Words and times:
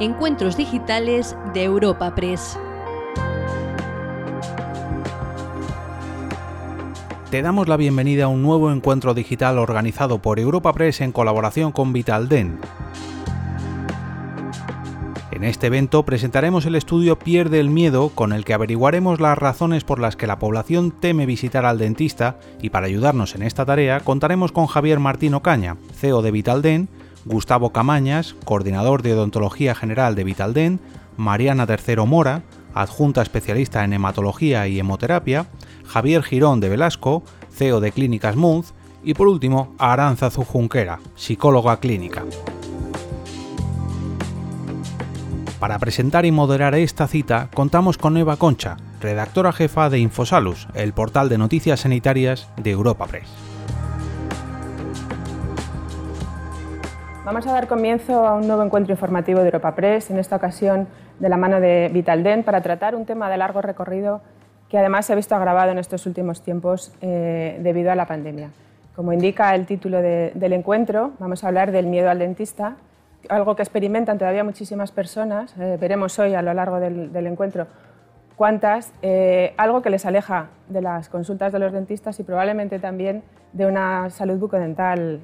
Encuentros 0.00 0.56
Digitales 0.56 1.36
de 1.54 1.64
Europa 1.64 2.14
Press. 2.14 2.56
Te 7.32 7.42
damos 7.42 7.66
la 7.66 7.76
bienvenida 7.76 8.24
a 8.24 8.28
un 8.28 8.40
nuevo 8.40 8.70
encuentro 8.70 9.12
digital 9.12 9.58
organizado 9.58 10.22
por 10.22 10.38
Europa 10.38 10.72
Press 10.72 11.00
en 11.00 11.10
colaboración 11.10 11.72
con 11.72 11.92
Vitalden. 11.92 12.60
En 15.32 15.42
este 15.42 15.66
evento 15.66 16.04
presentaremos 16.04 16.64
el 16.66 16.76
estudio 16.76 17.18
Pierde 17.18 17.58
el 17.58 17.68
miedo, 17.68 18.10
con 18.10 18.32
el 18.32 18.44
que 18.44 18.54
averiguaremos 18.54 19.20
las 19.20 19.36
razones 19.36 19.82
por 19.82 19.98
las 19.98 20.14
que 20.14 20.28
la 20.28 20.38
población 20.38 20.92
teme 20.92 21.26
visitar 21.26 21.66
al 21.66 21.78
dentista 21.78 22.38
y 22.62 22.70
para 22.70 22.86
ayudarnos 22.86 23.34
en 23.34 23.42
esta 23.42 23.66
tarea 23.66 23.98
contaremos 23.98 24.52
con 24.52 24.66
Javier 24.66 25.00
Martín 25.00 25.34
Ocaña, 25.34 25.76
CEO 25.92 26.22
de 26.22 26.30
Vitalden, 26.30 26.88
Gustavo 27.28 27.72
Camañas, 27.74 28.34
coordinador 28.46 29.02
de 29.02 29.12
odontología 29.12 29.74
general 29.74 30.14
de 30.14 30.24
Vitalden, 30.24 30.80
Mariana 31.18 31.66
Tercero 31.66 32.06
Mora, 32.06 32.42
adjunta 32.72 33.20
especialista 33.20 33.84
en 33.84 33.92
hematología 33.92 34.66
y 34.66 34.78
hemoterapia, 34.80 35.46
Javier 35.86 36.22
Girón 36.22 36.60
de 36.60 36.70
Velasco, 36.70 37.22
CEO 37.52 37.80
de 37.80 37.92
Clínicas 37.92 38.34
Munz, 38.34 38.72
y 39.04 39.12
por 39.12 39.28
último, 39.28 39.74
Aranza 39.78 40.30
Zujunquera, 40.30 41.00
psicóloga 41.16 41.78
clínica. 41.80 42.24
Para 45.60 45.78
presentar 45.78 46.24
y 46.24 46.32
moderar 46.32 46.74
esta 46.76 47.06
cita, 47.08 47.50
contamos 47.52 47.98
con 47.98 48.16
Eva 48.16 48.36
Concha, 48.36 48.78
redactora 49.02 49.52
jefa 49.52 49.90
de 49.90 49.98
Infosalus, 49.98 50.66
el 50.72 50.94
portal 50.94 51.28
de 51.28 51.36
noticias 51.36 51.80
sanitarias 51.80 52.48
de 52.56 52.70
Europa 52.70 53.06
Press. 53.06 53.28
Vamos 57.28 57.46
a 57.46 57.52
dar 57.52 57.68
comienzo 57.68 58.26
a 58.26 58.36
un 58.36 58.46
nuevo 58.46 58.62
encuentro 58.62 58.94
informativo 58.94 59.40
de 59.40 59.48
Europa 59.48 59.74
Press, 59.74 60.10
en 60.10 60.18
esta 60.18 60.36
ocasión 60.36 60.88
de 61.18 61.28
la 61.28 61.36
mano 61.36 61.60
de 61.60 61.90
Vitaldent, 61.92 62.42
para 62.42 62.62
tratar 62.62 62.94
un 62.94 63.04
tema 63.04 63.28
de 63.28 63.36
largo 63.36 63.60
recorrido 63.60 64.22
que 64.70 64.78
además 64.78 65.04
se 65.04 65.12
ha 65.12 65.16
visto 65.16 65.34
agravado 65.34 65.70
en 65.70 65.78
estos 65.78 66.06
últimos 66.06 66.40
tiempos 66.40 66.90
eh, 67.02 67.58
debido 67.60 67.92
a 67.92 67.96
la 67.96 68.06
pandemia. 68.06 68.48
Como 68.96 69.12
indica 69.12 69.54
el 69.54 69.66
título 69.66 70.00
del 70.00 70.52
encuentro, 70.54 71.12
vamos 71.18 71.44
a 71.44 71.48
hablar 71.48 71.70
del 71.70 71.84
miedo 71.84 72.08
al 72.08 72.18
dentista, 72.18 72.76
algo 73.28 73.56
que 73.56 73.62
experimentan 73.62 74.16
todavía 74.16 74.42
muchísimas 74.42 74.90
personas, 74.90 75.54
eh, 75.58 75.76
veremos 75.78 76.18
hoy 76.18 76.32
a 76.32 76.40
lo 76.40 76.54
largo 76.54 76.80
del, 76.80 77.26
encuentro 77.26 77.66
cuántas, 78.36 78.94
eh, 79.02 79.52
algo 79.58 79.82
que 79.82 79.90
les 79.90 80.06
aleja 80.06 80.46
de 80.70 80.80
las 80.80 81.10
consultas 81.10 81.52
de 81.52 81.58
los 81.58 81.74
dentistas 81.74 82.18
y 82.20 82.22
probablemente 82.22 82.78
también 82.78 83.22
de 83.52 83.66
una 83.66 84.08
salud 84.08 84.38
bucodental 84.38 85.20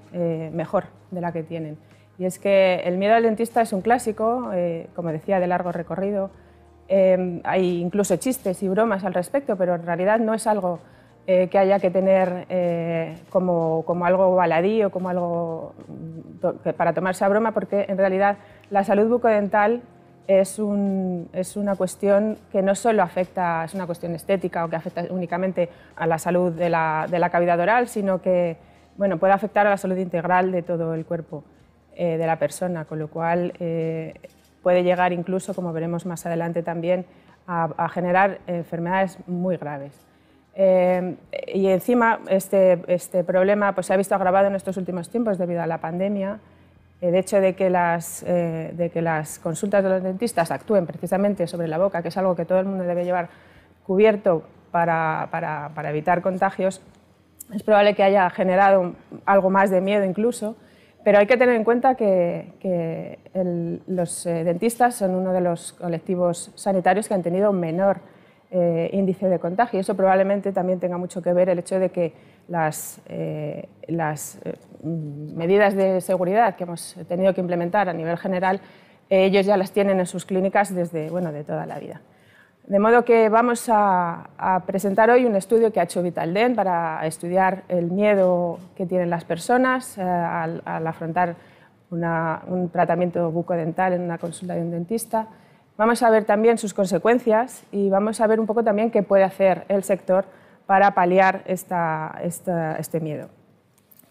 mejor 0.52 0.84
de 1.10 1.20
la 1.22 1.32
que 1.32 1.42
tienen. 1.42 1.78
Y 2.18 2.26
es 2.26 2.38
que 2.38 2.76
el 2.84 2.96
miedo 2.96 3.14
al 3.14 3.24
dentista 3.24 3.62
es 3.62 3.72
un 3.72 3.80
clásico, 3.80 4.50
como 4.94 5.10
decía, 5.10 5.40
de 5.40 5.46
largo 5.48 5.72
recorrido, 5.72 6.30
Em, 6.86 7.40
hay 7.44 7.80
incluso 7.80 8.16
chistes 8.16 8.62
y 8.62 8.68
bromas 8.68 9.04
al 9.04 9.14
respecto, 9.14 9.56
pero 9.56 9.74
en 9.74 9.86
realidad 9.86 10.18
no 10.18 10.34
es 10.34 10.46
algo 10.46 10.80
eh, 11.26 11.48
que 11.48 11.58
haya 11.58 11.78
que 11.78 11.90
tener 11.90 12.44
eh, 12.50 13.16
como, 13.30 13.84
como, 13.86 14.04
algo 14.04 14.34
baladí 14.34 14.84
o 14.84 14.90
como 14.90 15.08
algo 15.08 15.74
mm, 15.88 16.70
para 16.76 16.92
tomarse 16.92 17.24
a 17.24 17.28
broma, 17.28 17.52
porque 17.52 17.86
en 17.88 17.96
realidad 17.96 18.36
la 18.68 18.84
salud 18.84 19.08
bucodental 19.08 19.80
es, 20.26 20.58
un, 20.58 21.30
es, 21.32 21.56
una 21.56 21.74
cuestión 21.74 22.36
que 22.52 22.60
no 22.60 22.74
solo 22.74 23.02
afecta, 23.02 23.64
es 23.64 23.72
una 23.72 23.86
cuestión 23.86 24.14
estética 24.14 24.66
o 24.66 24.68
que 24.68 24.76
afecta 24.76 25.06
únicamente 25.08 25.70
a 25.96 26.06
la 26.06 26.18
salud 26.18 26.52
de 26.52 26.68
la, 26.68 27.06
de 27.10 27.18
la 27.18 27.30
cavidad 27.30 27.58
oral, 27.58 27.88
sino 27.88 28.20
que 28.20 28.58
bueno, 28.98 29.18
puede 29.18 29.32
afectar 29.32 29.66
a 29.66 29.70
la 29.70 29.76
salud 29.78 29.96
integral 29.96 30.52
de 30.52 30.62
todo 30.62 30.92
el 30.92 31.06
cuerpo 31.06 31.44
eh, 31.94 32.16
de 32.16 32.26
la 32.26 32.38
persona, 32.38 32.84
con 32.84 32.98
lo 32.98 33.08
cual 33.08 33.52
puede 34.62 34.82
llegar 34.82 35.12
incluso, 35.12 35.54
como 35.54 35.72
veremos 35.72 36.06
más 36.06 36.26
adelante 36.26 36.62
también, 36.62 37.06
a, 37.46 37.88
generar 37.88 38.38
enfermedades 38.46 39.18
muy 39.26 39.56
graves. 39.56 39.92
Eh, 40.56 41.16
y 41.52 41.66
encima 41.66 42.20
este, 42.28 42.82
este 42.86 43.24
problema 43.24 43.74
pues, 43.74 43.86
se 43.86 43.94
ha 43.94 43.96
visto 43.96 44.14
agravado 44.14 44.48
en 44.48 44.54
estos 44.54 44.76
últimos 44.76 45.10
tiempos 45.10 45.38
debido 45.38 45.62
a 45.62 45.66
la 45.66 45.78
pandemia. 45.78 46.38
El 47.00 47.14
hecho 47.16 47.40
de 47.40 47.54
que, 47.54 47.68
las, 47.68 48.22
eh, 48.26 48.72
de 48.74 48.88
que 48.90 49.02
las 49.02 49.38
consultas 49.38 49.82
de 49.84 49.90
los 49.90 50.02
dentistas 50.02 50.50
actúen 50.50 50.86
precisamente 50.86 51.46
sobre 51.46 51.68
la 51.68 51.76
boca, 51.76 52.02
que 52.02 52.08
es 52.08 52.16
algo 52.16 52.34
que 52.34 52.44
todo 52.44 52.60
el 52.60 52.66
mundo 52.66 52.84
debe 52.84 53.04
llevar 53.04 53.28
cubierto 53.84 54.44
para, 54.70 55.28
para 55.30 55.90
evitar 55.90 56.22
contagios, 56.22 56.80
es 57.52 57.62
probable 57.62 57.94
que 57.94 58.02
haya 58.02 58.30
generado 58.30 58.94
algo 59.26 59.50
más 59.50 59.70
de 59.70 59.82
miedo 59.82 60.04
incluso 60.04 60.56
pero 61.04 61.18
hay 61.18 61.26
que 61.26 61.36
tener 61.36 61.54
en 61.54 61.64
cuenta 61.64 61.94
que, 61.94 63.18
los 63.86 64.26
eh, 64.26 64.42
dentistas 64.42 64.94
son 64.94 65.14
uno 65.14 65.32
de 65.32 65.40
los 65.42 65.74
colectivos 65.74 66.50
sanitarios 66.54 67.06
que 67.06 67.14
han 67.14 67.22
tenido 67.22 67.52
menor 67.52 67.98
eh, 68.50 68.88
índice 68.92 69.28
de 69.28 69.38
contagio. 69.38 69.80
Eso 69.80 69.94
probablemente 69.94 70.52
también 70.52 70.80
tenga 70.80 70.96
mucho 70.96 71.20
que 71.20 71.32
ver 71.32 71.50
el 71.50 71.58
hecho 71.58 71.78
de 71.78 71.90
que 71.90 72.14
las, 72.48 73.00
eh, 73.08 73.68
las 73.88 74.38
medidas 74.82 75.74
de 75.74 76.00
seguridad 76.00 76.56
que 76.56 76.64
hemos 76.64 76.96
tenido 77.06 77.34
que 77.34 77.40
implementar 77.42 77.88
a 77.88 77.92
nivel 77.92 78.16
general, 78.16 78.60
ellos 79.10 79.44
ya 79.44 79.58
las 79.58 79.72
tienen 79.72 80.00
en 80.00 80.06
sus 80.06 80.24
clínicas 80.24 80.74
desde 80.74 81.10
bueno, 81.10 81.32
de 81.32 81.44
toda 81.44 81.66
la 81.66 81.78
vida. 81.78 82.00
De 82.66 82.78
modo 82.78 83.04
que 83.04 83.28
vamos 83.28 83.66
a, 83.68 84.62
presentar 84.66 85.10
hoy 85.10 85.26
un 85.26 85.36
estudio 85.36 85.70
que 85.70 85.80
ha 85.80 85.82
hecho 85.82 86.02
Vitaldent 86.02 86.56
para 86.56 87.06
estudiar 87.06 87.64
el 87.68 87.90
miedo 87.90 88.58
que 88.74 88.86
tienen 88.86 89.10
las 89.10 89.24
personas 89.24 89.98
eh, 89.98 90.02
al, 90.02 90.62
afrontar 90.86 91.36
un 91.90 92.70
tratamiento 92.72 93.30
bucodental 93.30 93.92
en 93.92 94.00
una 94.00 94.16
consulta 94.16 94.54
de 94.54 94.62
un 94.62 94.70
dentista. 94.70 95.26
Vamos 95.76 96.02
a 96.02 96.08
ver 96.08 96.24
también 96.24 96.56
sus 96.56 96.72
consecuencias 96.72 97.64
y 97.70 97.90
vamos 97.90 98.22
a 98.22 98.26
ver 98.26 98.40
un 98.40 98.46
poco 98.46 98.64
también 98.64 98.90
qué 98.90 99.02
puede 99.02 99.24
hacer 99.24 99.66
el 99.68 99.84
sector 99.84 100.24
para 100.64 100.92
paliar 100.92 101.42
este 101.46 103.00
miedo. 103.00 103.28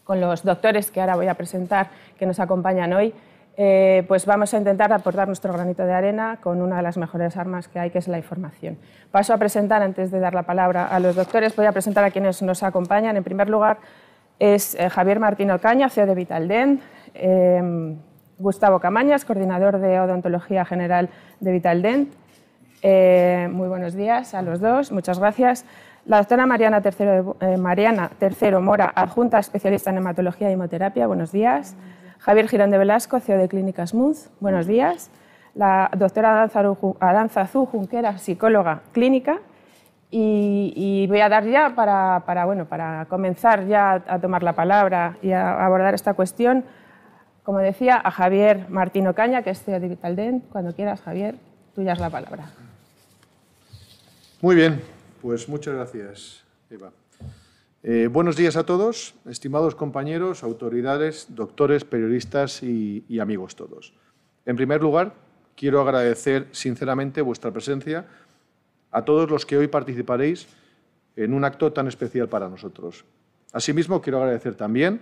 Con 0.04 0.22
los 0.22 0.44
doctores 0.44 0.92
que 0.92 1.02
ahora 1.02 1.16
voy 1.16 1.28
a 1.28 1.34
presentar, 1.34 1.88
que 2.20 2.28
nos 2.28 2.40
acompañan 2.40 2.94
hoy, 2.94 3.16
eh, 3.56 4.04
pues 4.08 4.26
vamos 4.26 4.52
a 4.54 4.58
intentar 4.58 4.92
aportar 4.92 5.28
nuestro 5.28 5.54
granito 5.54 5.86
de 5.86 5.94
arena 5.94 6.40
con 6.42 6.62
una 6.62 6.78
de 6.78 6.82
las 6.82 6.98
mejores 6.98 7.38
armas 7.38 7.68
que 7.68 7.78
hay, 7.78 7.92
que 7.92 8.00
es 8.00 8.08
la 8.08 8.18
información. 8.18 8.80
Paso 9.12 9.34
a 9.34 9.38
presentar, 9.38 9.84
antes 9.84 10.10
de 10.10 10.20
dar 10.20 10.34
la 10.34 10.44
palabra 10.44 10.88
a 10.88 11.00
los 11.00 11.16
doctores, 11.16 11.56
voy 11.56 11.68
a 11.68 11.72
presentar 11.72 12.04
a 12.04 12.10
quienes 12.10 12.42
nos 12.42 12.64
acompañan. 12.64 13.16
En 13.16 13.24
primer 13.24 13.50
lugar, 13.50 13.78
es 14.40 14.74
eh, 14.76 14.90
Javier 14.90 15.20
Martín 15.20 15.52
Ocaña, 15.52 15.90
CEO 15.90 16.08
de 16.08 16.16
Vitaldent, 16.16 16.82
eh, 17.14 17.96
Gustavo 18.40 18.80
Camañas, 18.80 19.24
coordinador 19.24 19.78
de 19.78 20.00
odontología 20.00 20.66
general 20.66 21.10
de 21.40 21.52
Vitaldent. 21.52 22.14
muy 23.52 23.68
buenos 23.68 23.94
días 23.94 24.34
a 24.34 24.42
los 24.42 24.60
dos, 24.60 24.92
muchas 24.92 25.20
gracias. 25.20 25.64
La 26.06 26.18
doctora 26.18 26.46
Mariana 26.46 26.82
Tercero, 26.82 28.62
Mora, 28.62 28.92
adjunta 28.94 29.40
especialista 29.40 29.92
en 29.92 29.98
hematología 29.98 30.50
y 30.50 30.54
hemoterapia, 30.54 31.08
buenos 31.08 31.32
días. 31.32 31.78
Javier 32.24 32.48
Girón 32.48 32.72
de 32.72 32.78
Velasco, 32.78 33.20
CEO 33.20 33.38
de 33.38 33.50
Clínicas 33.50 33.94
Muz, 33.94 34.30
buenos 34.40 34.66
días. 34.66 35.12
La 35.56 35.92
doctora 35.98 36.50
Aranza 37.02 37.46
Junquera, 37.48 38.18
psicóloga 38.18 38.82
clínica. 38.94 39.42
Y, 40.10 41.06
voy 41.10 41.20
a 41.20 41.28
dar 41.28 41.46
ya 41.46 41.76
para, 41.76 42.46
bueno, 42.46 42.66
para 42.66 43.08
comenzar 43.10 43.68
ya 43.68 44.02
a 44.08 44.20
tomar 44.20 44.42
la 44.42 44.54
palabra 44.54 45.18
y 45.22 45.32
a 45.32 45.66
abordar 45.66 45.96
esta 45.96 46.14
cuestión, 46.14 46.64
como 47.44 47.60
decía, 47.60 48.00
a 48.02 48.10
Javier 48.10 48.70
Martín 48.70 49.06
Ocaña, 49.08 49.42
que 49.42 49.50
es 49.50 49.62
CEO 49.62 49.82
de 49.82 49.90
Vitaldent. 49.90 50.48
Cuando 50.50 50.74
quieras, 50.74 51.02
Javier, 51.02 51.36
tuya 51.76 51.92
es 51.92 52.00
la 52.00 52.10
palabra. 52.10 52.46
Muy 54.40 54.56
bien, 54.56 54.82
pues 55.22 55.50
muchas 55.50 55.74
gracias, 55.74 56.46
Eva. 56.70 56.92
Eh, 57.86 58.08
buenos 58.08 58.38
días 58.38 58.56
a 58.56 58.66
todos, 58.66 59.14
estimados 59.26 59.76
compañeros, 59.76 60.42
autoridades, 60.42 61.28
doctores, 61.36 61.84
periodistas 61.84 62.64
y, 62.64 63.20
amigos 63.20 63.58
todos. 63.58 63.94
En 64.46 64.56
primer 64.56 64.82
lugar, 64.82 65.16
quiero 65.58 65.82
agradecer 65.82 66.48
sinceramente 66.52 67.22
vuestra 67.22 67.52
presencia 67.52 68.06
a 68.90 69.04
todos 69.04 69.30
los 69.30 69.46
que 69.46 69.58
hoy 69.58 69.68
participaréis 69.68 70.48
en 71.18 71.34
un 71.34 71.44
acto 71.44 71.74
tan 71.74 71.90
especial 71.90 72.30
para 72.30 72.48
nosotros. 72.48 73.04
Asimismo, 73.52 74.02
quiero 74.02 74.20
agradecer 74.20 74.56
también 74.56 75.02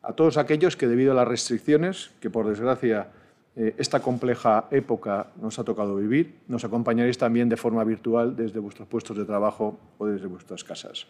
a 0.00 0.12
todos 0.12 0.36
aquellos 0.36 0.76
que, 0.76 0.86
debido 0.86 1.10
a 1.10 1.16
las 1.16 1.26
restricciones 1.26 2.12
que, 2.20 2.30
por 2.30 2.46
desgracia, 2.46 3.08
eh, 3.56 3.74
esta 3.78 3.98
compleja 3.98 4.68
época 4.70 5.32
nos 5.42 5.58
ha 5.58 5.64
tocado 5.64 5.96
vivir, 5.96 6.36
nos 6.46 6.64
acompañaréis 6.64 7.18
también 7.18 7.48
de 7.48 7.56
forma 7.56 7.82
virtual 7.82 8.36
desde 8.36 8.60
vuestros 8.60 8.86
puestos 8.86 9.16
de 9.16 9.24
trabajo 9.24 9.80
o 9.98 10.06
desde 10.06 10.28
vuestras 10.28 10.62
casas. 10.62 11.08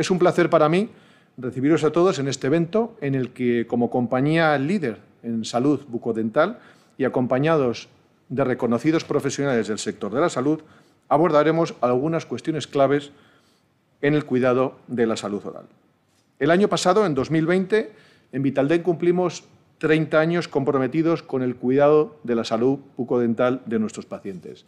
Es 0.00 0.10
un 0.10 0.18
placer 0.18 0.48
para 0.48 0.70
mí 0.70 0.88
recibiros 1.36 1.84
a 1.84 1.92
todos 1.92 2.18
en 2.18 2.26
este 2.26 2.46
evento 2.46 2.96
en 3.02 3.14
el 3.14 3.34
que, 3.34 3.66
como 3.66 3.90
compañía 3.90 4.56
líder 4.56 4.96
en 5.22 5.44
salud 5.44 5.80
bucodental 5.88 6.58
y 6.96 7.04
acompañados 7.04 7.90
de 8.30 8.42
reconocidos 8.44 9.04
profesionales 9.04 9.68
del 9.68 9.78
sector 9.78 10.10
de 10.10 10.22
la 10.22 10.30
salud, 10.30 10.62
abordaremos 11.10 11.74
algunas 11.82 12.24
cuestiones 12.24 12.66
claves 12.66 13.12
en 14.00 14.14
el 14.14 14.24
cuidado 14.24 14.78
de 14.86 15.06
la 15.06 15.18
salud 15.18 15.44
oral. 15.44 15.66
El 16.38 16.50
año 16.50 16.68
pasado, 16.68 17.04
en 17.04 17.14
2020, 17.14 17.92
en 18.32 18.42
Vitaldent 18.42 18.82
cumplimos 18.82 19.44
30 19.80 20.18
años 20.18 20.48
comprometidos 20.48 21.22
con 21.22 21.42
el 21.42 21.56
cuidado 21.56 22.16
de 22.24 22.36
la 22.36 22.44
salud 22.44 22.78
bucodental 22.96 23.60
de 23.66 23.78
nuestros 23.78 24.06
pacientes. 24.06 24.64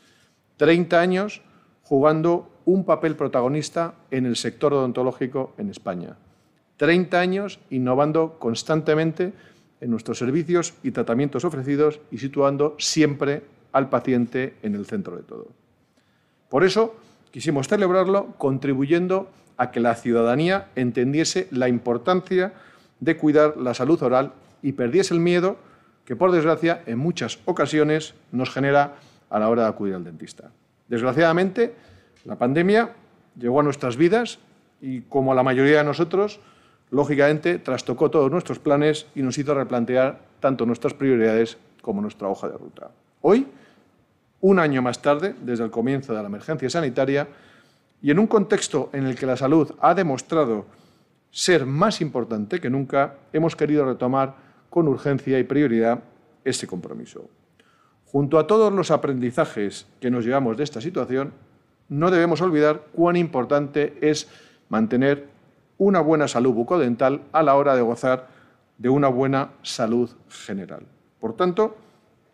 30 0.59 1.01
años 1.01 1.41
jugando 1.83 2.49
un 2.65 2.85
papel 2.85 3.17
protagonista 3.17 3.95
en 4.11 4.27
el 4.27 4.37
sector 4.37 4.73
odontológico 4.73 5.53
en 5.59 5.71
España. 5.71 6.17
30 6.77 7.21
años 7.21 7.61
innovando 7.71 8.39
constantemente 8.39 9.33
en 9.81 9.91
nuestros 9.91 10.19
servicios 10.19 10.75
y 10.83 10.93
tratamientos 10.93 11.45
ofrecidos 11.45 12.01
y 12.11 12.19
situando 12.19 12.77
siempre 12.79 13.43
al 13.73 13.89
paciente 13.89 14.55
en 14.63 14.75
el 14.75 14.87
centro 14.87 15.17
de 15.17 15.23
todo. 15.23 15.49
Por 16.49 16.65
eso 16.65 16.95
quisimos 17.31 17.67
celebrarlo 17.67 18.35
contribuyendo 18.39 19.29
a 19.57 19.71
que 19.71 19.81
la 19.81 19.95
ciudadanía 19.95 20.69
entendiese 20.77 21.49
la 21.51 21.69
importancia 21.69 22.53
de 23.01 23.17
cuidar 23.17 23.57
la 23.57 23.75
salud 23.75 24.01
oral 24.03 24.33
y 24.63 24.73
perdiese 24.73 25.15
el 25.15 25.21
miedo 25.21 25.57
que, 26.05 26.17
por 26.17 26.31
desgracia, 26.31 26.83
en 26.87 26.99
muchas 26.99 27.41
ocasiones 27.45 28.15
nos 28.31 28.51
genera 28.51 28.97
a 29.31 29.39
la 29.39 29.49
hora 29.49 29.63
de 29.63 29.69
acudir 29.69 29.95
al 29.95 30.05
dentista. 30.05 30.51
Desgraciadamente, 30.93 31.75
la 32.27 32.37
pandemia 32.37 32.93
llegó 33.39 33.61
a 33.61 33.63
nuestras 33.63 33.97
vidas 33.97 34.41
y, 34.83 35.01
como 35.01 35.33
a 35.33 35.35
la 35.35 35.43
mayoría 35.43 35.79
de 35.79 35.85
nosotros, 35.85 36.39
lógicamente 36.91 37.59
trastocó 37.59 38.11
todos 38.11 38.31
nuestros 38.31 38.59
planes 38.59 39.07
y 39.15 39.23
nos 39.23 39.39
hizo 39.39 39.55
replantear 39.55 40.21
tanto 40.39 40.67
nuestras 40.67 40.93
prioridades 40.93 41.57
como 41.81 42.03
nuestra 42.03 42.29
hoja 42.29 42.51
de 42.51 42.59
ruta. 42.59 42.91
Hoy, 43.23 43.47
un 44.43 44.59
año 44.59 44.83
más 44.83 45.01
tarde, 45.01 45.35
desde 45.41 45.65
el 45.65 45.71
comienzo 45.71 46.13
de 46.13 46.21
la 46.21 46.29
emergencia 46.29 46.69
sanitaria, 46.69 47.27
y 48.03 48.11
en 48.11 48.19
un 48.19 48.27
contexto 48.27 48.91
en 48.93 49.07
el 49.07 49.17
que 49.17 49.25
la 49.25 49.39
salud 49.39 49.75
ha 49.81 49.95
demostrado 49.95 50.67
ser 51.31 51.65
más 51.65 52.03
importante 52.03 52.61
que 52.61 52.69
nunca, 52.69 53.15
hemos 53.33 53.57
querido 53.57 53.87
retomar 53.87 54.35
con 54.69 54.89
urgencia 54.89 55.39
y 55.39 55.45
prioridad 55.45 56.01
ese 56.45 56.67
compromiso. 56.67 57.31
Junto 58.13 58.39
a 58.39 58.47
todos 58.47 58.71
los 58.71 58.91
aprendizajes 58.91 59.87
que 59.99 60.11
nos 60.11 60.27
llevamos 60.27 60.59
de 60.59 60.65
esta 60.65 60.83
situación, 60.83 61.33
no 61.89 62.11
debemos 62.11 62.43
olvidar 62.43 62.83
cuán 62.93 63.17
importante 63.17 63.97
es 64.03 64.29
mantener 64.69 65.29
una 65.79 66.01
buena 66.01 66.29
salud 66.29 66.53
bucodental 66.53 67.23
a 67.33 67.43
la 67.43 67.57
hora 67.57 67.75
de 67.75 67.81
gozar 67.81 68.29
de 68.77 68.91
una 68.91 69.09
buena 69.09 69.53
salud 69.63 70.11
general. 70.29 70.83
Por 71.21 71.37
tanto, 71.37 71.75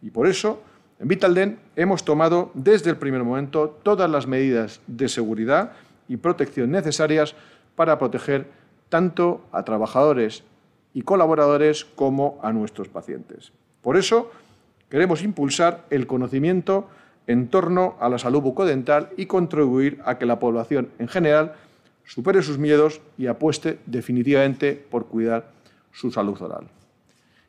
y 0.03 0.11
por 0.11 0.27
eso, 0.27 0.61
en 0.99 1.07
Vitalden 1.07 1.61
hemos 1.77 2.05
tomado 2.05 2.51
desde 2.55 2.91
el 2.91 2.97
primer 2.97 3.23
momento 3.23 3.79
todas 3.85 4.11
las 4.11 4.27
medidas 4.27 4.81
de 4.89 5.09
seguridad 5.09 5.73
y 6.09 6.17
protección 6.17 6.73
necesarias 6.73 7.37
para 7.77 8.01
proteger 8.01 8.49
tanto 8.89 9.43
a 9.53 9.63
trabajadores 9.63 10.43
y 10.93 11.03
colaboradores 11.03 11.85
como 11.85 12.41
a 12.43 12.53
nuestros 12.53 12.89
pacientes. 12.89 13.53
Por 13.83 13.97
eso, 13.97 14.33
queremos 14.89 15.23
impulsar 15.23 15.85
el 15.91 16.07
conocimiento 16.07 16.89
en 17.27 17.49
torno 17.49 17.97
a 18.01 18.09
la 18.09 18.19
salud 18.19 18.41
bucodental 18.41 19.11
y 19.17 19.27
contribuir 19.27 20.01
a 20.05 20.19
que 20.19 20.27
la 20.27 20.39
población 20.39 20.89
en 20.99 21.09
general 21.09 21.55
supere 22.07 22.43
sus 22.43 22.59
miedos 22.59 23.01
y 23.19 23.27
apueste 23.27 23.79
definitivamente 23.87 24.73
por 24.75 25.07
cuidar 25.07 25.51
su 25.93 26.11
salud 26.11 26.41
oral. 26.41 26.69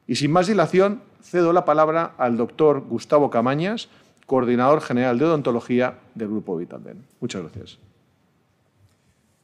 Y 0.05 0.15
sin 0.15 0.31
más 0.31 0.47
dilación, 0.47 1.01
cedo 1.21 1.53
la 1.53 1.65
palabra 1.65 2.13
al 2.17 2.35
doctor 2.35 2.81
Gustavo 2.81 3.29
Camañas, 3.29 3.89
coordinador 4.25 4.81
general 4.81 5.17
de 5.17 5.25
odontología 5.25 5.95
del 6.15 6.27
Grupo 6.27 6.57
Vitalden. 6.57 7.05
Muchas 7.19 7.41
gracias. 7.43 7.79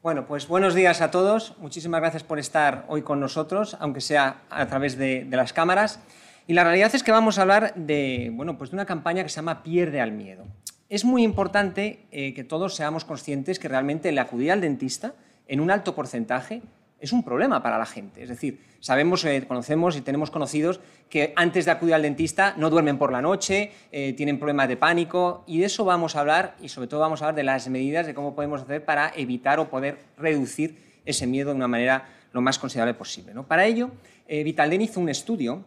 Bueno, 0.06 0.28
pues 0.28 0.48
buenos 0.48 0.76
días 0.76 1.02
a 1.02 1.10
todos. 1.10 1.56
Muchísimas 1.58 2.00
gracias 2.00 2.24
por 2.24 2.38
estar 2.38 2.86
hoy 2.90 3.02
con 3.02 3.20
nosotros, 3.20 3.76
aunque 3.80 4.02
sea 4.02 4.42
a 4.52 4.68
través 4.68 5.00
de, 5.00 5.28
las 5.32 5.52
cámaras. 5.52 6.00
Y 6.48 6.54
la 6.54 6.64
realidad 6.64 6.94
es 6.94 7.02
que 7.02 7.12
vamos 7.12 7.38
a 7.38 7.42
hablar 7.42 7.74
de, 7.76 8.32
bueno, 8.34 8.58
pues 8.58 8.70
de 8.70 8.76
una 8.76 8.86
campaña 8.86 9.24
que 9.24 9.30
se 9.30 9.38
llama 9.38 9.64
Pierde 9.64 10.00
al 10.00 10.12
Miedo. 10.12 10.46
Es 10.90 11.04
muy 11.04 11.24
importante 11.24 12.06
eh, 12.12 12.34
que 12.36 12.44
todos 12.44 12.76
seamos 12.76 13.04
conscientes 13.04 13.58
que 13.58 13.68
realmente 13.68 14.10
el 14.10 14.20
acudir 14.20 14.52
al 14.52 14.62
dentista, 14.62 15.14
en 15.48 15.60
un 15.60 15.72
alto 15.72 15.96
porcentaje, 15.96 16.62
es 17.00 17.12
un 17.12 17.24
problema 17.24 17.62
para 17.62 17.78
la 17.78 17.86
gente. 17.86 18.24
Es 18.24 18.30
decir, 18.30 18.60
sabemos, 18.80 19.26
eh, 19.26 19.44
conocemos 19.48 19.98
y 19.98 20.02
tenemos 20.02 20.32
conocidos 20.32 20.80
que 21.10 21.34
antes 21.36 21.66
de 21.66 21.72
acudir 21.72 21.94
al 21.94 22.02
dentista 22.02 22.54
no 22.58 22.70
duermen 22.70 22.98
por 22.98 23.12
la 23.12 23.22
noche, 23.22 23.72
eh, 23.92 24.14
tienen 24.14 24.38
problemas 24.38 24.68
de 24.68 24.78
pánico 24.78 25.44
y 25.48 25.60
de 25.60 25.66
eso 25.66 25.84
vamos 25.84 26.16
a 26.16 26.22
hablar 26.22 26.56
y 26.62 26.70
sobre 26.70 26.88
todo 26.88 27.00
vamos 27.00 27.22
a 27.22 27.26
hablar 27.26 27.36
de 27.36 27.44
las 27.44 27.68
medidas 27.70 28.06
de 28.06 28.14
cómo 28.14 28.36
podemos 28.36 28.62
hacer 28.62 28.86
para 28.86 29.12
evitar 29.16 29.60
o 29.60 29.70
poder 29.70 29.98
reducir 30.18 30.78
ese 31.06 31.28
miedo 31.28 31.50
de 31.50 31.56
una 31.56 31.68
manera 31.68 32.06
lo 32.32 32.42
más 32.42 32.60
considerable 32.60 32.94
posible. 32.94 33.34
¿no? 33.34 33.48
Para 33.48 33.66
ello, 33.66 33.92
eh, 34.28 34.44
Vitalden 34.44 34.82
hizo 34.82 35.00
un 35.00 35.10
estudio 35.10 35.64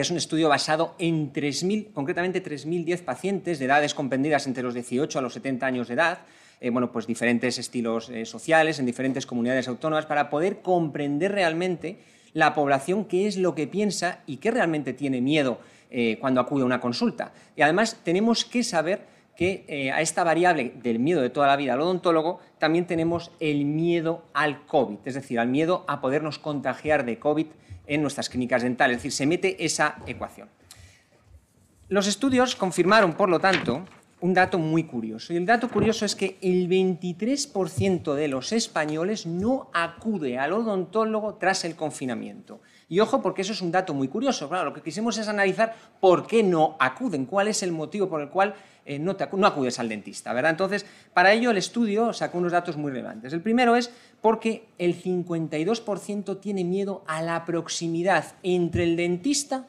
que 0.00 0.04
es 0.04 0.10
un 0.10 0.16
estudio 0.16 0.48
basado 0.48 0.94
en 0.98 1.30
3.000, 1.30 1.92
concretamente 1.92 2.42
3.010 2.42 3.04
pacientes 3.04 3.58
de 3.58 3.66
edades 3.66 3.92
comprendidas 3.92 4.46
entre 4.46 4.62
los 4.62 4.72
18 4.72 5.18
a 5.18 5.20
los 5.20 5.34
70 5.34 5.66
años 5.66 5.88
de 5.88 5.92
edad, 5.92 6.20
eh, 6.58 6.70
bueno, 6.70 6.90
pues 6.90 7.06
diferentes 7.06 7.58
estilos 7.58 8.08
eh, 8.08 8.24
sociales 8.24 8.78
en 8.78 8.86
diferentes 8.86 9.26
comunidades 9.26 9.68
autónomas 9.68 10.06
para 10.06 10.30
poder 10.30 10.62
comprender 10.62 11.32
realmente 11.32 11.98
la 12.32 12.54
población 12.54 13.04
qué 13.04 13.26
es 13.26 13.36
lo 13.36 13.54
que 13.54 13.66
piensa 13.66 14.20
y 14.26 14.38
qué 14.38 14.50
realmente 14.50 14.94
tiene 14.94 15.20
miedo 15.20 15.60
eh, 15.90 16.16
cuando 16.18 16.40
acude 16.40 16.62
a 16.62 16.64
una 16.64 16.80
consulta. 16.80 17.34
Y 17.54 17.60
además 17.60 18.00
tenemos 18.02 18.46
que 18.46 18.62
saber 18.62 19.02
que 19.40 19.90
a 19.94 20.02
esta 20.02 20.22
variable 20.22 20.74
del 20.82 20.98
miedo 20.98 21.22
de 21.22 21.30
toda 21.30 21.46
la 21.46 21.56
vida 21.56 21.72
al 21.72 21.80
odontólogo 21.80 22.40
también 22.58 22.86
tenemos 22.86 23.32
el 23.40 23.64
miedo 23.64 24.26
al 24.34 24.66
COVID, 24.66 24.98
es 25.06 25.14
decir, 25.14 25.40
al 25.40 25.48
miedo 25.48 25.86
a 25.88 26.02
podernos 26.02 26.38
contagiar 26.38 27.06
de 27.06 27.18
COVID 27.18 27.46
en 27.86 28.02
nuestras 28.02 28.28
clínicas 28.28 28.62
dentales, 28.62 28.98
es 28.98 29.02
decir, 29.02 29.12
se 29.12 29.24
mete 29.24 29.64
esa 29.64 29.96
ecuación. 30.06 30.50
Los 31.88 32.06
estudios 32.06 32.54
confirmaron, 32.54 33.14
por 33.14 33.30
lo 33.30 33.40
tanto, 33.40 33.86
un 34.20 34.34
dato 34.34 34.58
muy 34.58 34.84
curioso. 34.84 35.32
Y 35.32 35.36
el 35.36 35.46
dato 35.46 35.70
curioso 35.70 36.04
es 36.04 36.14
que 36.14 36.36
el 36.42 36.68
23% 36.68 38.12
de 38.12 38.28
los 38.28 38.52
españoles 38.52 39.24
no 39.24 39.70
acude 39.72 40.38
al 40.38 40.52
odontólogo 40.52 41.36
tras 41.36 41.64
el 41.64 41.76
confinamiento. 41.76 42.60
Y 42.90 43.00
ojo, 43.00 43.22
porque 43.22 43.40
eso 43.40 43.52
es 43.52 43.62
un 43.62 43.72
dato 43.72 43.94
muy 43.94 44.08
curioso. 44.08 44.50
Claro, 44.50 44.66
lo 44.66 44.74
que 44.74 44.82
quisimos 44.82 45.16
es 45.16 45.28
analizar 45.28 45.74
por 46.00 46.26
qué 46.26 46.42
no 46.42 46.76
acuden, 46.78 47.24
cuál 47.24 47.48
es 47.48 47.62
el 47.62 47.72
motivo 47.72 48.10
por 48.10 48.20
el 48.20 48.28
cual 48.28 48.54
eh, 48.90 48.98
no, 48.98 49.16
no, 49.36 49.46
acudes 49.46 49.78
al 49.78 49.88
dentista, 49.88 50.32
¿verdad? 50.32 50.50
Entonces, 50.50 50.84
para 51.14 51.32
ello 51.32 51.52
el 51.52 51.56
estudio 51.56 52.12
sacó 52.12 52.38
unos 52.38 52.50
datos 52.50 52.76
muy 52.76 52.90
relevantes. 52.90 53.32
El 53.32 53.40
primero 53.40 53.76
es 53.76 53.88
porque 54.20 54.64
el 54.78 55.00
52% 55.00 56.40
tiene 56.40 56.64
miedo 56.64 57.04
a 57.06 57.22
la 57.22 57.44
proximidad 57.44 58.34
entre 58.42 58.82
el 58.82 58.96
dentista 58.96 59.68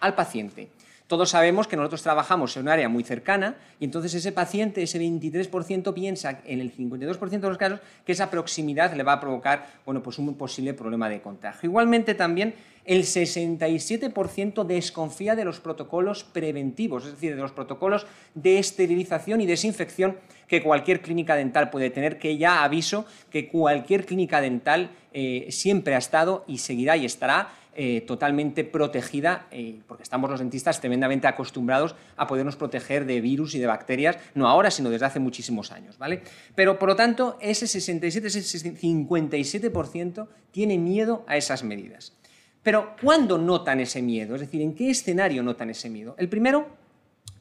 al 0.00 0.16
paciente. 0.16 0.68
Todos 1.06 1.30
sabemos 1.30 1.68
que 1.68 1.76
nosotros 1.76 2.02
trabajamos 2.02 2.56
en 2.56 2.62
un 2.62 2.68
área 2.68 2.88
muy 2.88 3.04
cercana 3.04 3.56
y 3.78 3.84
entonces 3.84 4.12
ese 4.14 4.32
paciente, 4.32 4.82
ese 4.82 5.00
23%, 5.00 5.94
piensa 5.94 6.40
en 6.44 6.60
el 6.60 6.76
52% 6.76 7.28
de 7.28 7.48
los 7.48 7.58
casos 7.58 7.80
que 8.04 8.10
esa 8.10 8.28
proximidad 8.28 8.92
le 8.92 9.04
va 9.04 9.12
a 9.12 9.20
provocar 9.20 9.66
bueno, 9.84 10.02
pues 10.02 10.18
un 10.18 10.34
posible 10.34 10.74
problema 10.74 11.08
de 11.08 11.20
contagio. 11.20 11.68
Igualmente 11.70 12.14
también 12.14 12.54
el 12.84 13.02
67% 13.02 14.64
desconfía 14.64 15.36
de 15.36 15.44
los 15.44 15.60
protocolos 15.60 16.24
preventivos, 16.24 17.04
es 17.04 17.12
decir, 17.12 17.36
de 17.36 17.42
los 17.42 17.52
protocolos 17.52 18.06
de 18.34 18.58
esterilización 18.58 19.40
y 19.40 19.46
desinfección 19.46 20.16
que 20.48 20.62
cualquier 20.62 21.02
clínica 21.02 21.36
dental 21.36 21.70
puede 21.70 21.90
tener, 21.90 22.18
que 22.18 22.36
ya 22.36 22.62
aviso 22.64 23.06
que 23.30 23.48
cualquier 23.48 24.06
clínica 24.06 24.40
dental 24.40 24.90
eh, 25.12 25.48
siempre 25.50 25.94
ha 25.94 25.98
estado 25.98 26.44
y 26.46 26.58
seguirá 26.58 26.96
y 26.96 27.04
estará 27.04 27.48
eh, 27.78 28.00
totalmente 28.00 28.64
protegida, 28.64 29.48
eh, 29.50 29.80
porque 29.86 30.02
estamos 30.02 30.30
los 30.30 30.40
dentistas 30.40 30.80
tremendamente 30.80 31.26
acostumbrados 31.26 31.94
a 32.16 32.26
podernos 32.26 32.56
proteger 32.56 33.04
de 33.04 33.20
virus 33.20 33.54
y 33.54 33.58
de 33.58 33.66
bacterias, 33.66 34.16
no 34.34 34.48
ahora, 34.48 34.70
sino 34.70 34.88
desde 34.88 35.04
hace 35.04 35.20
muchísimos 35.20 35.72
años. 35.72 35.98
¿vale? 35.98 36.22
Pero, 36.54 36.78
por 36.78 36.88
lo 36.88 36.96
tanto, 36.96 37.36
ese 37.38 37.66
67, 37.66 38.28
ese 38.28 38.40
57% 38.40 40.26
tiene 40.50 40.78
miedo 40.78 41.22
a 41.26 41.36
esas 41.36 41.64
medidas. 41.64 42.14
Pero, 42.62 42.96
¿cuándo 43.02 43.36
notan 43.36 43.80
ese 43.80 44.00
miedo? 44.00 44.36
Es 44.36 44.40
decir, 44.40 44.62
¿en 44.62 44.74
qué 44.74 44.88
escenario 44.88 45.42
notan 45.42 45.68
ese 45.68 45.90
miedo? 45.90 46.14
El 46.18 46.30
primero, 46.30 46.68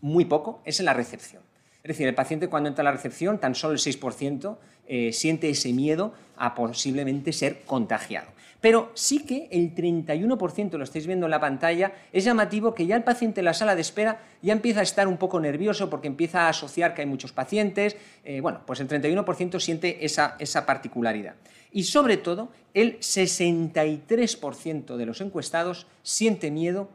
muy 0.02 0.26
poco, 0.26 0.62
es 0.66 0.82
en 0.82 0.86
la 0.88 0.94
recepción. 0.94 1.45
Es 1.86 1.90
decir, 1.90 2.08
el 2.08 2.16
paciente 2.16 2.48
cuando 2.48 2.68
entra 2.68 2.82
a 2.82 2.86
la 2.86 2.94
recepción, 2.94 3.38
tan 3.38 3.54
solo 3.54 3.74
el 3.74 3.80
6% 3.80 4.58
eh, 4.88 5.14
siente 5.14 5.52
ese 5.52 5.72
miedo 5.72 6.16
a 6.36 6.56
posiblemente 6.56 7.32
ser 7.32 7.62
contagiado. 7.62 8.26
Pero 8.60 8.90
sí 8.96 9.24
que 9.24 9.48
el 9.52 9.76
31%, 9.76 10.80
lo 10.80 10.84
estáis 10.84 11.06
viendo 11.06 11.28
en 11.28 11.30
la 11.30 11.40
pantalla, 11.40 11.94
es 12.12 12.24
llamativo 12.24 12.74
que 12.74 12.88
ya 12.88 12.96
el 12.96 13.04
paciente 13.04 13.42
en 13.42 13.46
la 13.46 13.54
sala 13.54 13.76
de 13.76 13.82
espera 13.82 14.20
ya 14.42 14.54
empieza 14.54 14.80
a 14.80 14.84
estar 14.84 15.08
un 15.08 15.18
poco 15.18 15.40
nervioso 15.40 15.88
porque 15.88 16.08
empieza 16.08 16.48
a 16.48 16.50
asociar 16.50 16.96
que 16.96 17.04
hay 17.04 17.08
muchos 17.08 17.34
pacientes. 17.34 17.98
Eh, 18.24 18.42
bueno, 18.42 18.62
pues 18.66 18.80
el 18.80 18.88
31% 18.88 19.60
siente 19.60 20.04
esa, 20.04 20.38
esa 20.40 20.66
particularidad. 20.66 21.36
Y 21.72 21.84
sobre 21.84 22.18
todo, 22.18 22.50
el 22.74 22.98
63% 23.00 24.96
de 24.96 25.06
los 25.06 25.22
encuestados 25.22 25.86
siente 26.02 26.50
miedo 26.50 26.90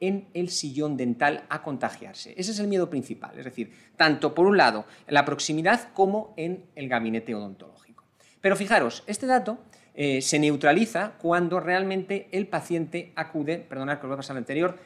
en 0.00 0.28
el 0.34 0.50
sillón 0.50 0.96
dental 0.96 1.44
a 1.48 1.62
contagiarse. 1.62 2.34
Ese 2.36 2.50
es 2.52 2.58
el 2.58 2.68
miedo 2.68 2.90
principal, 2.90 3.38
es 3.38 3.44
decir, 3.44 3.72
tanto 3.96 4.34
por 4.34 4.46
un 4.46 4.56
lado 4.56 4.84
en 5.06 5.14
la 5.14 5.24
proximidad 5.24 5.92
como 5.92 6.34
en 6.36 6.64
el 6.74 6.88
gabinete 6.88 7.34
odontológico. 7.34 8.04
Pero 8.40 8.56
fijaros, 8.56 9.02
este 9.06 9.26
dato 9.26 9.58
eh, 9.94 10.20
se 10.20 10.38
neutraliza 10.38 11.14
cuando 11.18 11.58
realmente 11.58 12.28
el 12.32 12.46
paciente 12.46 13.12
acude, 13.16 13.58
perdonad 13.58 13.98
que 13.98 14.06
os 14.06 14.08
voy 14.08 14.14
a 14.14 14.18
pasar 14.18 14.36
al 14.36 14.42
anterior, 14.42 14.78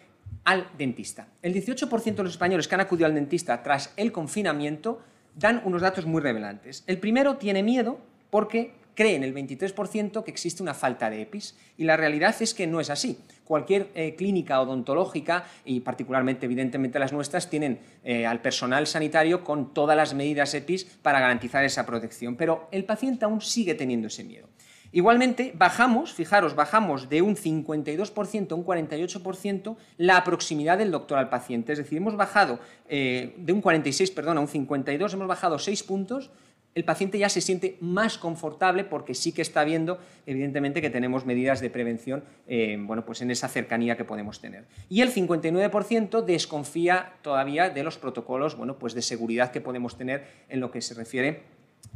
al 0.45 0.69
dentista. 0.79 1.29
El 1.43 1.53
18% 1.55 2.15
de 2.15 2.23
los 2.23 2.33
españoles 2.33 2.69
que 2.69 2.75
han 2.75 2.81
acudido 2.81 3.07
al 3.07 3.15
dentista 3.15 3.63
tras 3.63 3.93
el 3.97 4.13
confinamiento 4.13 5.01
dan 5.35 5.63
unos 5.65 5.83
datos 5.83 6.07
muy 6.07 6.21
revelantes. 6.21 6.85
El 6.87 6.99
primero 6.99 7.37
tiene 7.37 7.63
miedo 7.63 7.99
porque 8.31 8.75
cree 8.95 9.15
en 9.15 9.25
el 9.25 9.35
23% 9.35 10.25
que 10.25 10.31
existe 10.31 10.63
una 10.63 10.75
falta 10.75 11.11
de 11.11 11.23
EPIs 11.23 11.57
y 11.77 11.85
la 11.85 11.97
realidad 11.97 12.35
es 12.41 12.55
que 12.55 12.67
no 12.67 12.81
es 12.81 12.91
así. 12.91 13.19
Cualquier 13.45 13.91
eh, 13.95 14.15
clínica 14.17 14.61
odontológica 14.61 15.45
y 15.65 15.81
particularmente 15.81 16.47
evidentemente 16.47 16.99
las 16.99 17.13
nuestras 17.13 17.51
tienen 17.51 17.81
eh, 18.05 18.27
al 18.27 18.41
personal 18.41 18.87
sanitario 18.87 19.43
con 19.45 19.75
todas 19.75 19.97
las 19.97 20.15
medidas 20.15 20.55
EPIs 20.55 20.85
para 20.85 21.21
garantizar 21.21 21.65
esa 21.65 21.87
protección, 21.87 22.37
pero 22.37 22.69
el 22.71 22.85
paciente 22.85 23.25
aún 23.25 23.41
sigue 23.41 23.75
teniendo 23.75 24.09
ese 24.09 24.25
miedo. 24.25 24.49
Igualmente, 24.93 25.53
bajamos, 25.55 26.13
fijaros, 26.13 26.57
bajamos 26.57 27.09
de 27.09 27.23
un 27.23 27.37
52% 27.37 28.51
a 28.51 28.55
un 28.57 28.65
48% 28.65 29.77
la 29.99 30.25
proximidad 30.25 30.79
del 30.79 30.91
doctor 30.91 31.19
al 31.19 31.29
paciente. 31.29 31.73
Es 31.73 31.79
decir, 31.79 31.99
hemos 31.99 32.17
bajado 32.17 32.59
eh, 32.89 33.35
de 33.39 33.53
un 33.53 33.61
46, 33.61 34.11
perdón, 34.11 34.39
a 34.39 34.41
un 34.41 34.49
52, 34.49 35.15
hemos 35.15 35.29
bajado 35.29 35.61
6 35.61 35.85
puntos 35.85 36.31
el 36.75 36.85
paciente 36.85 37.19
ya 37.19 37.29
se 37.29 37.41
siente 37.41 37.77
más 37.81 38.17
confortable 38.17 38.85
porque 38.85 39.15
sí 39.15 39.33
que 39.33 39.43
está 39.43 39.65
viendo, 39.65 39.99
evidentemente, 40.27 40.81
que 40.81 40.91
tenemos 40.91 41.27
medidas 41.27 41.61
de 41.61 41.71
prevención 41.71 42.25
eh, 42.47 42.79
bueno, 42.81 43.05
pues 43.05 43.23
en 43.23 43.31
esa 43.31 43.49
cercanía 43.49 43.97
que 43.97 44.05
podemos 44.05 44.41
tener. 44.41 44.67
Y 44.89 45.01
el 45.01 45.13
59% 45.13 46.25
desconfía 46.25 47.15
todavía 47.23 47.71
de 47.71 47.83
los 47.83 47.99
protocolos 47.99 48.57
bueno, 48.57 48.79
pues 48.79 48.95
de 48.95 49.03
seguridad 49.03 49.51
que 49.51 49.61
podemos 49.61 49.97
tener 49.97 50.25
en 50.49 50.61
lo 50.61 50.71
que 50.71 50.81
se 50.81 50.95
refiere 50.95 51.43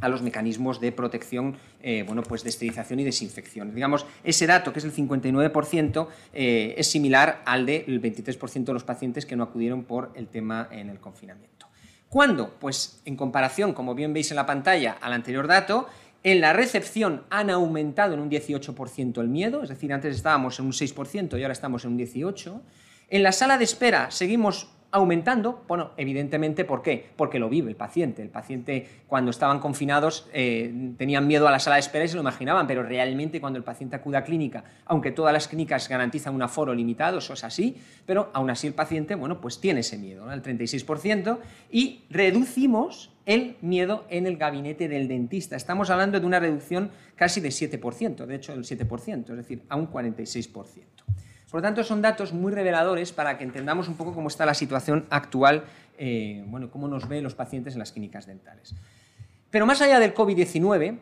a 0.01 0.09
los 0.09 0.23
mecanismos 0.23 0.81
de 0.81 0.93
protección, 0.93 1.57
eh, 1.83 2.03
bueno, 2.07 2.23
pues 2.23 2.43
de 2.43 2.51
esterilización 2.51 3.01
y 3.01 3.05
desinfección. 3.05 3.75
Digamos, 3.75 4.07
ese 4.25 4.47
dato, 4.47 4.73
que 4.73 4.81
es 4.81 4.85
el 4.85 4.93
59%, 4.93 6.09
eh, 6.33 6.75
es 6.77 6.91
similar 6.91 7.43
al 7.47 7.65
del 7.65 8.03
23% 8.03 8.65
de 8.65 8.73
los 8.73 8.85
pacientes 8.85 9.25
que 9.25 9.37
no 9.37 9.45
acudieron 9.45 9.85
por 9.85 10.11
el 10.15 10.27
tema 10.27 10.69
en 10.73 10.91
el 10.91 10.99
confinamiento. 10.99 11.54
¿Cuándo? 12.15 12.55
Pues 12.61 13.01
en 13.07 13.17
comparación, 13.17 13.73
como 13.73 13.97
bien 13.97 14.13
veis 14.13 14.31
en 14.31 14.37
la 14.37 14.47
pantalla, 14.47 14.99
al 15.01 15.15
anterior 15.15 15.49
dato, 15.49 15.89
en 16.23 16.41
la 16.41 16.53
recepción 16.53 17.25
han 17.29 17.51
aumentado 17.51 18.15
en 18.15 18.21
un 18.21 18.31
18% 18.31 19.21
el 19.21 19.27
miedo, 19.27 19.65
es 19.65 19.69
decir, 19.69 19.93
antes 19.93 20.15
estábamos 20.15 20.61
en 20.61 20.67
un 20.67 20.71
6% 20.71 21.37
y 21.37 21.43
ahora 21.43 21.53
estamos 21.53 21.85
en 21.85 21.95
un 21.95 21.99
18%. 21.99 22.61
En 23.09 23.23
la 23.25 23.33
sala 23.33 23.59
de 23.59 23.65
espera 23.65 24.13
seguimos 24.13 24.74
aumentando? 24.95 25.65
Bueno, 25.67 25.91
evidentemente, 25.97 26.65
¿por 26.65 26.81
qué? 26.81 27.05
Porque 27.17 27.41
lo 27.41 27.49
vive 27.49 27.69
el 27.69 27.75
paciente. 27.75 28.23
El 28.23 28.29
paciente, 28.29 28.87
cuando 29.09 29.33
estaban 29.33 29.59
confinados, 29.59 30.29
eh, 30.33 30.93
tenían 30.97 31.27
miedo 31.27 31.49
a 31.49 31.51
la 31.51 31.59
sala 31.59 31.77
de 31.77 31.81
espera 31.81 32.05
y 32.05 32.09
se 32.09 32.15
lo 32.15 32.21
imaginaban, 32.21 32.69
pero 32.69 32.85
realmente 32.85 33.41
cuando 33.41 33.59
el 33.59 33.65
paciente 33.65 33.97
acude 33.97 34.19
a 34.19 34.23
clínica, 34.23 34.63
aunque 34.87 35.11
todas 35.11 35.33
las 35.33 35.49
clínicas 35.49 35.89
garantizan 35.89 36.33
un 36.33 36.43
aforo 36.43 36.73
limitado, 36.73 37.19
eso 37.19 37.33
es 37.33 37.43
así, 37.43 37.77
pero 38.07 38.31
aún 38.35 38.51
así 38.51 38.69
el 38.69 38.75
paciente, 38.75 39.17
bueno, 39.17 39.41
pues 39.41 39.61
tiene 39.61 39.81
ese 39.81 39.99
miedo, 39.99 40.33
el 40.33 40.43
36%, 40.45 41.39
y 41.73 42.05
reducimos 42.09 43.11
el 43.27 43.57
miedo 43.63 44.05
en 44.11 44.29
el 44.29 44.37
gabinete 44.37 44.87
del 44.87 45.09
dentista. 45.09 45.57
Estamos 45.57 45.91
hablando 45.91 46.21
de 46.21 46.27
una 46.27 46.39
reducción 46.39 46.93
casi 47.17 47.41
de 47.41 47.49
7%, 47.49 48.27
de 48.27 48.35
hecho 48.37 48.53
del 48.53 48.63
7%, 48.63 49.31
es 49.31 49.37
decir, 49.37 49.63
a 49.69 49.75
un 49.75 49.91
46%. 49.91 50.94
Por 51.55 51.61
lo 51.61 51.69
tanto, 51.69 51.85
son 51.85 52.03
datos 52.03 52.33
muy 52.33 52.51
reveladores 52.51 53.13
para 53.13 53.39
que 53.39 53.45
entendamos 53.45 53.87
un 53.87 53.95
poco 53.95 54.13
cómo 54.13 54.27
está 54.27 54.45
la 54.45 54.55
situación 54.55 55.07
actual, 55.09 55.63
eh, 55.97 56.43
bueno, 56.49 56.69
cómo 56.69 56.89
nos 56.89 57.07
ven 57.07 57.23
los 57.23 57.37
pacientes 57.37 57.75
en 57.75 57.79
las 57.79 57.93
clínicas 57.93 58.27
dentales. 58.27 58.75
Pero 59.51 59.65
más 59.65 59.81
allá 59.81 60.01
del 60.01 60.13
COVID-19, 60.15 60.99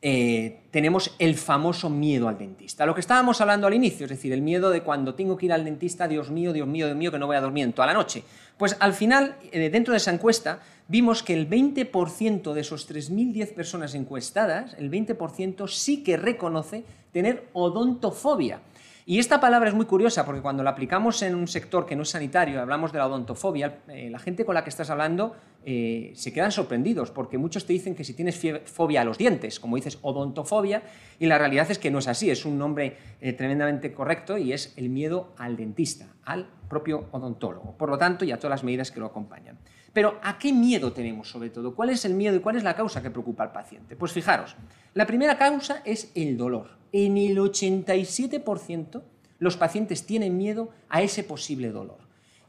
eh, 0.00 0.60
tenemos 0.70 1.14
el 1.18 1.34
famoso 1.34 1.90
miedo 1.90 2.28
al 2.28 2.38
dentista. 2.38 2.86
Lo 2.86 2.94
que 2.94 3.02
estábamos 3.02 3.42
hablando 3.42 3.66
al 3.66 3.74
inicio, 3.74 4.04
es 4.06 4.10
decir, 4.10 4.32
el 4.32 4.40
miedo 4.40 4.70
de 4.70 4.80
cuando 4.80 5.14
tengo 5.14 5.36
que 5.36 5.44
ir 5.44 5.52
al 5.52 5.66
dentista, 5.66 6.08
Dios 6.08 6.30
mío, 6.30 6.54
Dios 6.54 6.66
mío, 6.66 6.86
Dios 6.86 6.96
mío, 6.96 7.12
que 7.12 7.18
no 7.18 7.26
voy 7.26 7.36
a 7.36 7.42
dormir 7.42 7.64
en 7.64 7.74
toda 7.74 7.88
la 7.88 7.92
noche. 7.92 8.24
Pues 8.56 8.74
al 8.80 8.94
final, 8.94 9.36
eh, 9.52 9.68
dentro 9.68 9.92
de 9.92 9.98
esa 9.98 10.10
encuesta, 10.10 10.60
vimos 10.88 11.22
que 11.22 11.34
el 11.34 11.46
20% 11.46 12.54
de 12.54 12.60
esos 12.62 12.88
3.010 12.88 13.52
personas 13.52 13.94
encuestadas, 13.94 14.72
el 14.78 14.90
20% 14.90 15.68
sí 15.68 16.02
que 16.02 16.16
reconoce 16.16 16.84
tener 17.12 17.48
odontofobia. 17.52 18.62
Y 19.10 19.18
esta 19.18 19.40
palabra 19.40 19.70
es 19.70 19.74
muy 19.74 19.86
curiosa 19.86 20.26
porque 20.26 20.42
cuando 20.42 20.62
la 20.62 20.68
aplicamos 20.68 21.22
en 21.22 21.34
un 21.34 21.48
sector 21.48 21.86
que 21.86 21.96
no 21.96 22.02
es 22.02 22.10
sanitario, 22.10 22.60
hablamos 22.60 22.92
de 22.92 22.98
la 22.98 23.06
odontofobia, 23.06 23.78
eh, 23.88 24.10
la 24.10 24.18
gente 24.18 24.44
con 24.44 24.54
la 24.54 24.62
que 24.62 24.68
estás 24.68 24.90
hablando 24.90 25.34
eh, 25.64 26.12
se 26.14 26.30
quedan 26.30 26.52
sorprendidos 26.52 27.10
porque 27.10 27.38
muchos 27.38 27.64
te 27.64 27.72
dicen 27.72 27.94
que 27.94 28.04
si 28.04 28.12
tienes 28.12 28.38
fobia 28.66 29.00
a 29.00 29.04
los 29.06 29.16
dientes, 29.16 29.60
como 29.60 29.76
dices 29.76 29.98
odontofobia, 30.02 30.82
y 31.18 31.24
la 31.24 31.38
realidad 31.38 31.70
es 31.70 31.78
que 31.78 31.90
no 31.90 32.00
es 32.00 32.06
así, 32.06 32.28
es 32.28 32.44
un 32.44 32.58
nombre 32.58 32.98
eh, 33.22 33.32
tremendamente 33.32 33.94
correcto 33.94 34.36
y 34.36 34.52
es 34.52 34.74
el 34.76 34.90
miedo 34.90 35.32
al 35.38 35.56
dentista, 35.56 36.08
al 36.26 36.46
propio 36.68 37.06
odontólogo, 37.10 37.78
por 37.78 37.88
lo 37.88 37.96
tanto, 37.96 38.26
y 38.26 38.32
a 38.32 38.36
todas 38.36 38.50
las 38.50 38.62
medidas 38.62 38.90
que 38.90 39.00
lo 39.00 39.06
acompañan. 39.06 39.56
Pero 39.92 40.18
¿a 40.22 40.38
qué 40.38 40.52
miedo 40.52 40.92
tenemos 40.92 41.30
sobre 41.30 41.50
todo? 41.50 41.74
¿Cuál 41.74 41.90
es 41.90 42.04
el 42.04 42.14
miedo 42.14 42.36
y 42.36 42.40
cuál 42.40 42.56
es 42.56 42.62
la 42.62 42.76
causa 42.76 43.02
que 43.02 43.10
preocupa 43.10 43.42
al 43.42 43.52
paciente? 43.52 43.96
Pues 43.96 44.12
fijaros, 44.12 44.54
la 44.98 45.06
primera 45.06 45.38
causa 45.38 45.80
es 45.84 46.10
el 46.16 46.36
dolor. 46.36 46.70
En 46.90 47.18
el 47.18 47.38
87% 47.38 49.00
los 49.38 49.56
pacientes 49.56 50.04
tienen 50.04 50.36
miedo 50.36 50.70
a 50.88 51.02
ese 51.02 51.22
posible 51.22 51.68
dolor. 51.68 51.98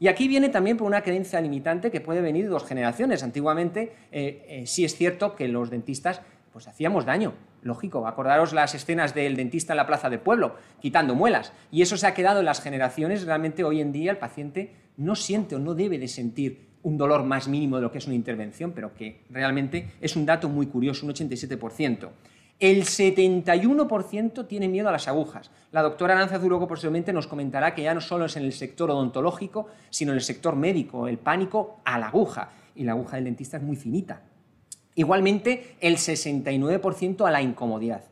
Y 0.00 0.08
aquí 0.08 0.26
viene 0.26 0.48
también 0.48 0.76
por 0.76 0.88
una 0.88 1.02
creencia 1.02 1.40
limitante 1.40 1.92
que 1.92 2.00
puede 2.00 2.20
venir 2.22 2.46
de 2.46 2.50
dos 2.50 2.64
generaciones. 2.64 3.22
Antiguamente 3.22 3.92
eh, 4.10 4.44
eh, 4.48 4.66
sí 4.66 4.84
es 4.84 4.96
cierto 4.96 5.36
que 5.36 5.46
los 5.46 5.70
dentistas 5.70 6.22
pues 6.52 6.66
hacíamos 6.66 7.04
daño, 7.04 7.34
lógico. 7.62 8.08
Acordaros 8.08 8.52
las 8.52 8.74
escenas 8.74 9.14
del 9.14 9.36
dentista 9.36 9.74
en 9.74 9.76
la 9.76 9.86
plaza 9.86 10.10
del 10.10 10.18
pueblo, 10.18 10.56
quitando 10.80 11.14
muelas. 11.14 11.52
Y 11.70 11.82
eso 11.82 11.96
se 11.96 12.08
ha 12.08 12.14
quedado 12.14 12.40
en 12.40 12.46
las 12.46 12.60
generaciones. 12.60 13.26
Realmente 13.26 13.62
hoy 13.62 13.80
en 13.80 13.92
día 13.92 14.10
el 14.10 14.18
paciente 14.18 14.74
no 14.96 15.14
siente 15.14 15.54
o 15.54 15.60
no 15.60 15.76
debe 15.76 16.00
de 16.00 16.08
sentir 16.08 16.70
un 16.82 16.96
dolor 16.96 17.22
más 17.22 17.46
mínimo 17.46 17.76
de 17.76 17.82
lo 17.82 17.92
que 17.92 17.98
es 17.98 18.06
una 18.06 18.16
intervención, 18.16 18.72
pero 18.72 18.94
que 18.94 19.20
realmente 19.30 19.92
es 20.00 20.16
un 20.16 20.26
dato 20.26 20.48
muy 20.48 20.66
curioso, 20.66 21.06
un 21.06 21.12
87%. 21.12 22.08
El 22.60 22.84
71% 22.84 24.46
tiene 24.46 24.68
miedo 24.68 24.90
a 24.90 24.92
las 24.92 25.08
agujas. 25.08 25.50
La 25.72 25.80
doctora 25.80 26.12
Aranza 26.12 26.38
Zurogo 26.38 26.68
posteriormente 26.68 27.10
nos 27.10 27.26
comentará 27.26 27.74
que 27.74 27.82
ya 27.82 27.94
no 27.94 28.02
solo 28.02 28.26
es 28.26 28.36
en 28.36 28.42
el 28.42 28.52
sector 28.52 28.90
odontológico, 28.90 29.68
sino 29.88 30.12
en 30.12 30.18
el 30.18 30.22
sector 30.22 30.56
médico, 30.56 31.08
el 31.08 31.16
pánico 31.16 31.80
a 31.86 31.98
la 31.98 32.08
aguja. 32.08 32.50
Y 32.74 32.84
la 32.84 32.92
aguja 32.92 33.16
del 33.16 33.24
dentista 33.24 33.56
es 33.56 33.62
muy 33.62 33.76
finita. 33.76 34.20
Igualmente, 34.94 35.76
el 35.80 35.96
69% 35.96 37.26
a 37.26 37.30
la 37.30 37.40
incomodidad. 37.40 38.04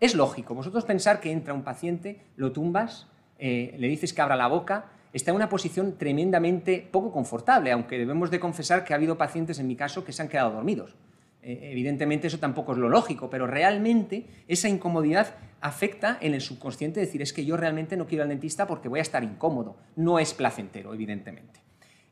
Es 0.00 0.14
lógico, 0.14 0.54
vosotros 0.54 0.86
pensar 0.86 1.20
que 1.20 1.30
entra 1.30 1.52
un 1.52 1.62
paciente, 1.62 2.22
lo 2.36 2.52
tumbas, 2.52 3.06
eh, 3.38 3.74
le 3.78 3.88
dices 3.88 4.14
que 4.14 4.22
abra 4.22 4.34
la 4.34 4.46
boca, 4.46 4.86
está 5.12 5.30
en 5.30 5.36
una 5.36 5.50
posición 5.50 5.98
tremendamente 5.98 6.88
poco 6.90 7.12
confortable, 7.12 7.70
aunque 7.70 7.98
debemos 7.98 8.30
de 8.30 8.40
confesar 8.40 8.82
que 8.82 8.94
ha 8.94 8.96
habido 8.96 9.18
pacientes, 9.18 9.58
en 9.58 9.66
mi 9.66 9.76
caso, 9.76 10.04
que 10.06 10.12
se 10.12 10.22
han 10.22 10.28
quedado 10.28 10.52
dormidos. 10.52 10.96
Eh, 11.42 11.70
evidentemente 11.72 12.26
eso 12.26 12.38
tampoco 12.38 12.72
es 12.72 12.78
lo 12.78 12.88
lógico, 12.88 13.30
pero 13.30 13.46
realmente 13.46 14.26
esa 14.46 14.68
incomodidad 14.68 15.34
afecta 15.60 16.18
en 16.20 16.34
el 16.34 16.40
subconsciente, 16.40 17.00
decir, 17.00 17.22
es 17.22 17.32
que 17.32 17.44
yo 17.44 17.56
realmente 17.56 17.96
no 17.96 18.06
quiero 18.06 18.22
al 18.22 18.28
dentista 18.28 18.66
porque 18.66 18.88
voy 18.88 18.98
a 18.98 19.02
estar 19.02 19.24
incómodo. 19.24 19.76
No 19.96 20.18
es 20.18 20.34
placentero, 20.34 20.92
evidentemente. 20.94 21.60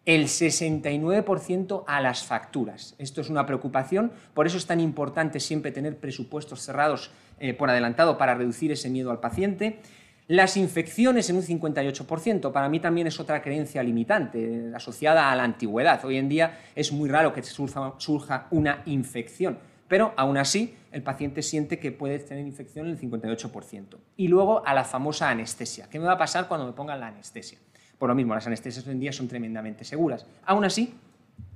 El 0.04 0.24
69% 0.24 1.84
a 1.86 2.00
las 2.00 2.24
facturas. 2.24 2.94
Esto 2.98 3.20
es 3.20 3.28
una 3.28 3.44
preocupación, 3.44 4.12
por 4.32 4.46
eso 4.46 4.56
es 4.56 4.66
tan 4.66 4.80
importante 4.80 5.40
siempre 5.40 5.72
tener 5.72 5.98
presupuestos 5.98 6.62
cerrados 6.62 7.10
eh, 7.40 7.52
por 7.52 7.68
adelantado 7.68 8.16
para 8.16 8.34
reducir 8.34 8.72
ese 8.72 8.88
miedo 8.88 9.10
al 9.10 9.20
paciente. 9.20 9.80
Las 10.28 10.58
infecciones 10.58 11.30
en 11.30 11.36
un 11.36 11.42
58%, 11.42 12.52
para 12.52 12.68
mí 12.68 12.80
también 12.80 13.06
es 13.06 13.18
otra 13.18 13.40
creencia 13.40 13.82
limitante, 13.82 14.70
asociada 14.74 15.32
a 15.32 15.34
la 15.34 15.42
antigüedad. 15.42 16.04
Hoy 16.04 16.18
en 16.18 16.28
día 16.28 16.58
es 16.74 16.92
muy 16.92 17.08
raro 17.08 17.32
que 17.32 17.42
surja, 17.42 18.46
una 18.50 18.82
infección, 18.84 19.58
pero 19.88 20.12
aún 20.18 20.36
así 20.36 20.74
el 20.92 21.02
paciente 21.02 21.40
siente 21.40 21.78
que 21.78 21.92
puede 21.92 22.18
tener 22.18 22.46
infección 22.46 22.88
en 22.88 22.92
el 22.92 23.00
58%. 23.00 23.96
Y 24.18 24.28
luego 24.28 24.62
a 24.66 24.74
la 24.74 24.84
famosa 24.84 25.30
anestesia. 25.30 25.88
¿Qué 25.88 25.98
me 25.98 26.04
va 26.04 26.12
a 26.12 26.18
pasar 26.18 26.46
cuando 26.46 26.66
me 26.66 26.74
pongan 26.74 27.00
la 27.00 27.06
anestesia? 27.06 27.58
Por 27.96 28.10
lo 28.10 28.14
mismo, 28.14 28.34
las 28.34 28.46
anestesias 28.46 28.86
hoy 28.86 28.92
en 28.92 29.00
día 29.00 29.12
son 29.12 29.28
tremendamente 29.28 29.82
seguras. 29.86 30.26
Aún 30.44 30.62
así, 30.66 30.92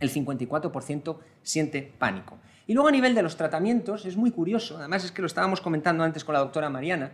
el 0.00 0.10
54% 0.10 1.18
siente 1.42 1.92
pánico. 1.98 2.38
Y 2.66 2.72
luego 2.72 2.88
a 2.88 2.92
nivel 2.92 3.14
de 3.14 3.22
los 3.22 3.36
tratamientos 3.36 4.06
es 4.06 4.16
muy 4.16 4.30
curioso, 4.30 4.78
además 4.78 5.04
es 5.04 5.12
que 5.12 5.20
lo 5.20 5.26
estábamos 5.26 5.60
comentando 5.60 6.04
antes 6.04 6.24
con 6.24 6.32
la 6.32 6.38
doctora 6.38 6.70
Mariana, 6.70 7.12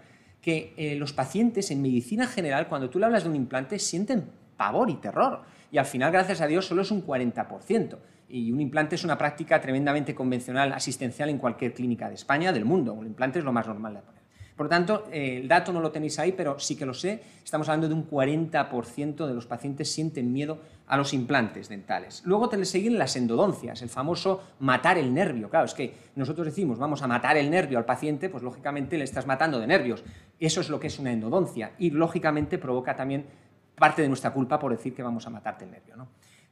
que 0.49 0.73
eh, 0.79 0.95
los 0.95 1.13
pacientes 1.13 1.71
en 1.71 1.83
medicina 1.83 2.27
general, 2.27 2.69
cuando 2.69 2.89
tú 2.89 2.99
le 2.99 3.05
hablas 3.05 3.25
de 3.25 3.29
un 3.29 3.37
implante, 3.37 3.79
sienten 3.79 4.25
pavor 4.57 4.89
y 4.89 4.95
terror. 4.95 5.43
Y 5.71 5.77
al 5.77 5.85
final, 5.85 6.11
gracias 6.11 6.41
a 6.41 6.47
Dios, 6.47 6.65
solo 6.65 6.81
es 6.81 6.91
un 6.91 7.07
40%. 7.07 7.99
Y 8.31 8.51
un 8.51 8.59
implante 8.59 8.95
es 8.95 9.05
una 9.05 9.19
práctica 9.19 9.61
tremendamente 9.61 10.15
convencional, 10.15 10.73
asistencial 10.73 11.29
en 11.29 11.37
cualquier 11.37 11.75
clínica 11.75 12.09
de 12.09 12.15
España, 12.15 12.51
del 12.51 12.65
mundo. 12.65 12.95
Un 12.95 13.05
implante 13.05 13.41
es 13.41 13.45
lo 13.45 13.53
más 13.53 13.67
normal 13.67 13.93
de 13.93 14.01
poner. 14.01 14.19
Por 14.59 14.65
lo 14.65 14.71
tanto, 14.71 15.07
eh, 15.13 15.39
el 15.41 15.47
dato 15.47 15.73
no 15.73 15.81
lo 15.81 15.93
tenéis 15.93 16.19
ahí, 16.19 16.33
pero 16.33 16.59
sí 16.59 16.75
que 16.75 16.85
lo 16.85 16.93
sé. 16.93 17.23
Estamos 17.45 17.69
hablando 17.69 17.87
de 17.87 17.95
un 17.95 18.11
40% 18.11 19.27
de 19.27 19.33
los 19.33 19.47
pacientes 19.47 19.93
sienten 19.93 20.33
miedo 20.33 20.59
a 20.89 20.97
los 20.97 21.15
implantes 21.15 21.69
dentales. 21.69 22.23
Luego 22.25 22.49
te 22.49 22.57
le 22.57 22.65
siguen 22.65 22.99
las 22.99 23.15
endodoncias, 23.15 23.83
el 23.83 23.89
famoso 23.89 24.43
matar 24.59 24.99
el 24.99 25.15
nervio. 25.15 25.49
Claro, 25.49 25.67
es 25.67 25.75
que 25.75 25.95
nosotros 26.17 26.45
decimos 26.45 26.77
vamos 26.77 27.03
a 27.03 27.07
matar 27.07 27.37
el 27.37 27.51
nervio 27.51 27.79
al 27.79 27.85
paciente, 27.85 28.29
pues 28.29 28.43
lógicamente 28.43 28.99
le 28.99 29.05
estás 29.05 29.29
matando 29.29 29.61
de 29.61 29.69
nervios. 29.69 30.03
Eso 30.41 30.61
es 30.61 30.69
lo 30.69 30.79
que 30.79 30.87
es 30.87 30.99
una 30.99 31.13
endodoncia 31.13 31.73
y 31.79 31.91
lógicamente 31.91 32.59
provoca 32.59 32.95
también 32.95 33.27
parte 33.75 34.03
de 34.03 34.09
nuestra 34.09 34.33
culpa 34.33 34.59
por 34.59 34.73
decir 34.73 34.95
que 34.95 35.03
vamos 35.03 35.27
a 35.27 35.31
matarte 35.31 35.65
el 35.65 35.71
nervio. 35.71 35.97
¿no? 35.97 36.09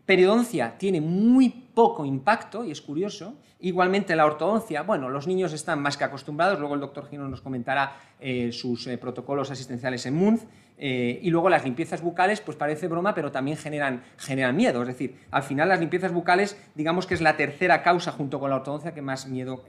Periodoncia 0.06 0.78
tiene 0.78 1.00
muy 1.00 1.48
poco 1.48 2.04
impacto 2.04 2.64
y 2.64 2.70
es 2.70 2.80
curioso. 2.80 3.34
Igualmente 3.58 4.14
la 4.14 4.24
ortodoncia, 4.24 4.82
bueno, 4.82 5.08
los 5.08 5.26
niños 5.26 5.52
están 5.52 5.82
más 5.82 5.96
que 5.96 6.04
acostumbrados, 6.04 6.60
luego 6.60 6.74
el 6.74 6.80
doctor 6.80 7.08
Gino 7.08 7.26
nos 7.26 7.40
comentará 7.40 7.96
eh, 8.20 8.52
sus 8.52 8.86
eh, 8.86 8.98
protocolos 8.98 9.50
asistenciales 9.50 10.06
en 10.06 10.14
MUNZ, 10.14 10.44
eh, 10.78 11.18
y 11.22 11.30
luego 11.30 11.48
las 11.48 11.64
limpiezas 11.64 12.02
bucales, 12.02 12.40
pues 12.40 12.56
parece 12.56 12.86
broma, 12.86 13.14
pero 13.14 13.32
también 13.32 13.56
generan, 13.56 14.02
miedo. 14.54 14.82
Es 14.82 14.88
decir, 14.88 15.18
al 15.30 15.42
final 15.42 15.70
las 15.70 15.80
limpiezas 15.80 16.12
bucales, 16.12 16.56
digamos 16.74 17.06
que 17.06 17.14
es 17.14 17.20
la 17.20 17.36
tercera 17.36 17.82
causa 17.82 18.12
junto 18.12 18.38
con 18.38 18.50
la 18.50 18.56
ortodoncia 18.56 18.94
que 18.94 19.02
más 19.02 19.26
miedo 19.26 19.64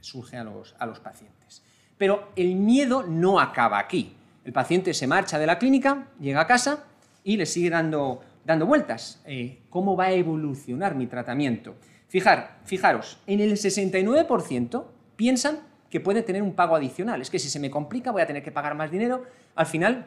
surge 0.00 0.36
a 0.38 0.44
los 0.86 1.00
pacientes. 1.00 1.62
Pero 1.98 2.30
el 2.36 2.54
miedo 2.54 3.02
no 3.02 3.40
acaba 3.40 3.78
aquí. 3.78 4.14
El 4.44 4.52
paciente 4.52 4.94
se 4.94 5.06
marcha 5.06 5.38
de 5.38 5.46
la 5.46 5.58
clínica, 5.58 6.06
llega 6.18 6.40
a 6.40 6.46
casa 6.46 6.84
y 7.22 7.36
le 7.36 7.44
sigue 7.44 7.68
dando 7.68 8.22
dando 8.48 8.64
vueltas. 8.64 9.20
Eh, 9.26 9.58
¿Cómo 9.68 9.94
va 9.94 10.04
a 10.04 10.12
evolucionar 10.12 10.94
mi 10.94 11.06
tratamiento? 11.06 11.74
Fijar, 12.08 12.60
fijaros, 12.64 13.18
en 13.26 13.40
el 13.40 13.52
69% 13.52 14.84
piensan 15.16 15.58
que 15.90 16.00
puede 16.00 16.22
tener 16.22 16.42
un 16.42 16.54
pago 16.54 16.74
adicional. 16.74 17.20
Es 17.20 17.28
que 17.28 17.38
si 17.38 17.50
se 17.50 17.60
me 17.60 17.70
complica 17.70 18.10
voy 18.10 18.22
a 18.22 18.26
tener 18.26 18.42
que 18.42 18.50
pagar 18.50 18.74
más 18.74 18.90
dinero. 18.90 19.24
Al 19.54 19.66
final 19.66 20.06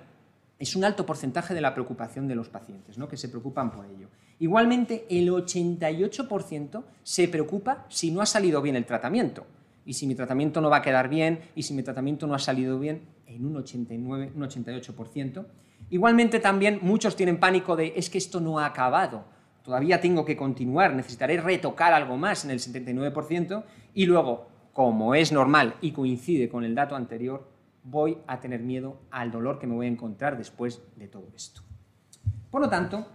es 0.57 0.75
un 0.75 0.83
alto 0.83 1.05
porcentaje 1.05 1.53
de 1.53 1.61
la 1.61 1.75
preocupación 1.75 2.27
de 2.27 2.33
los 2.33 2.49
pacientes, 2.49 2.97
¿no? 2.97 3.07
que 3.07 3.15
se 3.15 3.29
preocupan 3.29 3.71
por 3.71 3.85
ello. 3.85 4.07
Igualmente, 4.39 5.05
el 5.07 5.29
88% 5.29 6.83
se 7.03 7.27
preocupa 7.27 7.85
si 7.89 8.09
no 8.09 8.21
ha 8.21 8.25
salido 8.25 8.59
bien 8.63 8.75
el 8.75 8.85
tratamiento. 8.85 9.45
Y 9.85 9.93
si 9.93 10.07
mi 10.07 10.15
tratamiento 10.15 10.61
no 10.61 10.69
va 10.69 10.77
a 10.77 10.81
quedar 10.81 11.09
bien, 11.09 11.39
y 11.55 11.63
si 11.63 11.73
mi 11.73 11.83
tratamiento 11.83 12.27
no 12.27 12.35
ha 12.35 12.39
salido 12.39 12.79
bien, 12.79 13.01
en 13.25 13.45
un 13.45 13.57
89, 13.57 14.33
un 14.35 14.41
88%. 14.41 15.45
Igualmente 15.89 16.39
también 16.39 16.79
muchos 16.81 17.15
tienen 17.15 17.39
pánico 17.39 17.75
de 17.75 17.93
es 17.95 18.09
que 18.09 18.17
esto 18.17 18.39
no 18.39 18.59
ha 18.59 18.65
acabado, 18.65 19.25
todavía 19.63 19.99
tengo 19.99 20.25
que 20.25 20.37
continuar, 20.37 20.93
necesitaré 20.93 21.39
retocar 21.39 21.93
algo 21.93 22.17
más 22.17 22.45
en 22.45 22.51
el 22.51 22.59
79% 22.59 23.63
y 23.93 24.05
luego, 24.05 24.47
como 24.73 25.15
es 25.15 25.31
normal 25.31 25.75
y 25.81 25.91
coincide 25.91 26.49
con 26.49 26.63
el 26.63 26.75
dato 26.75 26.95
anterior, 26.95 27.49
voy 27.83 28.17
a 28.27 28.39
tener 28.39 28.61
miedo 28.61 29.01
al 29.11 29.31
dolor 29.31 29.59
que 29.59 29.67
me 29.67 29.75
voy 29.75 29.87
a 29.87 29.89
encontrar 29.89 30.37
después 30.37 30.81
de 30.95 31.07
todo 31.07 31.27
esto. 31.35 31.61
Por 32.49 32.61
lo 32.61 32.69
tanto, 32.69 33.07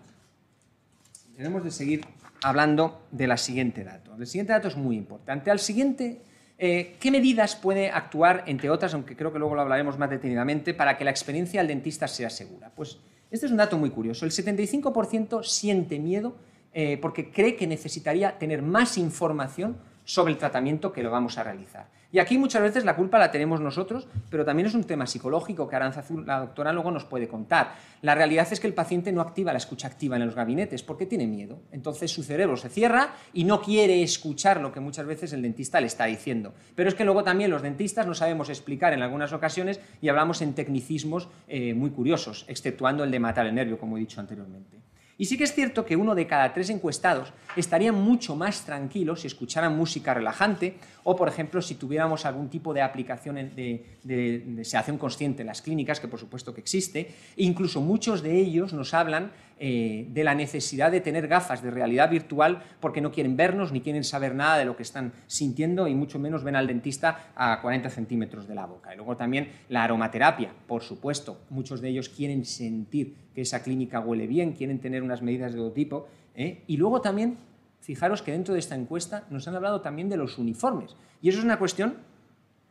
debemos 1.36 1.62
de 1.64 1.70
seguir 1.70 2.04
hablando 2.42 3.06
de 3.10 3.26
la 3.26 3.36
siguiente 3.36 3.84
dato. 3.84 4.14
El 4.16 4.26
siguiente 4.26 4.52
dato 4.52 4.68
es 4.68 4.76
muy 4.76 4.96
importante. 4.96 5.50
Al 5.50 5.58
siguiente 5.58 6.22
eh, 6.58 6.96
¿Qué 6.98 7.10
medidas 7.10 7.54
puede 7.54 7.90
actuar, 7.90 8.44
entre 8.46 8.70
otras, 8.70 8.94
aunque 8.94 9.14
creo 9.14 9.32
que 9.32 9.38
luego 9.38 9.54
lo 9.54 9.60
hablaremos 9.60 9.98
más 9.98 10.08
detenidamente, 10.08 10.72
para 10.72 10.96
que 10.96 11.04
la 11.04 11.10
experiencia 11.10 11.60
al 11.60 11.68
dentista 11.68 12.08
sea 12.08 12.30
segura? 12.30 12.70
Pues 12.74 12.98
este 13.30 13.46
es 13.46 13.52
un 13.52 13.58
dato 13.58 13.76
muy 13.76 13.90
curioso. 13.90 14.24
El 14.24 14.30
75% 14.30 15.44
siente 15.44 15.98
miedo 15.98 16.36
eh, 16.72 16.98
porque 17.00 17.30
cree 17.30 17.56
que 17.56 17.66
necesitaría 17.66 18.38
tener 18.38 18.62
más 18.62 18.96
información 18.96 19.76
sobre 20.04 20.32
el 20.32 20.38
tratamiento 20.38 20.92
que 20.92 21.02
lo 21.02 21.10
vamos 21.10 21.36
a 21.36 21.42
realizar. 21.42 21.88
Y 22.16 22.18
aquí 22.18 22.38
muchas 22.38 22.62
veces 22.62 22.86
la 22.86 22.96
culpa 22.96 23.18
la 23.18 23.30
tenemos 23.30 23.60
nosotros, 23.60 24.08
pero 24.30 24.42
también 24.42 24.68
es 24.68 24.74
un 24.74 24.84
tema 24.84 25.06
psicológico 25.06 25.68
que 25.68 25.76
Aranzazú, 25.76 26.22
la 26.22 26.40
doctora, 26.40 26.72
luego 26.72 26.90
nos 26.90 27.04
puede 27.04 27.28
contar. 27.28 27.74
La 28.00 28.14
realidad 28.14 28.48
es 28.50 28.58
que 28.58 28.66
el 28.66 28.72
paciente 28.72 29.12
no 29.12 29.20
activa 29.20 29.52
la 29.52 29.58
escucha 29.58 29.86
activa 29.86 30.16
en 30.16 30.24
los 30.24 30.34
gabinetes 30.34 30.82
porque 30.82 31.04
tiene 31.04 31.26
miedo. 31.26 31.58
Entonces 31.72 32.10
su 32.10 32.22
cerebro 32.22 32.56
se 32.56 32.70
cierra 32.70 33.10
y 33.34 33.44
no 33.44 33.60
quiere 33.60 34.02
escuchar 34.02 34.62
lo 34.62 34.72
que 34.72 34.80
muchas 34.80 35.04
veces 35.04 35.34
el 35.34 35.42
dentista 35.42 35.78
le 35.78 35.88
está 35.88 36.06
diciendo. 36.06 36.54
Pero 36.74 36.88
es 36.88 36.94
que 36.94 37.04
luego 37.04 37.22
también 37.22 37.50
los 37.50 37.60
dentistas 37.60 38.06
no 38.06 38.14
sabemos 38.14 38.48
explicar 38.48 38.94
en 38.94 39.02
algunas 39.02 39.34
ocasiones 39.34 39.78
y 40.00 40.08
hablamos 40.08 40.40
en 40.40 40.54
tecnicismos 40.54 41.28
eh, 41.48 41.74
muy 41.74 41.90
curiosos, 41.90 42.46
exceptuando 42.48 43.04
el 43.04 43.10
de 43.10 43.20
matar 43.20 43.44
el 43.46 43.54
nervio, 43.54 43.78
como 43.78 43.98
he 43.98 44.00
dicho 44.00 44.22
anteriormente. 44.22 44.78
Y 45.18 45.24
sí 45.24 45.38
que 45.38 45.44
es 45.44 45.54
cierto 45.54 45.86
que 45.86 45.96
uno 45.96 46.14
de 46.14 46.26
cada 46.26 46.52
tres 46.52 46.68
encuestados 46.68 47.32
estaría 47.56 47.90
mucho 47.90 48.36
más 48.36 48.64
tranquilo 48.66 49.16
si 49.16 49.26
escucharan 49.26 49.76
música 49.76 50.12
relajante 50.12 50.76
o, 51.04 51.16
por 51.16 51.28
ejemplo, 51.28 51.62
si 51.62 51.76
tuviéramos 51.76 52.26
algún 52.26 52.50
tipo 52.50 52.74
de 52.74 52.82
aplicación 52.82 53.36
de, 53.36 53.96
de, 54.02 54.64
sedación 54.64 54.98
consciente 54.98 55.42
en 55.42 55.46
las 55.46 55.62
clínicas, 55.62 56.00
que 56.00 56.08
por 56.08 56.20
supuesto 56.20 56.52
que 56.52 56.60
existe. 56.60 57.00
E 57.36 57.44
incluso 57.44 57.80
muchos 57.80 58.22
de 58.22 58.36
ellos 58.38 58.74
nos 58.74 58.92
hablan 58.92 59.30
eh, 59.58 60.06
de 60.10 60.22
la 60.22 60.34
necesidad 60.34 60.92
de 60.92 61.00
tener 61.00 61.28
gafas 61.28 61.62
de 61.62 61.70
realidad 61.70 62.10
virtual 62.10 62.62
porque 62.78 63.00
no 63.00 63.10
quieren 63.10 63.38
vernos 63.38 63.72
ni 63.72 63.80
quieren 63.80 64.04
saber 64.04 64.34
nada 64.34 64.58
de 64.58 64.66
lo 64.66 64.76
que 64.76 64.82
están 64.82 65.14
sintiendo 65.26 65.88
y 65.88 65.94
mucho 65.94 66.18
menos 66.18 66.44
ven 66.44 66.56
al 66.56 66.66
dentista 66.66 67.30
a 67.34 67.62
40 67.62 67.88
centímetros 67.88 68.46
de 68.46 68.54
la 68.54 68.66
boca. 68.66 68.92
Y 68.92 68.96
luego 68.98 69.16
también 69.16 69.48
la 69.70 69.84
aromaterapia, 69.84 70.52
por 70.66 70.82
supuesto. 70.82 71.40
Muchos 71.48 71.80
de 71.80 71.88
ellos 71.88 72.10
quieren 72.10 72.44
sentir 72.44 73.14
que 73.34 73.40
esa 73.40 73.62
clínica 73.62 74.00
huele 74.00 74.26
bien, 74.26 74.52
quieren 74.52 74.78
tener 74.78 75.02
unas 75.02 75.22
medidas 75.22 75.52
de 75.52 75.58
todo 75.58 75.72
tipo. 75.72 76.06
¿eh? 76.34 76.62
Y 76.66 76.76
luego 76.76 77.00
también, 77.00 77.38
fijaros 77.80 78.20
que 78.20 78.32
dentro 78.32 78.52
de 78.52 78.60
esta 78.60 78.74
encuesta 78.74 79.24
nos 79.30 79.48
han 79.48 79.54
hablado 79.54 79.80
también 79.80 80.10
de 80.10 80.18
los 80.18 80.36
uniformes. 80.36 80.96
Y 81.22 81.30
eso 81.30 81.38
es 81.38 81.44
una 81.44 81.58
cuestión 81.58 81.96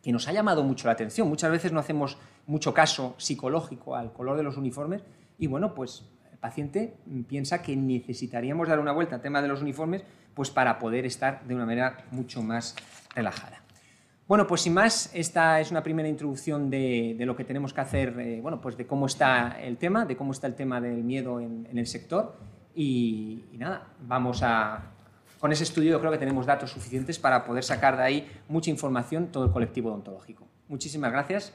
que 0.03 0.11
nos 0.11 0.27
ha 0.27 0.33
llamado 0.33 0.63
mucho 0.63 0.87
la 0.87 0.93
atención. 0.93 1.27
Muchas 1.27 1.49
veces 1.49 1.71
no 1.71 1.79
hacemos 1.79 2.19
mucho 2.45 2.75
caso 2.75 3.15
psicológico 3.17 3.95
al 3.95 4.13
color 4.13 4.37
de 4.37 4.43
los 4.43 4.55
uniformes 4.55 5.01
y 5.39 5.47
bueno, 5.47 5.73
pues 5.73 6.05
paciente 6.45 6.93
piensa 7.27 7.63
que 7.63 7.75
necesitaríamos 7.75 8.67
dar 8.67 8.79
una 8.79 8.91
vuelta 8.91 9.15
al 9.15 9.21
tema 9.21 9.41
de 9.41 9.47
los 9.47 9.63
uniformes 9.63 10.03
pues 10.35 10.51
para 10.51 10.77
poder 10.77 11.03
estar 11.07 11.43
de 11.43 11.55
una 11.55 11.65
manera 11.65 11.97
mucho 12.11 12.43
más 12.43 12.75
relajada. 13.15 13.63
Bueno, 14.27 14.45
pues 14.45 14.61
sin 14.61 14.75
más, 14.75 15.09
esta 15.13 15.59
es 15.59 15.71
una 15.71 15.81
primera 15.81 16.07
introducción 16.07 16.69
de, 16.69 17.15
lo 17.19 17.35
que 17.35 17.43
tenemos 17.43 17.73
que 17.73 17.81
hacer, 17.81 18.19
eh, 18.19 18.41
bueno, 18.41 18.61
pues 18.61 18.77
de 18.77 18.85
cómo 18.85 19.07
está 19.07 19.57
el 19.59 19.77
tema, 19.77 20.05
de 20.05 20.15
cómo 20.15 20.33
está 20.33 20.45
el 20.45 20.53
tema 20.53 20.79
del 20.79 21.03
miedo 21.03 21.39
en, 21.39 21.67
el 21.73 21.87
sector 21.87 22.35
y, 22.75 23.43
nada, 23.53 23.87
vamos 24.01 24.43
a, 24.43 24.83
con 25.39 25.51
ese 25.51 25.63
estudio 25.63 25.93
yo 25.93 25.99
creo 25.99 26.11
que 26.11 26.19
tenemos 26.19 26.45
datos 26.45 26.69
suficientes 26.69 27.17
para 27.17 27.43
poder 27.43 27.63
sacar 27.63 27.97
de 27.97 28.03
ahí 28.03 28.31
mucha 28.49 28.69
información 28.69 29.31
todo 29.31 29.45
el 29.45 29.51
colectivo 29.51 29.89
odontológico. 29.89 30.47
Muchísimas 30.67 31.11
gracias. 31.11 31.53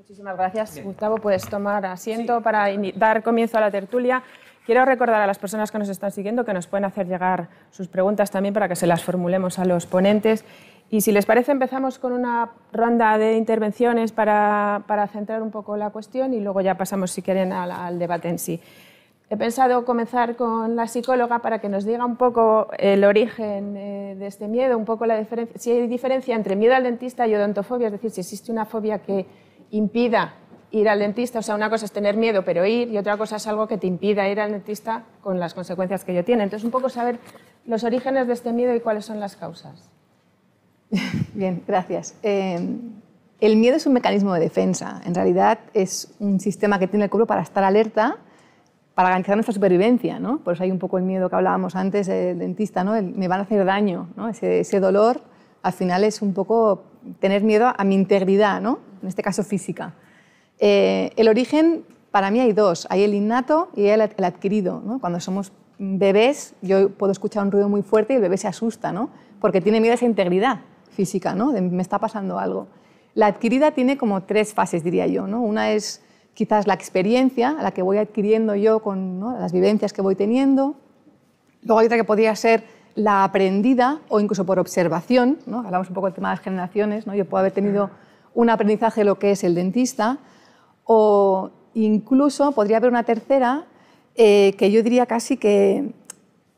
Muchísimas 0.00 0.34
gracias. 0.34 0.82
Gustavo, 0.82 1.18
puedes 1.18 1.46
tomar 1.46 1.84
asiento 1.84 2.40
para 2.40 2.68
dar 2.94 3.22
comienzo 3.22 3.58
a 3.58 3.60
la 3.60 3.70
tertulia. 3.70 4.22
Quiero 4.64 4.86
recordar 4.86 5.20
a 5.20 5.26
las 5.26 5.38
personas 5.38 5.70
que 5.70 5.78
nos 5.78 5.90
están 5.90 6.10
siguiendo 6.10 6.42
que 6.42 6.54
nos 6.54 6.66
pueden 6.66 6.86
hacer 6.86 7.06
llegar 7.06 7.48
sus 7.70 7.86
preguntas 7.86 8.30
también 8.30 8.54
para 8.54 8.66
que 8.66 8.76
se 8.76 8.86
las 8.86 9.04
formulemos 9.04 9.58
a 9.58 9.66
los 9.66 9.84
ponentes. 9.84 10.46
Y 10.88 11.02
si 11.02 11.12
les 11.12 11.26
parece, 11.26 11.52
empezamos 11.52 11.98
con 11.98 12.14
una 12.14 12.48
ronda 12.72 13.18
de 13.18 13.36
intervenciones 13.36 14.10
para, 14.10 14.84
para 14.86 15.06
centrar 15.06 15.42
un 15.42 15.50
poco 15.50 15.76
la 15.76 15.90
cuestión 15.90 16.32
y 16.32 16.40
luego 16.40 16.62
ya 16.62 16.78
pasamos, 16.78 17.10
si 17.10 17.20
quieren, 17.20 17.52
al, 17.52 17.98
debate 17.98 18.30
en 18.30 18.38
sí. 18.38 18.58
He 19.28 19.36
pensado 19.36 19.84
comenzar 19.84 20.34
con 20.34 20.76
la 20.76 20.88
psicóloga 20.88 21.40
para 21.40 21.58
que 21.58 21.68
nos 21.68 21.84
diga 21.84 22.06
un 22.06 22.16
poco 22.16 22.68
el 22.78 23.04
origen 23.04 23.76
eh, 23.76 24.16
de 24.18 24.26
este 24.26 24.48
miedo, 24.48 24.78
un 24.78 24.86
poco 24.86 25.04
la 25.04 25.18
diferencia, 25.18 25.58
si 25.58 25.72
hay 25.72 25.86
diferencia 25.88 26.34
entre 26.34 26.56
miedo 26.56 26.74
al 26.74 26.84
dentista 26.84 27.26
y 27.26 27.34
odontofobia, 27.34 27.88
es 27.88 27.92
decir, 27.92 28.10
si 28.10 28.22
existe 28.22 28.50
una 28.50 28.64
fobia 28.64 28.98
que 29.00 29.26
impida 29.70 30.34
ir 30.70 30.88
al 30.88 30.98
dentista. 30.98 31.40
O 31.40 31.42
sea, 31.42 31.54
una 31.54 31.70
cosa 31.70 31.84
es 31.84 31.92
tener 31.92 32.16
miedo, 32.16 32.44
pero 32.44 32.64
ir, 32.64 32.88
y 32.90 32.98
otra 32.98 33.16
cosa 33.16 33.36
es 33.36 33.46
algo 33.46 33.66
que 33.66 33.78
te 33.78 33.86
impida 33.86 34.28
ir 34.28 34.40
al 34.40 34.52
dentista 34.52 35.04
con 35.20 35.40
las 35.40 35.54
consecuencias 35.54 36.04
que 36.04 36.12
ello 36.12 36.24
tiene. 36.24 36.44
Entonces, 36.44 36.64
un 36.64 36.70
poco 36.70 36.88
saber 36.88 37.18
los 37.66 37.84
orígenes 37.84 38.26
de 38.26 38.32
este 38.32 38.52
miedo 38.52 38.74
y 38.74 38.80
cuáles 38.80 39.04
son 39.04 39.20
las 39.20 39.36
causas. 39.36 39.90
Bien, 41.34 41.62
gracias. 41.66 42.14
Eh, 42.22 42.58
el 43.40 43.56
miedo 43.56 43.76
es 43.76 43.86
un 43.86 43.94
mecanismo 43.94 44.34
de 44.34 44.40
defensa. 44.40 45.00
En 45.04 45.14
realidad 45.14 45.58
es 45.72 46.14
un 46.18 46.40
sistema 46.40 46.78
que 46.78 46.86
tiene 46.86 47.04
el 47.04 47.10
cuerpo 47.10 47.26
para 47.26 47.42
estar 47.42 47.64
alerta, 47.64 48.18
para 48.94 49.08
garantizar 49.08 49.36
nuestra 49.36 49.54
supervivencia. 49.54 50.18
¿no? 50.18 50.38
Por 50.38 50.54
eso 50.54 50.62
hay 50.62 50.70
un 50.70 50.78
poco 50.78 50.98
el 50.98 51.04
miedo 51.04 51.30
que 51.30 51.36
hablábamos 51.36 51.74
antes 51.74 52.06
del 52.06 52.38
dentista, 52.38 52.84
¿no? 52.84 52.92
me 53.00 53.28
van 53.28 53.40
a 53.40 53.42
hacer 53.44 53.64
daño. 53.64 54.08
¿no? 54.16 54.28
Ese, 54.28 54.60
ese 54.60 54.78
dolor 54.78 55.22
al 55.62 55.72
final 55.72 56.04
es 56.04 56.22
un 56.22 56.32
poco 56.34 56.84
tener 57.18 57.42
miedo 57.42 57.72
a 57.76 57.84
mi 57.84 57.94
integridad, 57.94 58.60
¿no? 58.60 58.78
en 59.02 59.08
este 59.08 59.22
caso 59.22 59.42
física. 59.42 59.94
Eh, 60.58 61.12
el 61.16 61.28
origen, 61.28 61.84
para 62.10 62.30
mí 62.30 62.40
hay 62.40 62.52
dos, 62.52 62.86
hay 62.90 63.02
el 63.02 63.14
innato 63.14 63.70
y 63.74 63.86
el, 63.86 64.00
adquirido. 64.00 64.82
Cuando 65.00 65.20
somos 65.20 65.52
bebés, 65.78 66.54
yo 66.60 66.90
puedo 66.90 67.12
escuchar 67.12 67.44
un 67.44 67.50
ruido 67.50 67.68
muy 67.68 67.82
fuerte 67.82 68.12
y 68.12 68.16
el 68.16 68.22
bebé 68.22 68.36
se 68.36 68.48
asusta, 68.48 68.92
¿no? 68.92 69.10
porque 69.40 69.60
tiene 69.60 69.80
miedo 69.80 69.92
a 69.92 69.94
esa 69.94 70.04
integridad 70.04 70.60
física, 70.90 71.34
¿no? 71.34 71.52
me 71.52 71.82
está 71.82 71.98
pasando 71.98 72.38
algo. 72.38 72.68
La 73.14 73.26
adquirida 73.26 73.72
tiene 73.72 73.96
como 73.96 74.22
tres 74.22 74.54
fases, 74.54 74.84
diría 74.84 75.06
yo. 75.06 75.26
¿no? 75.26 75.40
Una 75.40 75.72
es 75.72 76.02
quizás 76.34 76.66
la 76.66 76.74
experiencia, 76.74 77.52
la 77.60 77.72
que 77.72 77.82
voy 77.82 77.98
adquiriendo 77.98 78.54
yo 78.54 78.80
con 78.80 79.20
las 79.38 79.52
vivencias 79.52 79.92
que 79.92 80.02
voy 80.02 80.14
teniendo. 80.14 80.76
Luego 81.62 81.80
hay 81.80 81.86
otra 81.86 81.98
que 81.98 82.04
podría 82.04 82.34
ser 82.36 82.64
la 82.94 83.24
aprendida 83.24 84.00
o 84.08 84.20
incluso 84.20 84.44
por 84.44 84.58
observación, 84.58 85.38
¿no? 85.46 85.60
hablamos 85.60 85.88
un 85.88 85.94
poco 85.94 86.06
del 86.06 86.14
tema 86.14 86.30
de 86.30 86.36
las 86.36 86.44
generaciones, 86.44 87.06
¿no? 87.06 87.14
yo 87.14 87.24
puedo 87.24 87.40
haber 87.40 87.52
tenido 87.52 87.90
un 88.34 88.50
aprendizaje 88.50 89.02
de 89.02 89.04
lo 89.04 89.18
que 89.18 89.32
es 89.32 89.44
el 89.44 89.54
dentista, 89.54 90.18
o 90.84 91.50
incluso 91.74 92.52
podría 92.52 92.78
haber 92.78 92.90
una 92.90 93.04
tercera 93.04 93.64
eh, 94.16 94.54
que 94.58 94.70
yo 94.70 94.82
diría 94.82 95.06
casi 95.06 95.36
que 95.36 95.94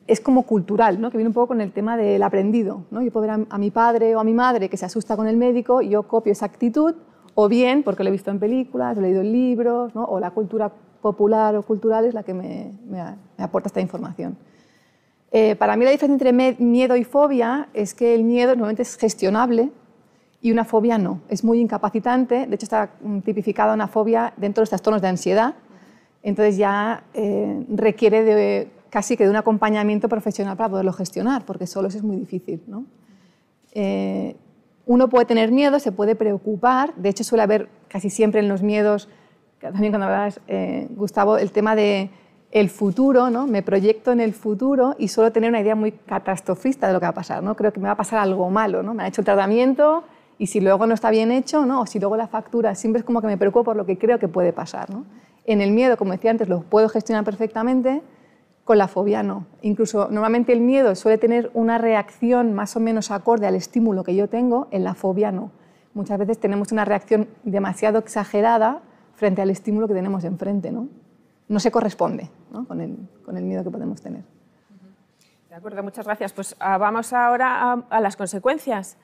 es 0.07 0.21
como 0.21 0.43
cultural, 0.45 1.01
¿no? 1.01 1.11
que 1.11 1.17
viene 1.17 1.29
un 1.29 1.35
poco 1.35 1.49
con 1.49 1.61
el 1.61 1.73
tema 1.73 1.97
del 1.97 2.23
aprendido. 2.23 2.85
¿no? 2.91 3.03
Yo 3.03 3.13
puedo 3.13 3.27
ver 3.27 3.47
a, 3.49 3.59
mi 3.59 3.71
padre 3.71 4.17
o 4.17 4.21
a 4.21 4.25
mi 4.25 4.33
madre 4.33 4.69
que 4.69 4.77
se 4.77 4.87
asusta 4.87 5.17
con 5.17 5.27
el 5.27 5.37
médico 5.37 5.81
y 5.83 5.91
yo 5.91 6.03
copio 6.05 6.33
esa 6.33 6.47
actitud, 6.47 6.95
o 7.35 7.49
bien 7.49 7.83
porque 7.83 8.03
lo 8.03 8.09
he 8.09 8.13
visto 8.13 8.31
en 8.31 8.39
películas, 8.39 8.97
lo 8.97 9.03
he 9.03 9.05
leído 9.07 9.23
en 9.23 9.33
libros, 9.33 9.93
o 9.95 10.21
la 10.21 10.31
cultura 10.33 10.71
popular 11.03 11.57
o 11.57 11.63
cultural 11.63 12.05
es 12.05 12.15
la 12.15 12.23
que 12.23 12.35
me, 12.35 12.73
aporta 13.39 13.69
esta 13.69 13.81
información. 13.81 14.37
Eh, 15.35 15.57
para 15.57 15.77
mí 15.77 15.85
la 15.87 15.91
diferencia 15.91 16.29
entre 16.29 16.57
miedo 16.59 16.95
y 16.95 17.05
fobia 17.05 17.69
es 17.73 17.95
que 17.95 18.15
el 18.15 18.23
miedo 18.23 18.51
normalmente 18.51 18.83
es 18.83 18.99
gestionable 18.99 19.71
y 20.43 20.53
una 20.53 20.67
fobia 20.67 20.99
no. 20.99 21.23
Es 21.31 21.43
muy 21.43 21.59
incapacitante, 21.59 22.47
de 22.47 22.55
hecho 22.55 22.67
está 22.67 22.91
mm, 23.01 23.21
tipificada 23.21 23.73
una 23.73 23.89
fobia 23.89 24.35
dentro 24.37 24.61
de 24.61 24.65
estos 24.65 24.83
tonos 24.83 25.01
de 25.01 25.09
ansiedad, 25.09 25.55
entonces 26.23 26.59
ya 26.59 27.05
eh, 27.15 27.65
requiere 27.71 28.71
casi 28.91 29.17
que 29.17 29.25
de 29.25 29.31
un 29.31 29.37
acompañamiento 29.37 30.07
profesional 30.07 30.55
para 30.59 30.69
poderlo 30.69 30.93
gestionar, 30.93 31.47
porque 31.47 31.67
solo 31.67 31.89
es 31.89 32.03
muy 32.03 32.17
difícil. 32.17 32.63
¿no? 32.67 32.85
Eh, 33.73 34.37
uno 34.85 35.09
puede 35.09 35.25
tener 35.25 35.51
miedo, 35.51 35.79
se 35.79 35.93
puede 35.93 36.15
preocupar, 36.15 36.95
de 36.97 37.09
hecho 37.09 37.25
suele 37.25 37.43
haber 37.43 37.71
casi 37.89 38.11
siempre 38.11 38.41
en 38.41 38.49
los 38.49 38.63
miedos, 38.63 39.09
también 39.61 39.93
cuando 39.93 40.09
hablas, 40.09 40.41
Gustavo, 40.91 41.39
el 41.39 41.53
tema 41.53 41.77
de 41.77 42.11
el 42.53 42.69
futuro, 42.69 43.31
¿no? 43.31 43.47
me 43.47 43.63
proyecto 43.63 44.13
en 44.13 44.21
el 44.21 44.35
futuro 44.35 44.95
y 44.99 45.09
suelo 45.09 45.33
tener 45.33 45.49
una 45.49 45.61
idea 45.61 45.75
muy 45.75 45.93
catastrofista 45.93 46.87
de 46.87 46.93
lo 46.93 47.01
que 47.01 47.07
va 47.07 47.11
a 47.11 47.15
pasar, 47.15 47.43
¿no? 47.43 47.57
creo 47.57 47.73
que 47.73 47.81
me 47.81 47.87
va 47.87 47.93
a 47.93 47.97
pasar 47.97 48.19
algo 48.19 48.51
malo, 48.51 48.83
¿no? 48.83 48.93
me 48.93 49.03
han 49.03 49.09
hecho 49.09 49.23
el 49.23 49.25
tratamiento 49.25 50.05
y 50.37 50.49
si 50.49 50.61
luego 50.61 50.87
no 50.87 50.93
está 50.93 51.11
bien 51.11 51.33
hecho, 51.33 51.65
¿no? 51.65 51.81
o 51.81 51.87
si 51.87 51.99
luego 51.99 52.17
la 52.17 52.29
factura, 52.29 52.75
siempre 52.75 53.01
es 53.01 53.07
como 53.07 53.23
que 53.23 53.27
me 53.27 53.39
preocupo 53.39 53.65
por 53.65 53.77
lo 53.77 53.87
que 53.87 53.97
creo 53.97 54.19
que 54.19 54.29
puede 54.29 54.53
pasar. 54.53 54.91
¿no? 54.91 55.07
En 55.47 55.63
el 55.63 55.71
miedo, 55.71 55.97
como 55.97 56.13
decía 56.13 56.31
antes, 56.31 56.49
lo 56.49 56.61
puedo 56.61 56.91
gestionar 56.91 57.25
perfectamente, 57.25 58.03
con 58.65 58.79
la 58.79 58.87
fobia 58.87 59.23
no. 59.23 59.47
Incluso 59.63 60.09
normalmente 60.11 60.53
el 60.53 60.61
miedo 60.61 60.95
suele 60.95 61.19
tener 61.19 61.51
una 61.55 61.79
reacción 61.79 62.53
más 62.53 62.77
o 62.77 62.81
menos 62.81 63.11
acorde 63.11 63.47
al 63.47 63.55
estímulo 63.55 64.05
que 64.05 64.15
yo 64.15 64.29
tengo, 64.29 64.69
en 64.71 64.85
la 64.85 64.95
fobia 64.95 65.33
no. 65.33 65.51
Muchas 65.95 66.19
veces 66.19 66.39
tenemos 66.39 66.71
una 66.71 66.85
reacción 66.85 67.29
demasiado 67.45 67.99
exagerada 67.99 68.83
frente 69.15 69.43
al 69.43 69.51
estímulo 69.51 69.89
que 69.89 69.95
tenemos 69.95 70.25
enfrente. 70.25 70.71
No, 70.71 70.89
no 71.53 71.61
se 71.61 71.71
corresponde 71.71 72.31
con, 72.67 72.81
el, 72.81 72.97
con, 73.25 73.37
el, 73.37 73.45
miedo 73.45 73.63
que 73.63 73.71
podemos 73.71 74.01
tener. 74.01 74.23
De 75.49 75.55
acuerdo, 75.55 75.83
muchas 75.83 76.07
gracias. 76.07 76.33
Pues 76.33 76.57
ah, 76.59 76.79
vamos 76.79 77.13
ahora 77.13 77.85
a, 77.89 78.01
las 78.01 78.17
consecuencias. 78.17 78.97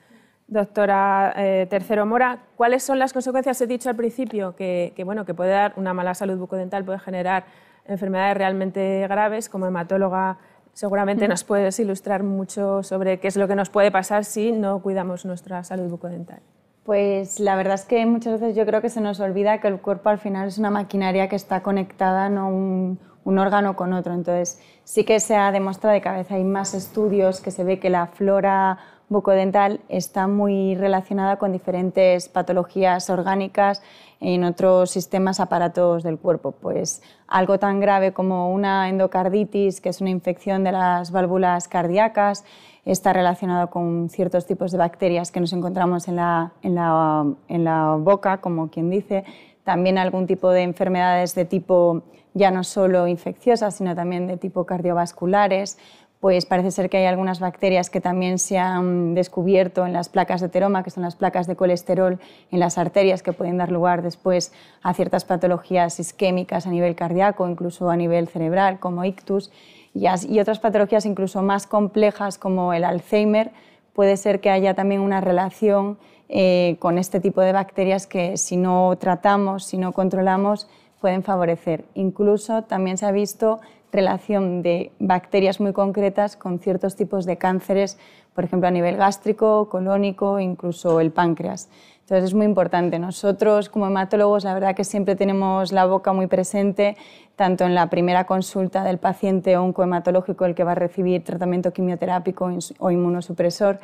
Doctora 0.47 1.33
eh, 1.37 1.67
Tercero 1.69 2.07
Mora, 2.07 2.39
¿cuáles 2.57 2.81
son 2.81 2.97
las 2.97 3.13
consecuencias? 3.13 3.61
He 3.61 3.67
dicho 3.67 3.87
al 3.87 3.95
principio 3.95 4.55
que, 4.55 4.93
que, 4.95 5.03
bueno, 5.03 5.23
que 5.25 5.35
puede 5.35 5.51
dar 5.51 5.73
una 5.75 5.93
mala 5.93 6.15
salud 6.15 6.39
bucodental, 6.39 6.83
puede 6.83 6.97
generar 6.97 7.45
enfermedades 7.85 8.35
realmente 8.35 9.05
graves. 9.07 9.47
Como 9.47 9.67
hematóloga 9.67 10.39
seguramente 10.73 11.27
nos 11.27 11.43
puedes 11.43 11.79
ilustrar 11.79 12.23
mucho 12.23 12.81
sobre 12.81 13.19
qué 13.19 13.27
es 13.27 13.37
lo 13.37 13.47
que 13.47 13.55
nos 13.55 13.69
puede 13.69 13.91
pasar 13.91 14.25
si 14.25 14.51
no 14.51 14.81
cuidamos 14.81 15.23
nuestra 15.25 15.63
salud 15.63 15.89
bucodental. 15.89 16.41
Pues 16.89 17.39
la 17.39 17.55
verdad 17.55 17.75
es 17.75 17.85
que 17.85 18.03
muchas 18.07 18.41
veces 18.41 18.55
yo 18.55 18.65
creo 18.65 18.81
que 18.81 18.89
se 18.89 18.99
nos 18.99 19.19
olvida 19.19 19.61
que 19.61 19.67
el 19.67 19.79
cuerpo 19.79 20.09
al 20.09 20.17
final 20.17 20.47
es 20.47 20.57
una 20.57 20.71
maquinaria 20.71 21.29
que 21.29 21.35
está 21.35 21.61
conectada, 21.61 22.29
no 22.29 22.49
un, 22.49 22.97
órgano 23.37 23.75
con 23.75 23.93
otro. 23.93 24.11
Entonces 24.15 24.59
sí 24.85 25.03
que 25.03 25.19
se 25.19 25.35
ha 25.35 25.51
demostrado 25.51 25.93
de 25.93 26.01
cabeza, 26.01 26.33
hay 26.33 26.43
más 26.43 26.73
estudios 26.73 27.41
que 27.41 27.51
se 27.51 27.63
ve 27.63 27.77
que 27.77 27.91
la 27.91 28.07
flora 28.07 28.79
bucodental 29.07 29.81
está 29.87 30.25
muy 30.25 30.73
relacionada 30.73 31.37
con 31.37 31.51
diferentes 31.51 32.27
patologías 32.27 33.11
orgánicas 33.11 33.83
en 34.19 34.43
otros 34.43 34.89
sistemas 34.89 35.39
aparatos 35.39 36.01
del 36.01 36.17
cuerpo. 36.17 36.53
Pues 36.53 37.03
algo 37.27 37.59
tan 37.59 37.79
grave 37.79 38.13
como 38.13 38.51
una 38.51 38.89
endocarditis, 38.89 39.79
que 39.79 39.89
es 39.89 40.01
una 40.01 40.09
infección 40.09 40.63
de 40.63 40.71
las 40.71 41.11
válvulas 41.11 41.67
cardíacas, 41.67 42.45
está 42.91 43.13
relacionado 43.13 43.69
con 43.69 44.09
ciertos 44.09 44.45
tipos 44.45 44.71
de 44.71 44.77
bacterias 44.77 45.31
que 45.31 45.39
nos 45.39 45.53
encontramos 45.53 46.07
en 46.07 46.15
la, 46.17 46.53
en 46.61 46.75
la, 46.75 47.25
en 47.47 47.63
la 47.63 47.95
boca, 47.99 48.37
como 48.37 48.69
quien 48.69 48.89
dice. 48.89 49.23
También 49.63 49.97
algún 49.97 50.27
tipo 50.27 50.49
de 50.49 50.63
enfermedades 50.63 51.35
de 51.35 51.45
tipo 51.45 52.03
ya 52.33 52.51
no 52.51 52.63
solo 52.63 53.07
infecciosas, 53.07 53.75
sino 53.75 53.95
también 53.95 54.27
de 54.27 54.37
tipo 54.37 54.65
cardiovasculares 54.65 55.77
pues 56.19 56.45
parece 56.45 56.71
ser 56.71 56.89
que 56.89 56.97
hay 56.97 57.05
algunas 57.05 57.39
bacterias 57.39 57.89
que 57.89 58.01
también 58.01 58.39
se 58.39 58.57
han 58.57 59.13
descubierto 59.13 59.85
en 59.85 59.93
las 59.93 60.09
placas 60.09 60.41
de 60.41 60.49
teroma, 60.49 60.83
que 60.83 60.89
son 60.89 61.03
las 61.03 61.15
placas 61.15 61.47
de 61.47 61.55
colesterol 61.55 62.19
en 62.51 62.59
las 62.59 62.77
arterias, 62.77 63.23
que 63.23 63.31
pueden 63.31 63.57
dar 63.57 63.71
lugar 63.71 64.01
después 64.01 64.51
a 64.83 64.93
ciertas 64.93 65.23
patologías 65.23 65.97
isquémicas 65.99 66.67
a 66.67 66.71
nivel 66.71 66.95
cardíaco, 66.95 67.47
incluso 67.47 67.89
a 67.89 67.95
nivel 67.95 68.27
cerebral, 68.27 68.79
como 68.79 69.05
ictus, 69.05 69.49
y, 69.93 70.39
otras 70.39 70.59
patologías 70.59 71.05
incluso 71.05 71.41
más 71.41 71.67
complejas, 71.67 72.37
como 72.37 72.73
el 72.73 72.83
Alzheimer. 72.83 73.51
Puede 73.93 74.17
ser 74.17 74.39
que 74.39 74.49
haya 74.49 74.73
también 74.73 75.01
una 75.01 75.21
relación 75.21 75.97
eh, 76.29 76.77
con 76.79 76.97
este 76.97 77.19
tipo 77.19 77.41
de 77.41 77.53
bacterias 77.53 78.07
que 78.07 78.37
si 78.37 78.55
no 78.55 78.95
tratamos, 78.99 79.65
si 79.65 79.77
no 79.77 79.91
controlamos, 79.91 80.67
pueden 81.01 81.23
favorecer. 81.23 81.85
Incluso 81.95 82.63
también 82.63 82.97
se 82.97 83.05
ha 83.05 83.11
visto 83.11 83.59
relación 83.91 84.61
de 84.61 84.91
bacterias 84.99 85.59
muy 85.59 85.73
concretas 85.73 86.35
con 86.35 86.59
ciertos 86.59 86.95
tipos 86.95 87.25
de 87.25 87.37
cánceres, 87.37 87.97
por 88.35 88.43
ejemplo 88.43 88.67
a 88.67 88.71
nivel 88.71 88.97
gástrico, 88.97 89.69
colónico, 89.69 90.39
incluso 90.39 90.99
el 90.99 91.11
páncreas. 91.11 91.69
Entonces 92.09 92.31
es 92.31 92.33
muy 92.33 92.47
importante. 92.47 92.97
Nosotros 92.97 93.69
como 93.69 93.85
hematólogos 93.85 94.43
la 94.43 94.55
verdad 94.55 94.75
que 94.75 94.83
siempre 94.83 95.15
tenemos 95.15 95.71
la 95.71 95.85
boca 95.85 96.11
muy 96.11 96.25
presente, 96.25 96.97
tanto 97.35 97.65
en 97.65 97.75
la 97.75 97.91
primera 97.91 98.23
consulta 98.23 98.83
del 98.83 98.97
paciente 98.97 99.55
oncohematológico, 99.57 100.45
el 100.45 100.55
que 100.55 100.63
va 100.63 100.71
a 100.71 100.75
recibir 100.75 101.23
tratamiento 101.23 101.71
quimioterápico 101.71 102.49
o 102.79 102.89
inmunosupresor, 102.89 103.79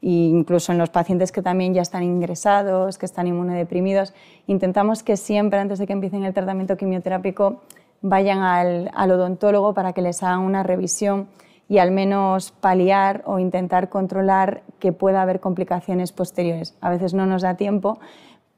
e 0.00 0.08
incluso 0.08 0.70
en 0.70 0.78
los 0.78 0.90
pacientes 0.90 1.32
que 1.32 1.42
también 1.42 1.74
ya 1.74 1.82
están 1.82 2.04
ingresados, 2.04 2.96
que 2.96 3.06
están 3.06 3.26
inmunodeprimidos, 3.26 4.14
intentamos 4.46 5.02
que 5.02 5.16
siempre 5.16 5.58
antes 5.58 5.80
de 5.80 5.88
que 5.88 5.94
empiecen 5.94 6.22
el 6.22 6.32
tratamiento 6.32 6.76
quimioterápico 6.76 7.62
vayan 8.02 8.38
al, 8.42 9.10
odontólogo 9.10 9.74
para 9.74 9.92
que 9.92 10.00
les 10.00 10.22
hagan 10.22 10.42
una 10.42 10.62
revisión 10.62 11.26
y 11.68 11.78
al 11.78 11.90
menos 11.90 12.52
paliar 12.52 13.22
o 13.26 13.38
intentar 13.38 13.88
controlar 13.88 14.62
que 14.78 14.92
pueda 14.92 15.22
haber 15.22 15.40
complicaciones 15.40 16.12
posteriores. 16.12 16.76
A 16.80 16.90
veces 16.90 17.14
no 17.14 17.26
nos 17.26 17.42
da 17.42 17.56
tiempo 17.56 17.98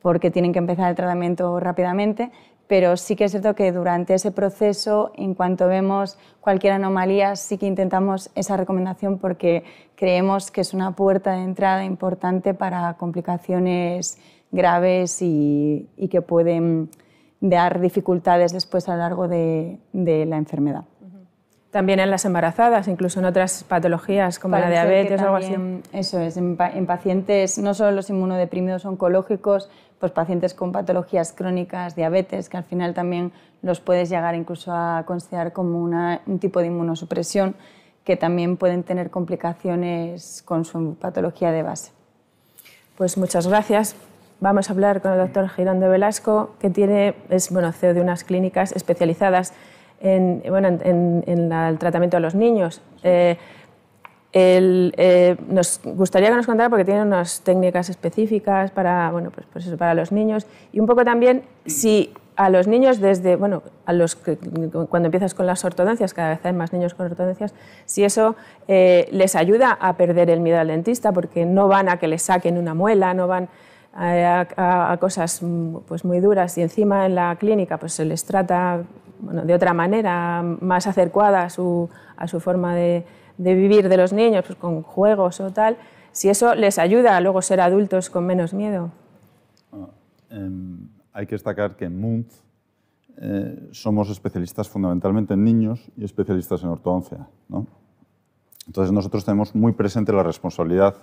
porque 0.02 0.30
tienen 0.30 0.52
que 0.52 0.58
empezar 0.58 0.90
el 0.90 0.96
tratamiento 0.96 1.58
rápidamente, 1.60 2.30
pero 2.66 2.96
sí 2.96 3.14
que 3.14 3.24
es 3.24 3.30
cierto 3.30 3.54
que 3.54 3.70
durante 3.72 4.14
ese 4.14 4.32
proceso, 4.32 5.12
en 5.14 5.34
cuanto 5.34 5.68
vemos 5.68 6.18
cualquier 6.40 6.72
anomalía, 6.72 7.36
sí 7.36 7.58
que 7.58 7.66
intentamos 7.66 8.30
esa 8.34 8.56
recomendación 8.56 9.18
porque 9.18 9.64
creemos 9.94 10.50
que 10.50 10.60
es 10.60 10.74
una 10.74 10.92
puerta 10.92 11.32
de 11.32 11.44
entrada 11.44 11.84
importante 11.84 12.54
para 12.54 12.94
complicaciones 12.94 14.18
graves 14.50 15.18
y 15.22 16.08
que 16.10 16.22
pueden 16.22 16.90
dar 17.40 17.80
dificultades 17.80 18.52
después 18.52 18.88
a 18.88 18.92
lo 18.92 18.98
largo 18.98 19.28
de, 19.28 19.78
la 19.92 20.36
enfermedad. 20.36 20.84
También 21.70 22.00
en 22.00 22.10
las 22.10 22.24
embarazadas, 22.24 22.88
incluso 22.88 23.18
en 23.18 23.26
otras 23.26 23.64
patologías 23.64 24.38
como 24.38 24.56
la 24.56 24.70
diabetes 24.70 25.20
o 25.20 25.24
algo 25.24 25.36
así. 25.36 25.54
Eso 25.92 26.20
es, 26.20 26.36
en, 26.36 26.56
pacientes, 26.56 27.58
no 27.58 27.74
solo 27.74 27.90
los 27.90 28.08
inmunodeprimidos 28.08 28.84
oncológicos, 28.84 29.68
pues 29.98 30.12
pacientes 30.12 30.54
con 30.54 30.72
patologías 30.72 31.32
crónicas, 31.32 31.96
diabetes, 31.96 32.48
que 32.48 32.56
al 32.56 32.64
final 32.64 32.94
también 32.94 33.32
los 33.62 33.80
puedes 33.80 34.08
llegar 34.08 34.34
incluso 34.34 34.72
a 34.72 35.02
considerar 35.06 35.52
como 35.52 35.78
un 35.80 36.38
tipo 36.38 36.60
de 36.60 36.68
inmunosupresión, 36.68 37.56
que 38.04 38.16
también 38.16 38.56
pueden 38.56 38.84
tener 38.84 39.10
complicaciones 39.10 40.42
con 40.44 40.64
su 40.64 40.94
patología 40.94 41.50
de 41.50 41.62
base. 41.62 41.90
Pues 42.96 43.18
muchas 43.18 43.46
gracias. 43.46 43.96
Vamos 44.40 44.68
a 44.68 44.72
hablar 44.72 45.00
con 45.00 45.12
el 45.12 45.18
doctor 45.18 45.48
Girón 45.48 45.80
de 45.80 45.88
Velasco, 45.88 46.54
que 46.60 46.70
tiene, 46.70 47.14
es 47.30 47.50
bueno, 47.50 47.72
CEO 47.72 47.94
de 47.94 48.00
unas 48.00 48.22
clínicas 48.22 48.72
especializadas 48.72 49.54
en, 50.00 50.42
bueno, 50.48 50.68
en, 50.68 51.52
el 51.52 51.78
tratamiento 51.78 52.16
de 52.16 52.20
los 52.20 52.34
niños. 52.34 52.82
Eh, 53.02 53.36
eh, 54.32 55.36
nos 55.48 55.80
gustaría 55.82 56.28
que 56.28 56.36
nos 56.36 56.46
contara, 56.46 56.68
porque 56.68 56.84
tiene 56.84 57.02
unas 57.02 57.40
técnicas 57.40 57.88
específicas 57.88 58.70
para, 58.70 59.10
bueno, 59.10 59.30
pues, 59.30 59.46
pues 59.52 59.66
para 59.78 59.94
los 59.94 60.12
niños, 60.12 60.46
y 60.72 60.80
un 60.80 60.86
poco 60.86 61.04
también 61.04 61.42
si 61.64 62.12
a 62.36 62.50
los 62.50 62.66
niños 62.66 63.00
desde, 63.00 63.36
bueno, 63.36 63.62
a 63.86 63.94
los 63.94 64.14
cuando 64.14 65.06
empiezas 65.06 65.32
con 65.32 65.46
las 65.46 65.64
ortodoncias, 65.64 66.12
cada 66.12 66.30
vez 66.30 66.40
hay 66.44 66.52
más 66.52 66.72
niños 66.72 66.92
con 66.92 67.06
ortodoncias, 67.06 67.54
si 67.86 68.04
eso 68.04 68.36
eh, 68.68 69.08
les 69.10 69.34
ayuda 69.36 69.72
a 69.80 69.96
perder 69.96 70.28
el 70.28 70.40
miedo 70.40 70.58
al 70.58 70.68
dentista, 70.68 71.12
porque 71.12 71.46
no 71.46 71.66
van 71.68 71.88
a 71.88 71.98
que 71.98 72.06
les 72.06 72.22
saquen 72.22 72.58
una 72.58 72.74
muela, 72.74 73.14
no 73.14 73.26
van 73.26 73.48
a, 73.94 74.96
cosas 75.00 75.40
pues, 75.88 76.04
muy 76.04 76.20
duras 76.20 76.58
y 76.58 76.62
encima 76.62 77.06
en 77.06 77.14
la 77.14 77.34
clínica 77.36 77.78
pues, 77.78 77.94
se 77.94 78.04
les 78.04 78.24
trata 78.24 78.82
bueno, 79.20 79.44
de 79.44 79.54
otra 79.54 79.74
manera, 79.74 80.42
más 80.42 80.86
adecuada 80.86 81.44
a 81.44 81.50
su, 81.50 81.88
a 82.16 82.28
su 82.28 82.40
forma 82.40 82.74
de, 82.74 83.04
de, 83.38 83.54
vivir 83.54 83.88
de 83.88 83.96
los 83.96 84.12
niños, 84.12 84.44
pues, 84.46 84.58
con 84.58 84.82
juegos 84.82 85.40
o 85.40 85.50
tal, 85.50 85.76
si 86.12 86.28
eso 86.28 86.54
les 86.54 86.78
ayuda 86.78 87.16
a 87.16 87.20
luego 87.20 87.42
ser 87.42 87.60
adultos 87.60 88.10
con 88.10 88.24
menos 88.26 88.54
miedo. 88.54 88.90
Ah, 89.72 89.88
em, 90.30 90.88
hay 91.12 91.26
que 91.26 91.34
destacar 91.34 91.76
que 91.76 91.84
en 91.84 92.00
MUNZ 92.00 92.42
eh, 93.18 93.68
somos 93.72 94.10
especialistas 94.10 94.68
fundamentalmente 94.68 95.34
en 95.34 95.44
niños 95.44 95.90
y 95.96 96.04
especialistas 96.04 96.62
en 96.62 96.68
ortodoncia. 96.68 97.26
¿no? 97.48 97.66
Entonces 98.66 98.92
nosotros 98.92 99.24
tenemos 99.24 99.54
muy 99.54 99.72
presente 99.72 100.12
la 100.12 100.22
responsabilidad 100.22 100.96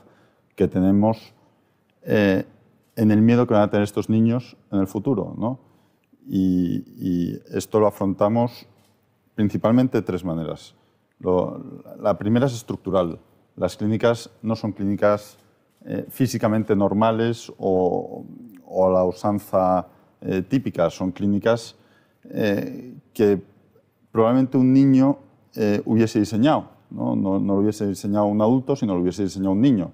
que 0.55 0.67
tenemos 0.67 1.33
eh, 2.03 2.45
en 2.95 3.11
el 3.11 3.21
miedo 3.21 3.47
que 3.47 3.55
van 3.55 3.63
a 3.63 3.69
tener 3.69 3.83
estos 3.83 4.09
niños 4.09 4.55
en 4.71 4.79
el 4.79 4.87
futuro. 4.87 5.33
¿no? 5.37 5.59
Y, 6.27 7.39
esto 7.51 7.79
lo 7.79 7.87
afrontamos 7.87 8.67
principalmente 9.35 9.97
de 9.97 10.01
tres 10.01 10.23
maneras. 10.23 10.75
Lo, 11.19 11.83
la 11.99 12.17
primera 12.17 12.45
es 12.45 12.53
estructural. 12.53 13.19
Las 13.55 13.77
clínicas 13.77 14.29
no 14.41 14.55
son 14.55 14.71
clínicas 14.71 15.37
eh, 15.85 16.05
físicamente 16.09 16.75
normales 16.75 17.51
o, 17.57 18.25
o, 18.65 18.87
a 18.87 18.91
la 18.91 19.03
usanza 19.03 19.87
eh, 20.21 20.41
típica, 20.41 20.89
son 20.89 21.11
clínicas 21.11 21.75
eh, 22.23 22.95
que 23.13 23.41
probablemente 24.11 24.57
un 24.57 24.71
niño 24.71 25.17
hubiese 25.85 26.19
diseñado. 26.19 26.69
¿no? 26.89 27.15
No, 27.15 27.39
no, 27.39 27.53
lo 27.53 27.59
hubiese 27.59 27.85
diseñado 27.85 28.25
un 28.25 28.41
adulto, 28.41 28.75
sino 28.75 28.95
lo 28.95 29.01
hubiese 29.01 29.23
diseñado 29.23 29.51
un 29.51 29.61
niño. 29.61 29.91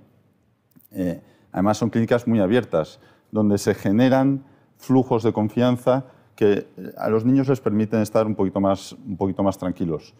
Además, 1.51 1.77
son 1.77 1.89
clínicas 1.89 2.27
muy 2.27 2.39
abiertas, 2.39 3.01
donde 3.31 3.57
se 3.57 3.73
generan 3.73 4.45
flujos 4.77 5.23
de 5.23 5.33
confianza 5.33 6.05
que 6.39 6.67
a 6.95 7.09
los 7.09 7.25
niños 7.25 7.49
les 7.49 7.59
permiten 7.59 7.99
estar 7.99 8.25
un 8.25 8.33
poquito 8.33 8.61
más, 8.61 8.93
un 8.93 9.17
poquito 9.17 9.43
más 9.43 9.57
tranquilos. 9.57 10.13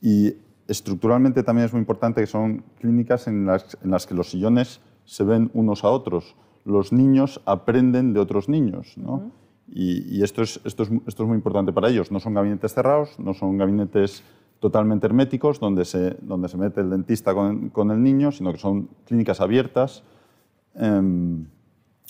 Y 0.00 0.36
estructuralmente 0.68 1.42
también 1.42 1.66
es 1.66 1.72
muy 1.72 1.80
importante 1.80 2.20
que 2.20 2.28
son 2.28 2.62
clínicas 2.78 3.26
en 3.26 3.46
las, 3.46 3.76
en 3.82 3.90
las 3.90 4.06
que 4.06 4.14
los 4.14 4.30
sillones 4.30 4.80
se 5.06 5.24
ven 5.24 5.50
unos 5.54 5.82
a 5.82 5.88
otros. 5.88 6.36
Los 6.64 6.92
niños 6.92 7.40
aprenden 7.46 8.12
de 8.12 8.20
otros 8.20 8.48
niños. 8.48 8.96
¿no? 8.96 9.14
Uh 9.14 9.20
-huh. 9.22 9.30
Y, 9.66 10.18
y 10.18 10.22
esto, 10.22 10.42
es, 10.42 10.60
esto, 10.64 10.84
es, 10.84 10.90
esto 11.04 11.24
es 11.24 11.26
muy 11.26 11.36
importante 11.36 11.72
para 11.72 11.88
ellos. 11.88 12.12
No 12.12 12.20
son 12.20 12.34
gabinetes 12.34 12.72
cerrados, 12.72 13.18
no 13.18 13.34
son 13.34 13.58
gabinetes 13.58 14.22
totalmente 14.60 15.06
herméticos 15.06 15.58
donde 15.58 15.84
se, 15.84 16.16
donde 16.22 16.48
se 16.48 16.56
mete 16.56 16.80
el 16.80 16.90
dentista 16.90 17.34
con, 17.34 17.70
con 17.70 17.90
el 17.90 18.00
niño, 18.00 18.30
sino 18.30 18.52
que 18.52 18.58
son 18.58 18.88
clínicas 19.04 19.40
abiertas 19.40 20.04
eh, 20.76 21.02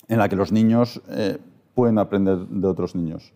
en 0.09 0.17
la 0.17 0.29
que 0.29 0.35
los 0.35 0.51
niños 0.51 1.01
eh, 1.09 1.39
pueden 1.73 1.97
aprender 1.97 2.37
de 2.37 2.67
otros 2.67 2.95
niños. 2.95 3.33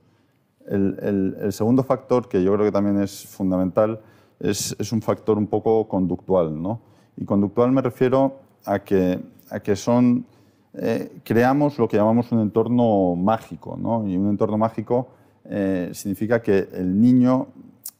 El, 0.67 0.97
el, 1.01 1.37
el, 1.41 1.53
segundo 1.53 1.83
factor, 1.83 2.29
que 2.29 2.43
yo 2.43 2.53
creo 2.53 2.65
que 2.65 2.71
también 2.71 3.01
es 3.01 3.25
fundamental, 3.25 3.99
es, 4.39 4.75
es 4.79 4.91
un 4.91 5.01
factor 5.01 5.37
un 5.37 5.47
poco 5.47 5.87
conductual. 5.87 6.61
¿no? 6.61 6.81
Y 7.17 7.25
conductual 7.25 7.71
me 7.71 7.81
refiero 7.81 8.39
a 8.65 8.79
que, 8.79 9.19
a 9.49 9.59
que 9.59 9.75
son, 9.75 10.25
eh, 10.73 11.19
creamos 11.23 11.77
lo 11.77 11.87
que 11.87 11.97
llamamos 11.97 12.31
un 12.31 12.41
entorno 12.41 13.15
mágico. 13.15 13.77
¿no? 13.77 14.07
Y 14.07 14.17
un 14.17 14.29
entorno 14.29 14.57
mágico 14.57 15.09
eh, 15.45 15.89
significa 15.93 16.41
que 16.41 16.69
el 16.73 16.99
niño 16.99 17.47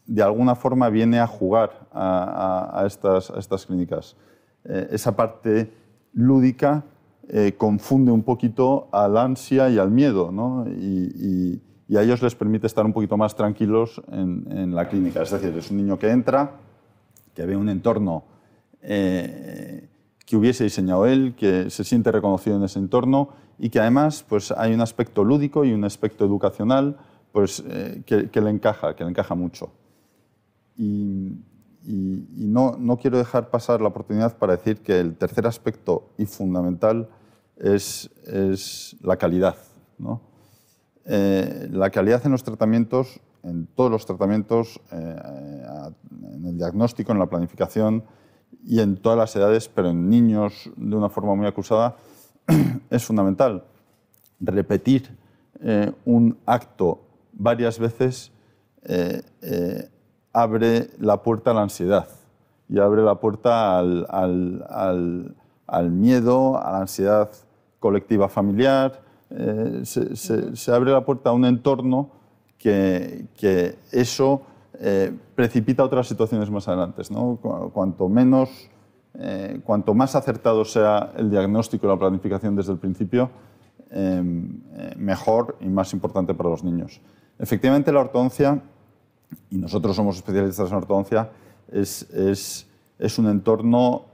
de 0.06 0.24
alguna 0.24 0.56
forma 0.56 0.90
viene 0.90 1.20
a 1.20 1.28
jugar 1.28 1.88
a, 1.92 2.70
a, 2.74 2.82
a, 2.82 2.88
estas, 2.88 3.32
estas, 3.38 3.66
clínicas. 3.66 4.16
Eh, 4.66 4.90
esa 4.92 5.16
parte 5.16 5.72
lúdica 6.14 6.84
eh, 7.30 7.54
confunde 7.58 8.12
un 8.12 8.24
poquito 8.24 8.90
al 8.92 9.18
ansia 9.18 9.70
y 9.70 9.80
al 9.80 9.90
miedo, 9.90 10.32
¿no? 10.32 10.66
y, 10.68 11.12
y, 11.16 11.62
y, 11.92 11.98
a 11.98 12.04
ellos 12.04 12.22
les 12.22 12.36
permite 12.36 12.68
estar 12.68 12.86
un 12.86 12.94
poquito 12.94 13.18
más 13.18 13.36
tranquilos 13.36 14.02
en, 14.12 14.46
en, 14.50 14.74
la 14.74 14.88
clínica. 14.88 15.24
Es 15.24 15.32
decir, 15.32 15.54
es 15.58 15.72
un 15.72 15.78
niño 15.78 16.00
que 16.00 16.10
entra, 16.10 16.54
que 17.36 17.46
ve 17.46 17.58
un 17.58 17.68
entorno 17.68 18.24
eh, 18.82 19.90
que 20.26 20.38
hubiese 20.38 20.64
diseñado 20.64 21.06
él, 21.06 21.36
que 21.36 21.70
se 21.70 21.84
siente 21.84 22.12
reconocido 22.12 22.56
en 22.56 22.64
ese 22.64 22.80
entorno 22.80 23.30
y 23.60 23.70
que 23.70 23.80
además 23.80 24.26
pues, 24.28 24.52
hay 24.52 24.74
un 24.74 24.80
aspecto 24.80 25.26
lúdico 25.26 25.66
y 25.66 25.74
un 25.74 25.84
aspecto 25.84 26.24
educacional 26.24 26.98
pues, 27.34 27.62
eh, 27.68 28.04
que, 28.06 28.30
que 28.30 28.40
le 28.40 28.52
encaja, 28.52 28.96
que 28.96 29.04
le 29.04 29.10
encaja 29.10 29.36
mucho. 29.36 29.72
Y, 30.78 31.44
y, 31.84 32.26
y 32.38 32.48
no, 32.48 32.78
no, 32.80 32.98
quiero 32.98 33.18
dejar 33.18 33.50
pasar 33.50 33.82
la 33.82 33.90
oportunidad 33.90 34.38
para 34.38 34.56
decir 34.56 34.78
que 34.78 35.00
el 35.00 35.16
tercer 35.18 35.46
aspecto 35.46 36.10
y 36.18 36.26
fundamental 36.26 37.10
es, 37.58 38.10
es 38.26 38.96
la 39.02 39.18
calidad. 39.18 39.58
¿no? 39.98 40.31
Eh, 41.06 41.68
la 41.72 41.90
calidad 41.90 42.26
en 42.26 42.32
los 42.32 42.44
tratamientos, 42.44 43.20
en 43.44 43.66
todos 43.66 43.90
los 43.90 44.06
tratamientos, 44.06 44.80
eh, 44.92 45.16
en 46.36 46.46
el 46.46 46.58
diagnóstico, 46.58 47.12
en 47.12 47.20
la 47.20 47.26
planificación 47.26 48.04
y 48.64 48.80
en 48.80 48.98
todas 48.98 49.18
las 49.18 49.36
edades, 49.36 49.68
pero 49.68 49.90
en 49.90 50.10
niños 50.10 50.70
de 50.76 50.96
una 50.96 51.10
forma 51.10 51.36
muy 51.36 51.48
acusada, 51.48 51.96
es 52.90 53.04
fundamental. 53.04 53.64
Repetir 54.40 55.18
eh, 55.62 55.92
un 56.06 56.38
acto 56.46 57.02
varias 57.34 57.80
veces 57.80 58.32
abre 60.34 60.90
la 60.98 61.22
puerta 61.22 61.52
a 61.52 61.54
la 61.54 61.62
ansiedad 61.62 62.08
y 62.68 62.80
abre 62.80 63.04
la 63.04 63.16
puerta 63.16 63.78
al 63.80 65.36
miedo, 65.92 66.58
a 66.58 66.72
la 66.72 66.80
ansiedad 66.80 67.30
colectiva 67.80 68.28
familiar, 68.28 69.11
eh, 69.32 69.82
se, 69.84 70.16
se, 70.16 70.56
se, 70.56 70.72
abre 70.74 70.92
la 70.92 71.06
puerta 71.06 71.30
a 71.30 71.34
un 71.34 71.46
entorno 71.46 72.10
que, 72.58 73.26
que 73.36 73.76
eso 73.92 74.44
eh, 74.84 75.16
precipita 75.36 75.84
otras 75.84 76.08
situaciones 76.08 76.50
más 76.50 76.68
adelante. 76.68 77.04
¿no? 77.12 77.38
Cuanto 77.72 78.10
menos, 78.10 78.50
eh, 79.14 79.62
cuanto 79.64 79.94
más 79.94 80.16
acertado 80.16 80.66
sea 80.66 81.14
el 81.18 81.30
diagnóstico 81.30 81.86
y 81.86 81.90
la 81.90 82.00
planificación 82.00 82.56
desde 82.56 82.72
el 82.72 82.80
principio, 82.80 83.30
eh, 83.92 84.24
mejor 84.98 85.58
y 85.62 85.68
más 85.68 85.94
importante 85.94 86.34
para 86.34 86.50
los 86.50 86.64
niños. 86.64 87.00
Efectivamente, 87.38 87.92
la 87.92 88.00
ortodoncia 88.00 88.60
y 89.52 89.58
nosotros 89.58 89.96
somos 89.96 90.16
especialistas 90.16 90.72
en 90.72 90.78
ortodoncia, 90.78 91.30
es, 91.72 92.10
es, 92.12 92.68
es 92.98 93.20
un 93.20 93.28
entorno 93.28 94.06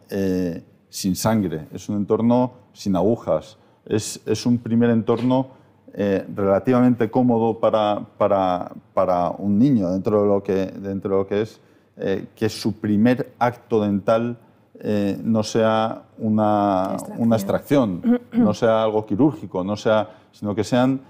sin 0.90 1.16
sangre, 1.16 1.68
es 1.74 1.90
un 1.90 1.98
entorno 1.98 2.54
sin 2.74 2.96
agujas, 2.96 3.58
es, 3.90 4.22
es 4.26 4.46
un 4.46 4.58
primer 4.58 4.90
entorno 4.90 5.58
eh, 6.00 6.28
relativamente 6.36 7.10
cómodo 7.10 7.60
para, 7.60 8.06
para, 8.20 8.72
para, 8.94 9.32
un 9.32 9.58
niño 9.58 9.90
dentro 9.90 10.22
de 10.22 10.28
lo 10.28 10.44
que, 10.44 10.68
dentro 10.68 11.10
de 11.10 11.18
lo 11.18 11.28
que 11.28 11.42
es 11.42 11.60
eh, 11.98 12.28
que 12.36 12.50
su 12.50 12.74
primer 12.74 13.34
acto 13.40 13.82
dental 13.82 14.38
eh, 14.80 15.20
no 15.24 15.42
sea 15.42 16.04
una 16.20 16.90
extracción. 16.92 17.20
una 17.26 17.36
extracción, 17.36 18.22
no 18.34 18.54
sea 18.54 18.84
algo 18.84 19.08
quirúrgico, 19.08 19.64
no 19.64 19.76
sea, 19.76 20.10
sino 20.32 20.54
que 20.54 20.64
sean 20.64 21.02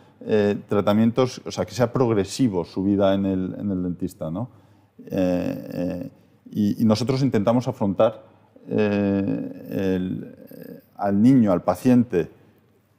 tratamientos, 0.67 1.41
o 1.45 1.51
sea, 1.51 1.63
que 1.63 1.73
sea 1.73 1.93
progresivo 1.93 2.65
su 2.65 2.83
vida 2.83 3.13
en 3.13 3.25
el, 3.25 3.55
en 3.59 3.71
el 3.71 3.83
dentista. 3.83 4.31
¿no? 4.31 4.49
Y, 6.49 6.81
y, 6.81 6.85
nosotros 6.85 7.21
intentamos 7.21 7.67
afrontar 7.67 8.23
el, 8.67 10.35
al 10.95 11.21
niño, 11.21 11.51
al 11.51 11.61
paciente 11.61 12.31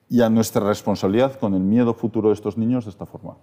y 0.09 0.23
a 0.23 0.31
nuestra 0.31 0.67
responsabilidad 0.67 1.39
con 1.39 1.55
el 1.55 1.61
miedo 1.61 1.95
futuro 1.95 2.29
de 2.29 2.35
estos 2.35 2.57
niños 2.57 2.85
de 2.85 2.91
esta 2.91 3.07
forma. 3.07 3.37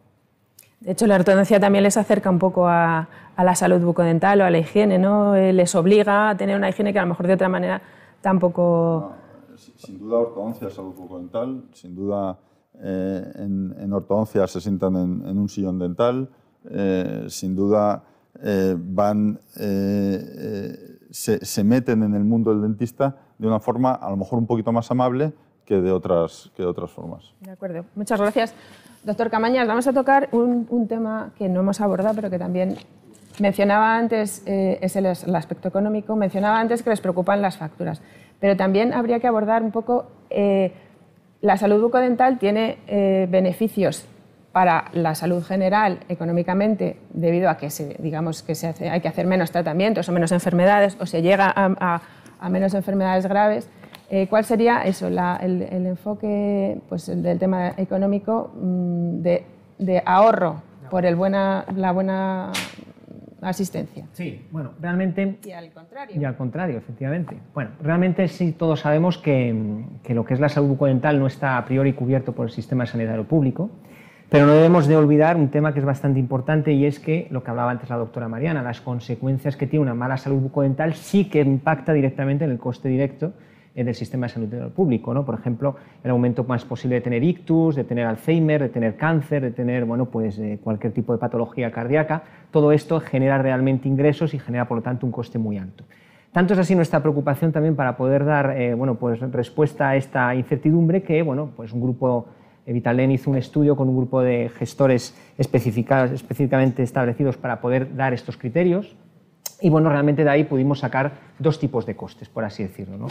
De 0.80 0.91
hecho, 0.91 1.08
la 1.08 1.15
ortodoncia 1.15 1.60
también 1.60 1.84
les 1.84 1.97
acerca 1.97 2.30
un 2.30 2.39
poco 2.39 2.67
a, 2.67 3.08
a, 3.36 3.43
la 3.43 3.56
salud 3.56 3.82
bucodental 3.82 4.41
o 4.41 4.45
a 4.45 4.49
la 4.49 4.60
higiene, 4.60 4.99
¿no? 4.99 5.36
Les 5.36 5.73
obliga 5.73 6.30
a 6.30 6.38
tener 6.38 6.56
una 6.56 6.69
higiene 6.69 6.93
que 6.93 6.99
a 6.99 7.04
lo 7.04 7.10
mejor 7.10 7.28
de 7.28 7.34
otra 7.34 7.49
manera 7.49 7.82
tampoco... 8.21 9.13
No, 9.49 9.58
sin 9.58 9.99
duda 9.99 10.17
ortodoncia, 10.19 10.69
salud 10.69 10.93
bucodental, 10.93 11.63
sin 11.73 11.95
duda 11.95 12.38
eh, 12.82 13.32
en, 13.36 13.75
en, 13.80 13.93
ortodoncia 13.93 14.45
se 14.47 14.60
sientan 14.60 14.95
en, 14.95 15.28
en 15.28 15.38
un 15.38 15.49
sillón 15.49 15.80
dental, 15.80 16.30
eh, 16.69 17.25
sin 17.30 17.56
duda 17.56 18.04
eh, 18.43 18.75
van, 18.78 19.39
eh, 19.58 20.19
eh, 20.38 20.99
se, 21.10 21.45
se, 21.45 21.63
meten 21.63 22.04
en 22.04 22.15
el 22.15 22.25
mundo 22.25 22.51
del 22.51 22.62
dentista 22.63 23.15
de 23.38 23.47
una 23.47 23.62
forma 23.62 23.93
a 23.93 24.10
lo 24.10 24.17
mejor 24.17 24.39
un 24.39 24.45
poquito 24.45 24.73
más 24.73 24.91
amable 24.91 25.34
que 25.65 25.75
de 25.75 25.91
otras, 25.91 26.51
que 26.56 26.63
de 26.63 26.69
otras 26.69 26.91
formas. 26.91 27.34
De 27.41 27.51
acuerdo, 27.51 27.86
muchas 27.95 28.19
gracias. 28.19 28.54
Doctor 29.04 29.30
Camañas, 29.30 29.67
vamos 29.67 29.88
a 29.88 29.93
tocar 29.93 30.30
un, 30.32 30.67
un 30.69 30.88
tema 30.88 31.32
que 31.38 31.47
no 31.49 31.60
hemos 31.60 31.82
abordado, 31.82 32.15
pero 32.15 32.30
que 32.30 32.39
también 32.39 32.78
mencionaba 33.39 33.97
antes, 33.97 34.43
es 34.45 34.95
el, 34.95 35.06
el, 35.06 35.36
aspecto 35.36 35.67
económico, 35.67 36.15
mencionaba 36.15 36.60
antes 36.60 36.82
que 36.82 36.89
les 36.89 37.01
preocupan 37.01 37.41
las 37.41 37.58
facturas, 37.58 38.01
pero 38.39 38.56
también 38.56 38.93
habría 38.93 39.19
que 39.19 39.28
abordar 39.28 39.62
un 39.62 39.71
poco 39.71 40.08
la 41.45 41.58
salud 41.58 41.82
bucodental 41.82 42.39
tiene 42.39 42.80
eh, 42.88 43.28
beneficios 43.30 44.08
para 44.51 44.86
la 44.93 45.13
salud 45.13 45.43
general 45.43 45.99
económicamente 46.10 46.97
debido 47.12 47.49
a 47.49 47.58
que 47.58 47.69
se, 47.69 47.95
digamos 47.99 48.41
que 48.41 48.56
se 48.56 48.67
hace, 48.67 48.89
hay 48.89 49.01
que 49.01 49.08
hacer 49.08 49.28
menos 49.28 49.51
tratamientos 49.51 50.10
o 50.10 50.12
menos 50.12 50.32
enfermedades 50.32 50.97
o 50.99 51.06
se 51.06 51.21
llega 51.21 51.45
a, 51.56 51.75
a, 51.80 52.01
a 52.39 52.49
menos 52.49 52.73
enfermedades 52.73 53.28
graves. 53.28 53.69
Eh, 54.10 54.28
¿Cuál 54.28 54.46
sería 54.46 54.84
eso, 54.84 55.10
la, 55.10 55.38
el, 55.38 55.63
el, 55.63 55.86
enfoque 55.88 56.80
pues, 56.88 57.08
del 57.08 57.39
tema 57.39 57.74
económico 57.78 58.52
mmm, 58.56 59.22
de, 59.22 59.44
de, 59.80 60.04
ahorro 60.06 60.62
por 60.89 61.06
el 61.06 61.15
buena, 61.15 61.65
la 61.76 61.91
buena 61.91 62.52
asistencia. 63.41 64.06
Sí, 64.13 64.46
bueno, 64.52 64.72
realmente... 64.80 65.39
Y 65.44 65.52
al 65.52 65.72
contrario. 65.72 66.20
Y 66.20 66.24
al 66.24 66.36
contrario, 66.36 66.78
efectivamente. 66.78 67.38
Bueno, 67.54 67.72
realmente 67.82 68.28
sí 68.28 68.52
todos 68.52 68.82
sabemos 68.82 69.18
que, 69.18 69.84
que 70.04 70.13
lo 70.13 70.26
que 70.26 70.34
es 70.34 70.39
la 70.39 70.50
salud 70.50 70.70
bucodental 70.70 71.20
no 71.20 71.28
está 71.28 71.58
a 71.58 71.65
priori 71.65 71.94
cubierto 71.94 72.34
por 72.34 72.48
el 72.48 72.52
sistema 72.52 72.86
sanitario 72.86 73.26
público, 73.26 73.70
pero 74.30 74.48
no 74.48 74.54
debemos 74.54 74.88
de 74.88 74.96
olvidar 74.96 75.38
un 75.38 75.50
tema 75.50 75.74
que 75.74 75.80
es 75.80 75.86
bastante 75.86 76.20
importante 76.20 76.74
y 76.74 76.86
es 76.86 77.00
que, 77.00 77.28
lo 77.30 77.44
que 77.44 77.52
hablaba 77.52 77.72
antes 77.72 77.89
la 77.89 77.98
doctora 77.98 78.28
Mariana, 78.28 78.63
las 78.63 78.82
consecuencias 78.82 79.56
que 79.56 79.68
tiene 79.68 79.84
una 79.84 79.94
mala 79.94 80.18
salud 80.18 80.39
bucodental 80.39 80.96
sí 80.96 81.26
que 81.26 81.41
impacta 81.41 81.94
directamente 81.94 82.46
en 82.46 82.52
el 82.52 82.58
coste 82.58 82.89
directo 82.89 83.34
del 83.84 83.96
sistema 83.96 84.28
de 84.28 84.34
salud 84.34 84.72
público. 84.72 85.14
¿no? 85.14 85.26
Por 85.26 85.36
ejemplo, 85.36 85.76
el 86.04 86.12
aumento 86.12 86.44
más 86.46 86.64
posible 86.64 86.96
de 86.96 87.02
tener 87.02 87.24
ictus, 87.24 87.76
de 87.76 87.84
tener 87.84 88.06
Alzheimer, 88.06 88.62
de 88.62 88.70
tener 88.70 88.96
cáncer, 88.96 89.42
de 89.42 89.52
tener 89.52 89.86
bueno, 89.86 90.06
pues, 90.06 90.40
eh, 90.40 90.60
cualquier 90.64 90.94
tipo 90.94 91.12
de 91.12 91.20
patología 91.20 91.72
cardíaca. 91.72 92.24
Todo 92.52 92.72
esto 92.72 93.00
genera 93.02 93.38
realmente 93.38 93.90
ingresos 93.90 94.34
y 94.34 94.40
genera, 94.40 94.68
por 94.68 94.78
lo 94.78 94.84
tanto, 94.84 95.06
un 95.06 95.12
coste 95.12 95.38
muy 95.38 95.58
alto. 95.58 95.84
Tanto 96.32 96.54
es 96.54 96.60
así 96.60 96.76
nuestra 96.76 97.02
preocupación 97.02 97.52
también 97.52 97.76
para 97.76 97.96
poder 97.96 98.26
dar 98.26 98.58
eh, 98.58 98.74
bueno, 98.74 98.96
pues, 98.96 99.20
respuesta 99.32 99.90
a 99.90 99.96
esta 99.96 100.36
incertidumbre 100.36 101.02
que 101.02 101.22
bueno, 101.22 101.52
pues 101.56 101.72
un 101.72 101.82
grupo 101.82 102.28
Vitalen 102.66 103.12
hizo 103.12 103.30
un 103.30 103.38
estudio 103.38 103.76
con 103.76 103.88
un 103.88 103.96
grupo 103.96 104.22
de 104.22 104.50
gestores 104.50 105.16
específicamente 105.38 106.84
establecidos 106.84 107.38
para 107.38 107.62
poder 107.62 107.96
dar 107.96 108.14
estos 108.14 108.38
criterios 108.38 108.98
y 109.62 109.70
bueno, 109.70 109.90
realmente 109.90 110.24
de 110.24 110.30
ahí 110.30 110.44
pudimos 110.44 110.80
sacar 110.80 111.14
dos 111.40 111.60
tipos 111.60 111.86
de 111.86 111.96
costes, 111.96 112.28
por 112.28 112.44
así 112.44 112.64
decirlo. 112.64 112.98
¿no? 112.98 113.08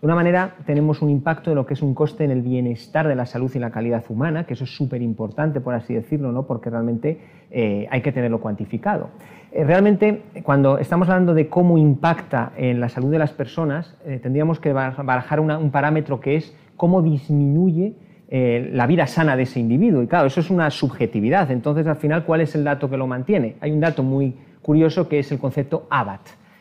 De 0.00 0.06
una 0.06 0.14
manera, 0.14 0.54
tenemos 0.64 1.02
un 1.02 1.10
impacto 1.10 1.50
de 1.50 1.56
lo 1.56 1.66
que 1.66 1.74
es 1.74 1.82
un 1.82 1.92
coste 1.92 2.22
en 2.22 2.30
el 2.30 2.40
bienestar 2.40 3.08
de 3.08 3.16
la 3.16 3.26
salud 3.26 3.50
y 3.52 3.58
la 3.58 3.70
calidad 3.70 4.04
humana, 4.08 4.46
que 4.46 4.54
eso 4.54 4.62
es 4.62 4.70
súper 4.70 5.02
importante, 5.02 5.60
por 5.60 5.74
así 5.74 5.92
decirlo, 5.92 6.30
¿no? 6.30 6.46
porque 6.46 6.70
realmente 6.70 7.20
eh, 7.50 7.88
hay 7.90 8.00
que 8.00 8.12
tenerlo 8.12 8.40
cuantificado. 8.40 9.10
Eh, 9.50 9.64
realmente, 9.64 10.22
cuando 10.44 10.78
estamos 10.78 11.08
hablando 11.08 11.34
de 11.34 11.48
cómo 11.48 11.78
impacta 11.78 12.52
en 12.56 12.78
la 12.78 12.88
salud 12.88 13.10
de 13.10 13.18
las 13.18 13.32
personas, 13.32 13.96
eh, 14.04 14.20
tendríamos 14.22 14.60
que 14.60 14.72
barajar 14.72 15.40
un 15.40 15.70
parámetro 15.72 16.20
que 16.20 16.36
es 16.36 16.56
cómo 16.76 17.02
disminuye 17.02 17.94
la 18.30 18.86
vida 18.86 19.06
sana 19.06 19.36
de 19.36 19.44
ese 19.44 19.58
individuo. 19.58 20.02
Y 20.02 20.06
claro, 20.06 20.26
eso 20.26 20.40
es 20.40 20.50
una 20.50 20.70
subjetividad. 20.70 21.50
Entonces, 21.50 21.86
al 21.86 21.96
final, 21.96 22.24
¿cuál 22.24 22.42
es 22.42 22.54
el 22.54 22.62
dato 22.62 22.90
que 22.90 22.98
lo 22.98 23.06
mantiene? 23.06 23.56
Hay 23.62 23.72
un 23.72 23.80
dato 23.80 24.02
muy 24.02 24.36
curioso 24.60 25.08
que 25.08 25.18
es 25.18 25.32
el 25.32 25.38
concepto 25.38 25.86
ABAT, 25.88 26.20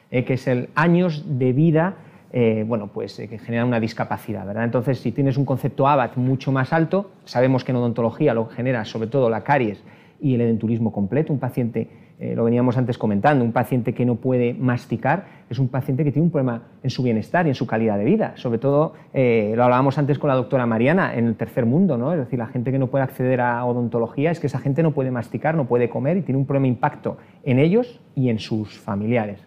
que 0.09 0.33
es 0.33 0.47
el 0.47 0.69
años 0.75 1.25
de 1.37 1.51
vida 1.51 1.95
eh, 2.31 2.65
bueno, 2.67 2.87
pues, 2.87 3.17
eh, 3.19 3.27
que 3.27 3.39
genera 3.39 3.65
una 3.65 3.79
discapacidad. 3.79 4.45
¿verdad? 4.45 4.65
Entonces, 4.65 4.99
si 4.99 5.11
tienes 5.11 5.37
un 5.37 5.45
concepto 5.45 5.87
ABAT 5.87 6.17
mucho 6.17 6.51
más 6.51 6.73
alto, 6.73 7.11
sabemos 7.25 7.63
que 7.63 7.71
en 7.71 7.77
odontología 7.77 8.33
lo 8.33 8.45
genera 8.45 8.83
sobre 8.85 9.07
todo 9.07 9.29
la 9.29 9.43
caries 9.43 9.83
y 10.19 10.35
el 10.35 10.41
edenturismo 10.41 10.91
completo. 10.91 11.31
Un 11.31 11.39
paciente, 11.39 11.89
eh, 12.19 12.35
lo 12.35 12.43
veníamos 12.43 12.77
antes 12.77 12.97
comentando, 12.97 13.45
un 13.45 13.53
paciente 13.53 13.93
que 13.93 14.05
no 14.05 14.15
puede 14.15 14.53
masticar 14.53 15.37
es 15.49 15.59
un 15.59 15.69
paciente 15.69 16.03
que 16.03 16.11
tiene 16.11 16.25
un 16.25 16.31
problema 16.31 16.63
en 16.83 16.89
su 16.89 17.01
bienestar 17.01 17.45
y 17.45 17.49
en 17.49 17.55
su 17.55 17.65
calidad 17.65 17.97
de 17.97 18.03
vida. 18.03 18.33
Sobre 18.35 18.57
todo, 18.57 18.95
lo 19.13 19.63
hablábamos 19.63 19.97
antes 19.97 20.19
con 20.19 20.27
la 20.27 20.35
doctora 20.35 20.65
Mariana, 20.65 21.15
en 21.15 21.25
el 21.25 21.35
tercer 21.35 21.65
mundo, 21.65 21.97
¿no? 21.97 22.11
es 22.11 22.19
decir, 22.19 22.37
la 22.37 22.47
gente 22.47 22.69
que 22.73 22.79
no 22.79 22.87
puede 22.87 23.05
acceder 23.05 23.39
a 23.39 23.63
odontología 23.63 24.29
es 24.29 24.41
que 24.41 24.47
esa 24.47 24.59
gente 24.59 24.83
no 24.83 24.91
puede 24.91 25.09
masticar, 25.09 25.55
no 25.55 25.65
puede 25.65 25.87
comer 25.87 26.17
y 26.17 26.21
tiene 26.23 26.37
un 26.37 26.45
problema 26.45 26.67
impacto 26.67 27.15
en 27.45 27.59
ellos 27.59 28.01
y 28.13 28.27
en 28.27 28.39
sus 28.39 28.77
familiares. 28.77 29.39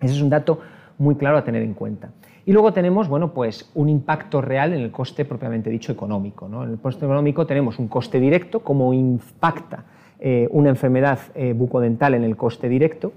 Ese 0.00 0.14
es 0.14 0.22
un 0.22 0.30
dato 0.30 0.60
muy 0.98 1.16
claro 1.16 1.38
a 1.38 1.44
tener 1.44 1.62
en 1.62 1.74
cuenta. 1.74 2.10
Y 2.44 2.52
luego 2.52 2.72
tenemos 2.72 3.08
bueno, 3.08 3.34
pues 3.34 3.70
un 3.74 3.88
impacto 3.88 4.40
real 4.40 4.72
en 4.72 4.80
el 4.80 4.92
coste 4.92 5.24
propiamente 5.24 5.68
dicho 5.68 5.90
económico. 5.90 6.46
En 6.46 6.70
el 6.70 6.78
coste 6.78 7.04
económico 7.04 7.44
tenemos 7.44 7.78
un 7.78 7.88
coste 7.88 8.20
directo, 8.20 8.60
cómo 8.60 8.94
impacta 8.94 9.84
eh, 10.20 10.48
una 10.50 10.70
enfermedad 10.70 11.18
eh, 11.34 11.52
bucodental 11.52 12.14
en 12.14 12.22
el 12.22 12.36
coste 12.36 12.68
directo, 12.68 13.12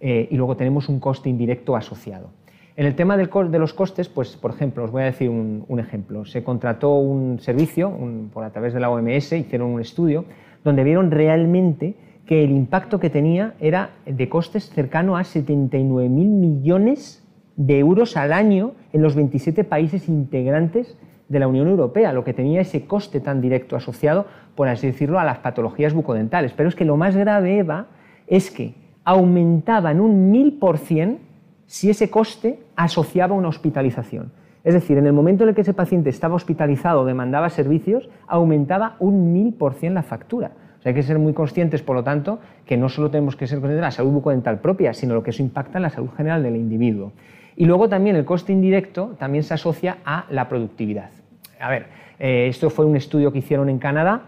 eh, 0.00 0.28
y 0.30 0.36
luego 0.36 0.56
tenemos 0.56 0.88
un 0.88 0.98
coste 0.98 1.28
indirecto 1.28 1.76
asociado. 1.76 2.30
En 2.76 2.86
el 2.86 2.96
tema 2.96 3.16
del, 3.16 3.30
de 3.50 3.58
los 3.60 3.72
costes, 3.72 4.08
pues, 4.08 4.36
por 4.36 4.50
ejemplo, 4.50 4.82
os 4.82 4.90
voy 4.90 5.02
a 5.02 5.06
decir 5.06 5.30
un, 5.30 5.78
ejemplo. 5.78 6.24
Se 6.24 6.42
contrató 6.42 6.96
un 6.96 7.38
servicio 7.38 7.96
por 8.32 8.42
a 8.42 8.50
través 8.50 8.74
de 8.74 8.80
la 8.80 8.90
OMS, 8.90 9.32
hicieron 9.32 9.70
un 9.70 9.80
estudio 9.80 10.24
donde 10.64 10.82
vieron 10.82 11.12
realmente 11.12 11.94
que 12.26 12.42
el 12.42 12.50
impacto 12.50 13.00
que 13.00 13.10
tenía 13.10 13.54
era 13.60 13.90
de 14.06 14.28
costes 14.28 14.70
cercano 14.70 15.16
a 15.16 15.22
79.000 15.22 16.08
millones 16.08 17.22
de 17.56 17.78
euros 17.78 18.16
al 18.16 18.32
año 18.32 18.72
en 18.92 19.02
los 19.02 19.14
27 19.14 19.64
países 19.64 20.08
integrantes 20.08 20.96
de 21.28 21.38
la 21.38 21.48
Unión 21.48 21.68
Europea, 21.68 22.12
lo 22.12 22.24
que 22.24 22.34
tenía 22.34 22.60
ese 22.60 22.86
coste 22.86 23.20
tan 23.20 23.40
directo 23.40 23.76
asociado, 23.76 24.26
por 24.54 24.68
así 24.68 24.86
decirlo, 24.86 25.18
a 25.18 25.24
las 25.24 25.38
patologías 25.38 25.94
bucodentales. 25.94 26.52
Pero 26.52 26.68
es 26.68 26.74
que 26.74 26.84
lo 26.84 26.96
más 26.96 27.16
grave, 27.16 27.58
Eva, 27.58 27.86
es 28.26 28.50
que 28.50 28.74
aumentaba 29.04 29.90
en 29.90 30.00
un 30.00 30.32
1000% 30.32 31.18
si 31.66 31.90
ese 31.90 32.10
coste 32.10 32.60
asociaba 32.76 33.34
una 33.34 33.48
hospitalización. 33.48 34.32
Es 34.64 34.72
decir, 34.72 34.96
en 34.96 35.06
el 35.06 35.12
momento 35.12 35.44
en 35.44 35.50
el 35.50 35.54
que 35.54 35.60
ese 35.60 35.74
paciente 35.74 36.08
estaba 36.08 36.34
hospitalizado 36.34 37.02
o 37.02 37.04
demandaba 37.04 37.50
servicios, 37.50 38.08
aumentaba 38.26 38.96
un 38.98 39.34
1000% 39.34 39.92
la 39.92 40.02
factura 40.02 40.52
hay 40.88 40.94
que 40.94 41.02
ser 41.02 41.18
muy 41.18 41.32
conscientes, 41.32 41.82
por 41.82 41.96
lo 41.96 42.04
tanto, 42.04 42.40
que 42.66 42.76
no 42.76 42.88
solo 42.88 43.10
tenemos 43.10 43.36
que 43.36 43.46
ser 43.46 43.58
conscientes 43.58 43.80
de 43.80 43.86
la 43.86 43.90
salud 43.90 44.10
bucodental 44.10 44.60
propia, 44.60 44.92
sino 44.92 45.14
lo 45.14 45.22
que 45.22 45.30
eso 45.30 45.42
impacta 45.42 45.78
en 45.78 45.82
la 45.82 45.90
salud 45.90 46.10
general 46.16 46.42
del 46.42 46.56
individuo. 46.56 47.12
Y 47.56 47.66
luego 47.66 47.88
también 47.88 48.16
el 48.16 48.24
coste 48.24 48.52
indirecto 48.52 49.14
también 49.18 49.44
se 49.44 49.54
asocia 49.54 49.98
a 50.04 50.26
la 50.30 50.48
productividad. 50.48 51.10
A 51.60 51.70
ver, 51.70 51.86
eh, 52.18 52.48
esto 52.48 52.68
fue 52.70 52.84
un 52.84 52.96
estudio 52.96 53.32
que 53.32 53.38
hicieron 53.38 53.68
en 53.68 53.78
Canadá, 53.78 54.22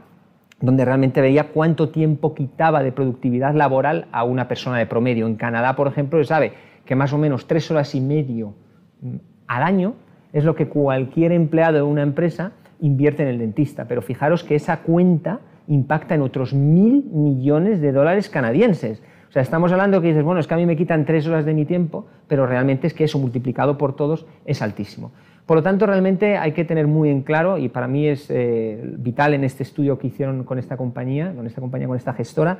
donde 0.61 0.85
realmente 0.85 1.21
veía 1.21 1.49
cuánto 1.49 1.90
tiempo 1.90 2.35
quitaba 2.35 2.83
de 2.83 2.92
productividad 2.92 3.55
laboral 3.55 4.07
a 4.12 4.25
una 4.25 4.49
persona 4.49 4.79
de 4.79 4.87
promedio. 4.87 5.27
En 5.27 5.35
Canadá, 5.35 5.77
por 5.77 5.88
ejemplo, 5.88 6.19
se 6.19 6.25
sabe 6.25 6.53
que 6.85 6.95
más 6.95 7.12
o 7.12 7.19
menos 7.19 7.47
tres 7.47 7.71
horas 7.71 7.95
y 7.95 8.01
medio 8.01 8.55
mm, 9.03 9.16
al 9.49 9.62
año 9.62 9.95
es 10.33 10.45
lo 10.45 10.55
que 10.55 10.69
cualquier 10.69 11.33
empleado 11.33 11.77
de 11.77 11.83
una 11.83 12.03
empresa 12.03 12.53
invierte 12.81 13.23
en 13.23 13.29
el 13.29 13.38
dentista. 13.38 13.87
Pero 13.87 14.03
fijaros 14.03 14.45
que 14.45 14.55
esa 14.55 14.79
cuenta 14.79 15.40
impacta 15.68 16.14
en 16.14 16.22
otros 16.22 16.55
mil 16.55 17.05
millones 17.12 17.81
de 17.81 17.92
dólares 17.92 18.29
canadienses. 18.29 19.02
O 19.29 19.33
sea, 19.33 19.42
estamos 19.42 19.72
hablando 19.72 20.00
que 20.00 20.09
dices, 20.09 20.22
bueno, 20.22 20.40
es 20.40 20.46
que 20.46 20.55
a 20.55 20.57
mí 20.57 20.66
me 20.66 20.76
quitan 20.76 21.05
tres 21.05 21.26
horas 21.26 21.44
de 21.44 21.55
mi 21.55 21.64
tiempo, 21.64 22.07
pero 22.29 22.46
realmente 22.46 22.87
es 22.87 22.94
que 22.94 23.05
eso 23.05 23.18
multiplicado 23.18 23.76
por 23.76 23.94
todos 23.96 24.26
es 24.44 24.62
altísimo. 24.62 25.12
Por 25.46 25.59
lo 25.59 25.62
tanto, 25.62 25.87
realmente 25.87 26.37
hay 26.37 26.52
que 26.52 26.64
tener 26.64 26.87
muy 26.87 27.09
en 27.09 27.22
claro, 27.22 27.59
y 27.59 27.68
para 27.68 27.87
mí 27.87 28.09
es 28.09 28.26
eh, 28.31 28.81
vital 28.98 29.35
en 29.35 29.44
este 29.44 29.62
estudio 29.62 29.98
que 29.98 30.09
hicieron 30.09 30.44
con 30.44 30.59
esta 30.59 30.76
compañía, 30.76 31.33
con 31.35 31.46
esta 31.46 31.61
compañía, 31.61 31.87
con 31.87 31.96
esta 31.96 32.14
gestora, 32.14 32.59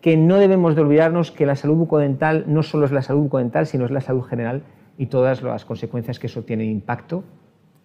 que 0.00 0.16
no 0.16 0.36
debemos 0.36 0.76
de 0.76 0.82
olvidarnos 0.82 1.32
que 1.32 1.46
la 1.46 1.56
salud 1.56 1.76
bucodental 1.76 2.44
no 2.46 2.62
solo 2.62 2.86
es 2.86 2.92
la 2.92 3.02
salud 3.02 3.22
bucodental, 3.22 3.66
sino 3.66 3.84
es 3.84 3.90
la 3.90 4.00
salud 4.00 4.22
general 4.22 4.62
y 4.96 5.06
todas 5.06 5.42
las 5.42 5.64
consecuencias 5.64 6.18
que 6.18 6.28
eso 6.28 6.42
tiene 6.42 6.64
impacto 6.64 7.24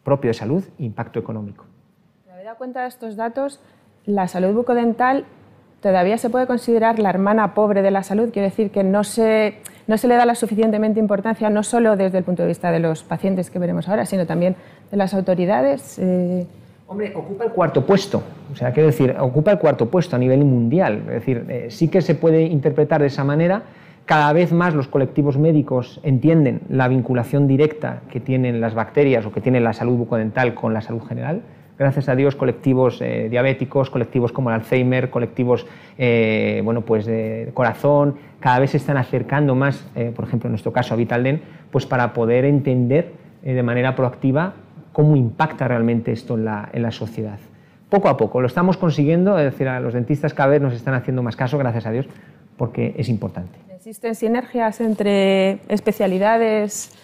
propio 0.04 0.30
de 0.30 0.34
salud 0.36 0.64
e 0.78 0.84
impacto 0.84 1.20
económico. 1.20 1.66
Me 2.28 2.44
dado 2.44 2.58
cuenta 2.58 2.82
de 2.82 2.90
estos 2.90 3.16
datos, 3.16 3.62
la 4.06 4.28
salud 4.28 4.54
bucodental 4.54 5.26
todavía 5.82 6.18
se 6.18 6.30
puede 6.30 6.48
considerar 6.48 7.00
la 7.00 7.10
hermana 7.10 7.54
pobre 7.54 7.82
de 7.82 7.92
la 7.92 8.04
salud, 8.04 8.30
quiere 8.32 8.50
decir 8.50 8.72
que 8.72 8.84
no 8.84 9.04
se, 9.04 9.56
no 9.88 9.98
se 9.98 10.08
le 10.08 10.16
da 10.16 10.26
la 10.26 10.36
suficientemente 10.36 11.00
importancia, 11.00 11.50
no 11.50 11.64
solo 11.64 11.96
desde 11.98 12.18
el 12.18 12.24
punto 12.24 12.42
de 12.42 12.48
vista 12.48 12.72
de 12.72 12.80
los 12.80 13.04
pacientes 13.04 13.50
que 13.50 13.60
veremos 13.60 13.90
ahora, 13.90 14.06
sino 14.06 14.26
también 14.26 14.56
de 14.92 14.98
las 14.98 15.14
autoridades. 15.14 16.00
Eh. 16.00 16.48
Hombre, 16.88 17.14
ocupa 17.16 17.46
el 17.46 17.52
cuarto 17.52 17.86
puesto, 17.86 18.24
o 18.52 18.56
sea, 18.56 18.72
quiero 18.72 18.88
decir, 18.88 19.16
ocupa 19.20 19.52
el 19.52 19.60
cuarto 19.60 19.90
puesto 19.90 20.16
a 20.16 20.20
nivel 20.20 20.46
mundial, 20.46 21.04
es 21.08 21.14
decir, 21.14 21.46
eh, 21.50 21.68
sí 21.70 21.90
que 21.90 22.02
se 22.02 22.16
puede 22.16 22.44
interpretar 22.44 23.02
de 23.02 23.08
esa 23.08 23.24
manera. 23.24 23.64
Cada 24.06 24.34
vez 24.34 24.52
más 24.52 24.74
los 24.74 24.90
colectivos 24.90 25.38
médicos 25.38 26.02
entienden 26.04 26.62
la 26.70 26.90
vinculación 26.90 27.48
directa 27.48 28.02
que 28.10 28.20
tienen 28.20 28.60
las 28.60 28.74
bacterias 28.74 29.26
o 29.26 29.32
que 29.32 29.40
tiene 29.40 29.62
la 29.62 29.72
salud 29.72 29.96
bucodental 29.96 30.54
con 30.54 30.74
la 30.74 30.82
salud 30.82 31.02
general 31.04 31.42
gracias 31.78 32.10
a 32.10 32.16
Dios, 32.16 32.36
colectivos 32.36 33.02
eh, 33.02 33.28
diabéticos, 33.30 33.90
colectivos 33.90 34.32
como 34.32 34.50
el 34.50 34.56
Alzheimer, 34.56 35.10
colectivos 35.10 35.66
eh, 35.98 36.62
bueno, 36.64 36.82
pues 36.82 37.06
de 37.06 37.52
corazón, 37.54 38.16
cada 38.40 38.60
vez 38.60 38.72
se 38.72 38.78
están 38.78 38.98
acercando 38.98 39.56
más, 39.56 39.86
eh, 39.96 40.12
por 40.16 40.26
ejemplo, 40.26 40.48
en 40.48 40.52
nuestro 40.52 40.72
caso 40.72 40.94
a 40.94 40.98
Vitalden, 40.98 41.42
pues 41.72 41.86
para 41.86 42.14
poder 42.14 42.46
entender 42.46 43.12
de 43.42 43.64
manera 43.64 43.96
proactiva 43.96 44.54
cómo 44.94 45.18
impacta 45.18 45.68
realmente 45.68 46.12
esto 46.12 46.36
en 46.36 46.46
la, 46.46 46.70
en 46.72 46.82
la 46.82 46.92
sociedad. 46.92 47.40
Poco 47.90 48.08
a 48.08 48.16
poco, 48.16 48.40
lo 48.40 48.48
estamos 48.48 48.78
consiguiendo, 48.78 49.38
es 49.38 49.46
decir, 49.46 49.68
a 49.68 49.80
los 49.80 49.94
dentistas 49.94 50.34
cada 50.34 50.50
vez 50.50 50.62
nos 50.62 50.74
están 50.74 50.94
haciendo 50.94 51.22
más 51.24 51.36
caso, 51.36 51.58
gracias 51.58 51.86
a 51.86 51.92
Dios, 51.92 52.08
porque 52.58 52.94
es 52.98 53.10
importante. 53.10 53.60
¿Existen 53.70 54.16
sinergias 54.16 54.80
entre 54.80 55.60
especialidades 55.68 56.96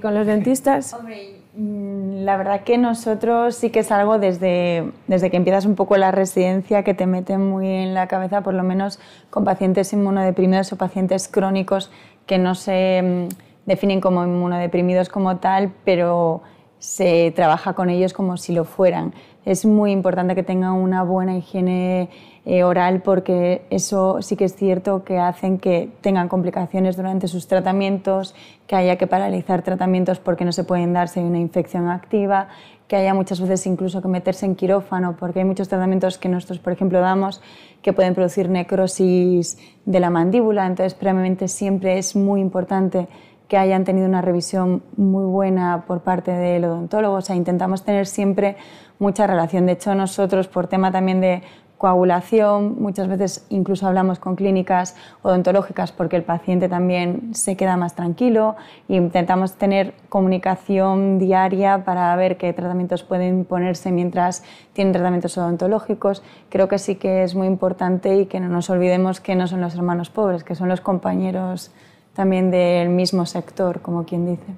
con 0.00 0.14
los 0.14 0.26
dentistas? 0.26 0.94
Mm, 0.94 1.43
la 1.56 2.36
verdad 2.36 2.62
que 2.64 2.78
nosotros 2.78 3.54
sí 3.54 3.70
que 3.70 3.80
es 3.80 3.92
algo 3.92 4.18
desde, 4.18 4.90
desde 5.06 5.30
que 5.30 5.36
empiezas 5.36 5.66
un 5.66 5.76
poco 5.76 5.96
la 5.96 6.10
residencia 6.10 6.82
que 6.82 6.94
te 6.94 7.06
mete 7.06 7.38
muy 7.38 7.68
en 7.68 7.94
la 7.94 8.08
cabeza, 8.08 8.40
por 8.40 8.54
lo 8.54 8.64
menos 8.64 8.98
con 9.30 9.44
pacientes 9.44 9.92
inmunodeprimidos 9.92 10.72
o 10.72 10.76
pacientes 10.76 11.28
crónicos 11.28 11.92
que 12.26 12.38
no 12.38 12.56
se 12.56 13.02
mm, 13.02 13.28
definen 13.66 14.00
como 14.00 14.24
inmunodeprimidos 14.24 15.08
como 15.08 15.36
tal, 15.36 15.72
pero 15.84 16.42
se 16.80 17.32
trabaja 17.36 17.74
con 17.74 17.88
ellos 17.88 18.12
como 18.12 18.36
si 18.36 18.52
lo 18.52 18.64
fueran. 18.64 19.14
es 19.44 19.64
muy 19.64 19.92
importante 19.92 20.34
que 20.34 20.42
tengan 20.42 20.72
una 20.72 21.02
buena 21.04 21.36
higiene 21.36 22.10
eh, 22.46 22.62
oral 22.62 23.00
porque 23.02 23.62
eso 23.70 24.20
sí 24.20 24.36
que 24.36 24.44
es 24.44 24.54
cierto 24.54 25.02
que 25.02 25.18
hacen 25.18 25.58
que 25.58 25.90
tengan 26.02 26.28
complicaciones 26.28 26.96
durante 26.96 27.26
sus 27.26 27.48
tratamientos, 27.48 28.34
que 28.66 28.76
haya 28.76 28.96
que 28.96 29.06
paralizar 29.06 29.62
tratamientos 29.62 30.18
porque 30.18 30.44
no 30.44 30.52
se 30.52 30.64
pueden 30.64 30.92
dar 30.92 31.08
si 31.08 31.20
hay 31.20 31.26
una 31.26 31.38
infección 31.38 31.88
activa, 31.88 32.48
que 32.86 32.96
haya 32.96 33.14
muchas 33.14 33.40
veces 33.40 33.66
incluso 33.66 34.02
que 34.02 34.08
meterse 34.08 34.44
en 34.44 34.56
quirófano 34.56 35.16
porque 35.18 35.38
hay 35.38 35.46
muchos 35.46 35.68
tratamientos 35.68 36.18
que 36.18 36.28
nosotros, 36.28 36.58
por 36.58 36.74
ejemplo, 36.74 37.00
damos 37.00 37.40
que 37.80 37.94
pueden 37.94 38.14
producir 38.14 38.50
necrosis 38.50 39.58
de 39.86 40.00
la 40.00 40.10
mandíbula, 40.10 40.66
entonces 40.66 40.92
previamente 40.94 41.48
siempre 41.48 41.96
es 41.96 42.14
muy 42.14 42.40
importante 42.42 43.08
que 43.48 43.58
hayan 43.58 43.84
tenido 43.84 44.06
una 44.06 44.22
revisión 44.22 44.82
muy 44.96 45.24
buena 45.24 45.84
por 45.86 46.00
parte 46.00 46.30
del 46.30 46.64
odontólogo. 46.64 47.16
O 47.16 47.20
sea, 47.20 47.36
intentamos 47.36 47.84
tener 47.84 48.06
siempre 48.06 48.56
mucha 48.98 49.26
relación. 49.26 49.66
De 49.66 49.72
hecho, 49.72 49.94
nosotros, 49.94 50.48
por 50.48 50.66
tema 50.66 50.90
también 50.90 51.20
de 51.20 51.42
coagulación, 51.84 52.76
muchas 52.80 53.08
veces 53.08 53.44
incluso 53.50 53.86
hablamos 53.86 54.18
con 54.18 54.36
clínicas 54.36 54.96
odontológicas 55.20 55.92
porque 55.92 56.16
el 56.16 56.22
paciente 56.22 56.66
también 56.66 57.34
se 57.34 57.58
queda 57.58 57.76
más 57.76 57.94
tranquilo 57.94 58.56
e 58.88 58.96
intentamos 58.96 59.56
tener 59.56 59.92
comunicación 60.08 61.18
diaria 61.18 61.84
para 61.84 62.16
ver 62.16 62.38
qué 62.38 62.54
tratamientos 62.54 63.02
pueden 63.02 63.44
ponerse 63.44 63.92
mientras 63.92 64.44
tienen 64.72 64.94
tratamientos 64.94 65.36
odontológicos. 65.36 66.22
Creo 66.48 66.68
que 66.68 66.78
sí 66.78 66.94
que 66.94 67.22
es 67.22 67.34
muy 67.34 67.48
importante 67.48 68.16
y 68.16 68.24
que 68.24 68.40
no 68.40 68.48
nos 68.48 68.70
olvidemos 68.70 69.20
que 69.20 69.36
no 69.36 69.46
son 69.46 69.60
los 69.60 69.74
hermanos 69.74 70.08
pobres, 70.08 70.42
que 70.42 70.54
son 70.54 70.70
los 70.70 70.80
compañeros 70.80 71.70
también 72.14 72.50
del 72.50 72.88
mismo 72.88 73.26
sector, 73.26 73.82
como 73.82 74.04
quien 74.04 74.24
dice. 74.24 74.54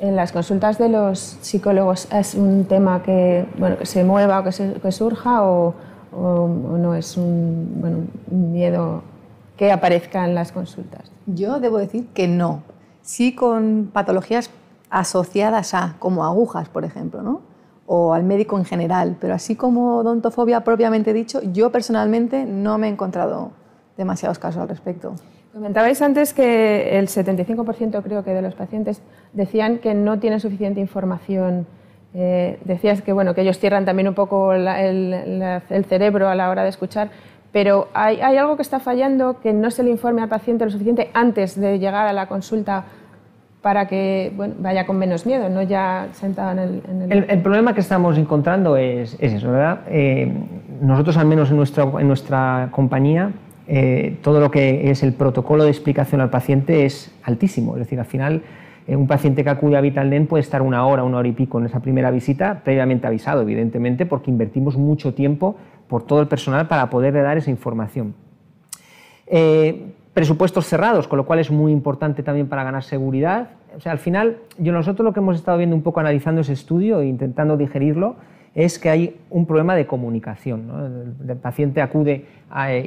En 0.00 0.16
las 0.16 0.32
consultas 0.32 0.76
de 0.76 0.90
los 0.90 1.38
psicólogos 1.40 2.12
es 2.12 2.34
un 2.34 2.66
tema 2.66 3.02
que, 3.02 3.46
bueno, 3.56 3.78
que 3.78 3.86
se 3.86 4.04
mueva 4.04 4.40
o 4.40 4.44
que, 4.44 4.50
que 4.82 4.92
surja 4.92 5.42
o, 5.42 5.74
o, 6.12 6.48
no 6.48 6.94
es 6.94 7.16
un, 7.16 7.76
bueno, 7.80 7.98
un 8.30 8.52
miedo 8.52 9.02
que 9.56 9.72
aparezca 9.72 10.24
en 10.24 10.34
las 10.34 10.52
consultas. 10.52 11.10
Yo 11.26 11.60
debo 11.60 11.78
decir 11.78 12.08
que 12.08 12.28
no. 12.28 12.62
Sí 13.02 13.34
con 13.34 13.90
patologías 13.92 14.50
asociadas 14.90 15.74
a, 15.74 15.96
como 15.98 16.24
agujas, 16.24 16.68
por 16.68 16.84
ejemplo, 16.84 17.22
¿no? 17.22 17.40
o 17.86 18.12
al 18.12 18.24
médico 18.24 18.58
en 18.58 18.64
general, 18.64 19.16
pero 19.20 19.34
así 19.34 19.54
como 19.54 19.98
odontofobia 19.98 20.62
propiamente 20.62 21.12
dicho, 21.12 21.40
yo 21.52 21.70
personalmente 21.70 22.44
no 22.44 22.78
me 22.78 22.88
he 22.88 22.90
encontrado 22.90 23.52
demasiados 23.96 24.38
casos 24.38 24.62
al 24.62 24.68
respecto. 24.68 25.14
Comentabais 25.52 26.02
antes 26.02 26.34
que 26.34 26.98
el 26.98 27.08
75% 27.08 28.02
creo 28.02 28.24
que 28.24 28.34
de 28.34 28.42
los 28.42 28.54
pacientes 28.54 29.00
decían 29.32 29.78
que 29.78 29.94
no 29.94 30.18
tienen 30.18 30.40
suficiente 30.40 30.80
información. 30.80 31.66
Eh, 32.18 32.58
decías 32.64 33.02
que, 33.02 33.12
bueno, 33.12 33.34
que 33.34 33.42
ellos 33.42 33.58
cierran 33.58 33.84
también 33.84 34.08
un 34.08 34.14
poco 34.14 34.54
el, 34.54 34.64
cerebro 35.86 36.28
a 36.30 36.34
la 36.34 36.48
hora 36.48 36.62
de 36.62 36.70
escuchar, 36.70 37.10
pero 37.52 37.88
hay, 37.92 38.20
algo 38.20 38.56
que 38.56 38.62
está 38.62 38.80
fallando, 38.80 39.38
que 39.40 39.52
no 39.52 39.70
se 39.70 39.82
le 39.82 39.90
informe 39.90 40.22
al 40.22 40.28
paciente 40.30 40.64
lo 40.64 40.70
suficiente 40.70 41.10
antes 41.12 41.60
de 41.60 41.78
llegar 41.78 42.06
a 42.06 42.14
la 42.14 42.26
consulta 42.26 42.84
para 43.60 43.86
que 43.86 44.32
bueno, 44.34 44.54
vaya 44.60 44.86
con 44.86 44.96
menos 44.96 45.26
miedo, 45.26 45.50
no 45.50 45.60
ya 45.60 46.08
sentado 46.12 46.52
en 46.52 47.02
el... 47.02 47.24
El... 47.28 47.42
problema 47.42 47.74
que 47.74 47.80
estamos 47.80 48.16
encontrando 48.16 48.78
es, 48.78 49.14
es 49.20 49.34
eso, 49.34 49.50
¿verdad? 49.50 49.80
Eh, 49.88 50.32
nosotros, 50.80 51.18
al 51.18 51.26
menos 51.26 51.50
en 51.50 51.56
nuestra, 51.58 51.84
en 51.84 52.08
nuestra 52.08 52.68
compañía, 52.70 53.32
eh, 53.68 54.16
todo 54.22 54.40
lo 54.40 54.50
que 54.50 54.90
es 54.90 55.02
el 55.02 55.12
protocolo 55.12 55.64
de 55.64 55.70
explicación 55.70 56.22
al 56.22 56.30
paciente 56.30 56.86
es 56.86 57.12
altísimo. 57.24 57.74
Es 57.74 57.80
decir, 57.80 57.98
al 57.98 58.06
final, 58.06 58.42
un 58.88 59.06
paciente 59.06 59.42
que 59.42 59.50
acude 59.50 59.76
a 59.76 59.80
VitalDent 59.80 60.28
puede 60.28 60.42
estar 60.42 60.62
una 60.62 60.86
hora, 60.86 61.02
una 61.02 61.18
hora 61.18 61.28
y 61.28 61.32
pico 61.32 61.58
en 61.58 61.66
esa 61.66 61.80
primera 61.80 62.10
visita, 62.10 62.62
previamente 62.62 63.06
avisado, 63.06 63.42
evidentemente, 63.42 64.06
porque 64.06 64.30
invertimos 64.30 64.76
mucho 64.76 65.12
tiempo 65.14 65.56
por 65.88 66.04
todo 66.04 66.20
el 66.20 66.28
personal 66.28 66.68
para 66.68 66.88
poderle 66.88 67.22
dar 67.22 67.36
esa 67.36 67.50
información. 67.50 68.14
Eh, 69.26 69.92
presupuestos 70.14 70.66
cerrados, 70.66 71.08
con 71.08 71.16
lo 71.16 71.26
cual 71.26 71.40
es 71.40 71.50
muy 71.50 71.72
importante 71.72 72.22
también 72.22 72.48
para 72.48 72.64
ganar 72.64 72.82
seguridad. 72.82 73.50
O 73.76 73.80
sea, 73.80 73.92
al 73.92 73.98
final, 73.98 74.38
yo 74.56 74.72
nosotros 74.72 75.04
lo 75.04 75.12
que 75.12 75.20
hemos 75.20 75.36
estado 75.36 75.58
viendo 75.58 75.76
un 75.76 75.82
poco 75.82 76.00
analizando 76.00 76.40
ese 76.40 76.52
estudio 76.52 77.00
e 77.00 77.06
intentando 77.06 77.56
digerirlo, 77.56 78.16
es 78.56 78.78
que 78.78 78.88
hay 78.88 79.16
un 79.28 79.44
problema 79.44 79.76
de 79.76 79.86
comunicación. 79.86 81.14
El, 81.28 81.36
paciente 81.36 81.82
acude 81.82 82.24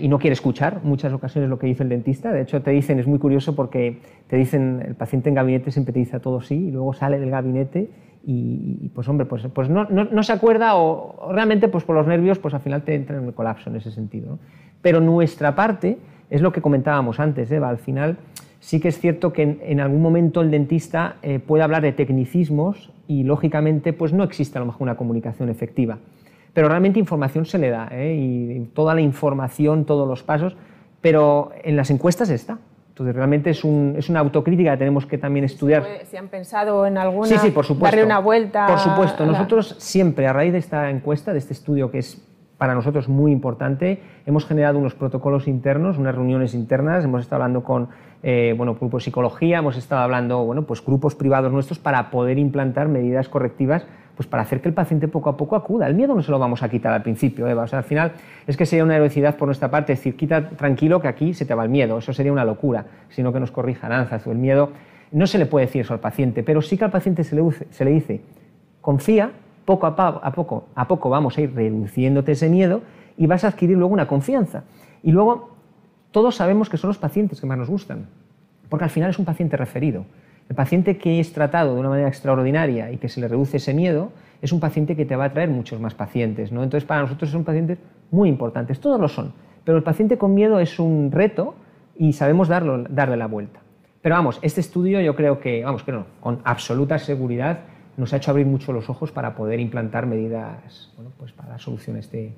y 0.01 0.07
no 0.07 0.17
quiere 0.17 0.33
escuchar 0.33 0.79
muchas 0.83 1.13
ocasiones 1.13 1.47
lo 1.47 1.59
que 1.59 1.67
dice 1.67 1.83
el 1.83 1.89
dentista. 1.89 2.33
De 2.33 2.41
hecho, 2.41 2.63
te 2.63 2.71
dicen, 2.71 2.97
es 2.99 3.05
muy 3.05 3.19
curioso 3.19 3.55
porque 3.55 3.99
te 4.27 4.35
dicen, 4.35 4.83
el 4.85 4.95
paciente 4.95 5.29
en 5.29 5.35
gabinete 5.35 5.69
siempre 5.69 5.93
te 5.93 5.99
dice 5.99 6.19
todo 6.19 6.41
sí 6.41 6.55
y 6.55 6.71
luego 6.71 6.93
sale 6.93 7.19
del 7.19 7.29
gabinete 7.29 7.87
y, 8.25 8.89
pues 8.95 9.07
hombre, 9.07 9.27
pues, 9.27 9.47
pues 9.53 9.69
no, 9.69 9.85
no, 9.85 10.23
se 10.23 10.33
acuerda 10.33 10.75
o, 10.75 11.31
realmente 11.31 11.67
pues 11.67 11.83
por 11.83 11.95
los 11.95 12.07
nervios 12.07 12.39
pues 12.39 12.55
al 12.55 12.61
final 12.61 12.81
te 12.81 12.95
entra 12.95 13.17
en 13.17 13.25
el 13.25 13.33
colapso 13.35 13.69
en 13.69 13.75
ese 13.75 13.91
sentido. 13.91 14.39
Pero 14.81 15.01
nuestra 15.01 15.53
parte 15.53 15.99
es 16.31 16.41
lo 16.41 16.51
que 16.51 16.61
comentábamos 16.61 17.19
antes, 17.19 17.51
Eva, 17.51 17.69
al 17.69 17.77
final 17.77 18.17
sí 18.59 18.79
que 18.79 18.87
es 18.87 18.99
cierto 18.99 19.33
que 19.33 19.59
en, 19.61 19.79
algún 19.79 20.01
momento 20.01 20.41
el 20.41 20.49
dentista 20.49 21.17
eh, 21.21 21.37
puede 21.37 21.63
hablar 21.63 21.83
de 21.83 21.91
tecnicismos 21.91 22.91
y 23.09 23.23
lógicamente 23.23 23.91
pues 23.91 24.13
no 24.13 24.23
existe 24.23 24.59
a 24.59 24.61
lo 24.61 24.67
mejor 24.67 24.83
una 24.83 24.95
comunicación 24.95 25.49
efectiva. 25.49 25.97
Pero 26.53 26.69
realmente 26.69 26.99
información 26.99 27.43
se 27.43 27.57
le 27.57 27.71
da 27.71 27.89
¿eh? 27.91 28.15
y 28.15 28.59
toda 28.75 28.93
la 28.93 29.01
información, 29.01 29.85
todos 29.85 30.07
los 30.07 30.21
pasos, 30.21 30.55
pero 31.01 31.51
en 31.63 31.75
las 31.75 31.89
encuestas 31.89 32.29
está. 32.29 32.59
Entonces 32.89 33.15
realmente 33.15 33.49
es, 33.49 33.63
un, 33.63 33.95
es 33.97 34.09
una 34.09 34.19
autocrítica 34.19 34.71
que 34.73 34.77
tenemos 34.77 35.07
que 35.07 35.17
también 35.17 35.43
estudiar. 35.43 35.87
¿Si 36.03 36.17
han 36.17 36.27
pensado 36.27 36.85
en 36.85 36.99
alguna, 36.99 37.27
sí, 37.27 37.37
sí, 37.39 37.49
por 37.49 37.65
supuesto. 37.65 37.95
darle 37.95 38.05
una 38.05 38.19
vuelta? 38.19 38.67
Por 38.67 38.77
supuesto. 38.77 39.25
Nosotros 39.25 39.75
siempre, 39.79 40.27
a 40.27 40.33
raíz 40.33 40.53
de 40.53 40.59
esta 40.59 40.91
encuesta, 40.91 41.33
de 41.33 41.39
este 41.39 41.53
estudio 41.53 41.89
que 41.89 41.99
es 41.99 42.21
para 42.59 42.75
nosotros 42.75 43.07
muy 43.07 43.31
importante, 43.31 44.03
hemos 44.25 44.45
generado 44.45 44.77
unos 44.77 44.93
protocolos 44.93 45.47
internos, 45.47 45.97
unas 45.97 46.13
reuniones 46.13 46.53
internas, 46.53 47.05
hemos 47.05 47.21
estado 47.21 47.41
hablando 47.41 47.63
con 47.63 47.87
eh, 48.21 48.53
bueno, 48.55 48.75
grupos 48.75 49.01
de 49.01 49.05
psicología, 49.05 49.59
hemos 49.59 49.77
estado 49.77 50.01
hablando, 50.01 50.43
bueno, 50.43 50.63
pues 50.63 50.85
grupos 50.85 51.15
privados 51.15 51.53
nuestros 51.53 51.79
para 51.79 52.11
poder 52.11 52.37
implantar 52.37 52.89
medidas 52.89 53.29
correctivas 53.29 53.87
pues 54.17 54.27
para 54.27 54.43
hacer 54.43 54.59
que 54.59 54.67
el 54.67 54.73
paciente 54.73 55.07
poco 55.07 55.29
a 55.29 55.37
poco 55.37 55.55
acuda. 55.55 55.87
El 55.87 55.95
miedo 55.95 56.13
no 56.13 56.21
se 56.21 56.29
lo 56.29 56.37
vamos 56.37 56.61
a 56.61 56.67
quitar 56.67 56.91
al 56.91 57.01
principio, 57.01 57.47
Eva. 57.47 57.63
O 57.63 57.67
sea, 57.67 57.79
al 57.79 57.85
final 57.85 58.11
es 58.45 58.57
que 58.57 58.65
sería 58.65 58.83
una 58.83 58.97
heroicidad 58.97 59.37
por 59.37 59.47
nuestra 59.47 59.71
parte 59.71 59.93
decir, 59.93 60.17
quita 60.17 60.49
tranquilo 60.49 60.99
que 60.99 61.07
aquí 61.07 61.33
se 61.33 61.45
te 61.45 61.55
va 61.55 61.63
el 61.63 61.69
miedo. 61.69 61.97
Eso 61.97 62.11
sería 62.11 62.33
una 62.33 62.43
locura, 62.43 62.85
sino 63.07 63.31
que 63.31 63.39
nos 63.39 63.51
corrija 63.51 63.87
Lanzas. 63.87 64.27
El 64.27 64.37
miedo 64.37 64.71
no 65.13 65.25
se 65.25 65.37
le 65.37 65.45
puede 65.45 65.67
decir 65.67 65.83
eso 65.83 65.93
al 65.93 66.01
paciente, 66.01 66.43
pero 66.43 66.61
sí 66.61 66.77
que 66.77 66.83
al 66.83 66.91
paciente 66.91 67.23
se 67.23 67.33
le, 67.33 67.49
se 67.69 67.85
le 67.85 67.91
dice, 67.91 68.19
confía, 68.81 69.31
poco 69.69 69.85
a, 69.85 69.91
a, 70.23 70.31
poco, 70.31 70.63
a 70.73 70.87
poco 70.87 71.11
vamos 71.11 71.37
a 71.37 71.41
ir 71.41 71.53
reduciéndote 71.53 72.31
ese 72.31 72.49
miedo 72.49 72.81
y 73.17 73.27
vas 73.27 73.43
a 73.43 73.49
adquirir 73.49 73.77
luego 73.77 73.93
una 73.93 74.07
confianza. 74.07 74.63
Y 75.03 75.11
luego 75.11 75.51
todos 76.09 76.37
sabemos 76.37 76.69
que 76.69 76.77
son 76.77 76.87
los 76.87 76.97
pacientes 76.97 77.39
que 77.39 77.45
más 77.45 77.55
nos 77.55 77.69
gustan, 77.69 78.07
porque 78.67 78.85
al 78.85 78.89
final 78.89 79.11
es 79.11 79.19
un 79.19 79.25
paciente 79.25 79.57
referido. 79.57 80.05
El 80.49 80.55
paciente 80.55 80.97
que 80.97 81.19
es 81.19 81.31
tratado 81.33 81.75
de 81.75 81.81
una 81.81 81.89
manera 81.89 82.07
extraordinaria 82.07 82.91
y 82.91 82.97
que 82.97 83.09
se 83.09 83.21
le 83.21 83.27
reduce 83.27 83.57
ese 83.57 83.75
miedo 83.75 84.11
es 84.41 84.51
un 84.51 84.59
paciente 84.59 84.95
que 84.95 85.05
te 85.05 85.15
va 85.15 85.25
a 85.25 85.33
traer 85.33 85.49
muchos 85.49 85.79
más 85.79 85.93
pacientes. 85.93 86.51
¿no? 86.51 86.63
Entonces, 86.63 86.87
para 86.87 87.03
nosotros 87.03 87.29
son 87.29 87.43
pacientes 87.43 87.77
muy 88.09 88.27
importantes, 88.27 88.79
todos 88.79 88.99
lo 88.99 89.07
son, 89.07 89.33
pero 89.63 89.77
el 89.77 89.83
paciente 89.83 90.17
con 90.17 90.33
miedo 90.33 90.59
es 90.59 90.79
un 90.79 91.11
reto 91.11 91.53
y 91.95 92.13
sabemos 92.13 92.47
darlo, 92.47 92.85
darle 92.89 93.17
la 93.17 93.27
vuelta. 93.27 93.59
Pero 94.01 94.15
vamos, 94.15 94.39
este 94.41 94.61
estudio 94.61 94.99
yo 94.99 95.15
creo 95.15 95.39
que, 95.39 95.63
vamos, 95.63 95.83
que 95.83 95.91
no, 95.91 96.07
con 96.21 96.39
absoluta 96.43 96.97
seguridad 96.97 97.59
nos 97.99 98.13
ha 98.13 98.17
hecho 98.17 98.31
abrir 98.31 98.47
mucho 98.47 98.71
los 98.71 98.89
ojos 98.89 99.11
para 99.11 99.35
poder 99.35 99.59
implantar 99.59 100.05
medidas 100.05 100.89
bueno, 100.95 101.11
pues 101.17 101.33
para 101.33 101.49
dar 101.49 101.59
solución 101.59 101.97
a 101.97 101.99
este, 101.99 102.33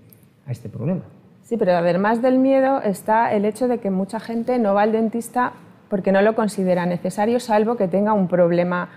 a 0.47 0.51
este 0.51 0.69
problema. 0.69 1.01
Sí, 1.43 1.55
pero 1.55 1.73
además 1.73 2.21
del 2.21 2.39
miedo 2.39 2.81
está 2.81 3.31
el 3.33 3.45
hecho 3.45 3.67
de 3.67 3.77
que 3.77 3.91
mucha 3.91 4.19
gente 4.19 4.57
no 4.57 4.73
va 4.73 4.83
al 4.83 4.91
dentista 4.91 5.53
porque 5.89 6.11
no 6.11 6.21
lo 6.21 6.35
considera 6.35 6.85
necesario, 6.85 7.39
salvo 7.39 7.75
que 7.75 7.87
tenga 7.87 8.13
un 8.13 8.27
problema. 8.27 8.89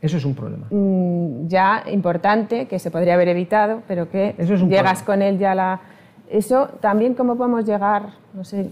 Eso 0.00 0.16
es 0.16 0.24
un 0.24 0.34
problema. 0.34 0.66
Mm, 0.70 1.46
ya 1.46 1.84
importante, 1.86 2.66
que 2.66 2.78
se 2.78 2.90
podría 2.90 3.14
haber 3.14 3.28
evitado, 3.28 3.82
pero 3.86 4.10
que 4.10 4.34
llegas 4.68 5.02
con 5.02 5.22
él 5.22 5.38
ya 5.38 5.54
la. 5.54 5.80
Eso 6.28 6.66
también, 6.80 7.14
¿cómo 7.14 7.36
podemos 7.36 7.64
llegar? 7.64 8.06
No 8.34 8.44
sé. 8.44 8.68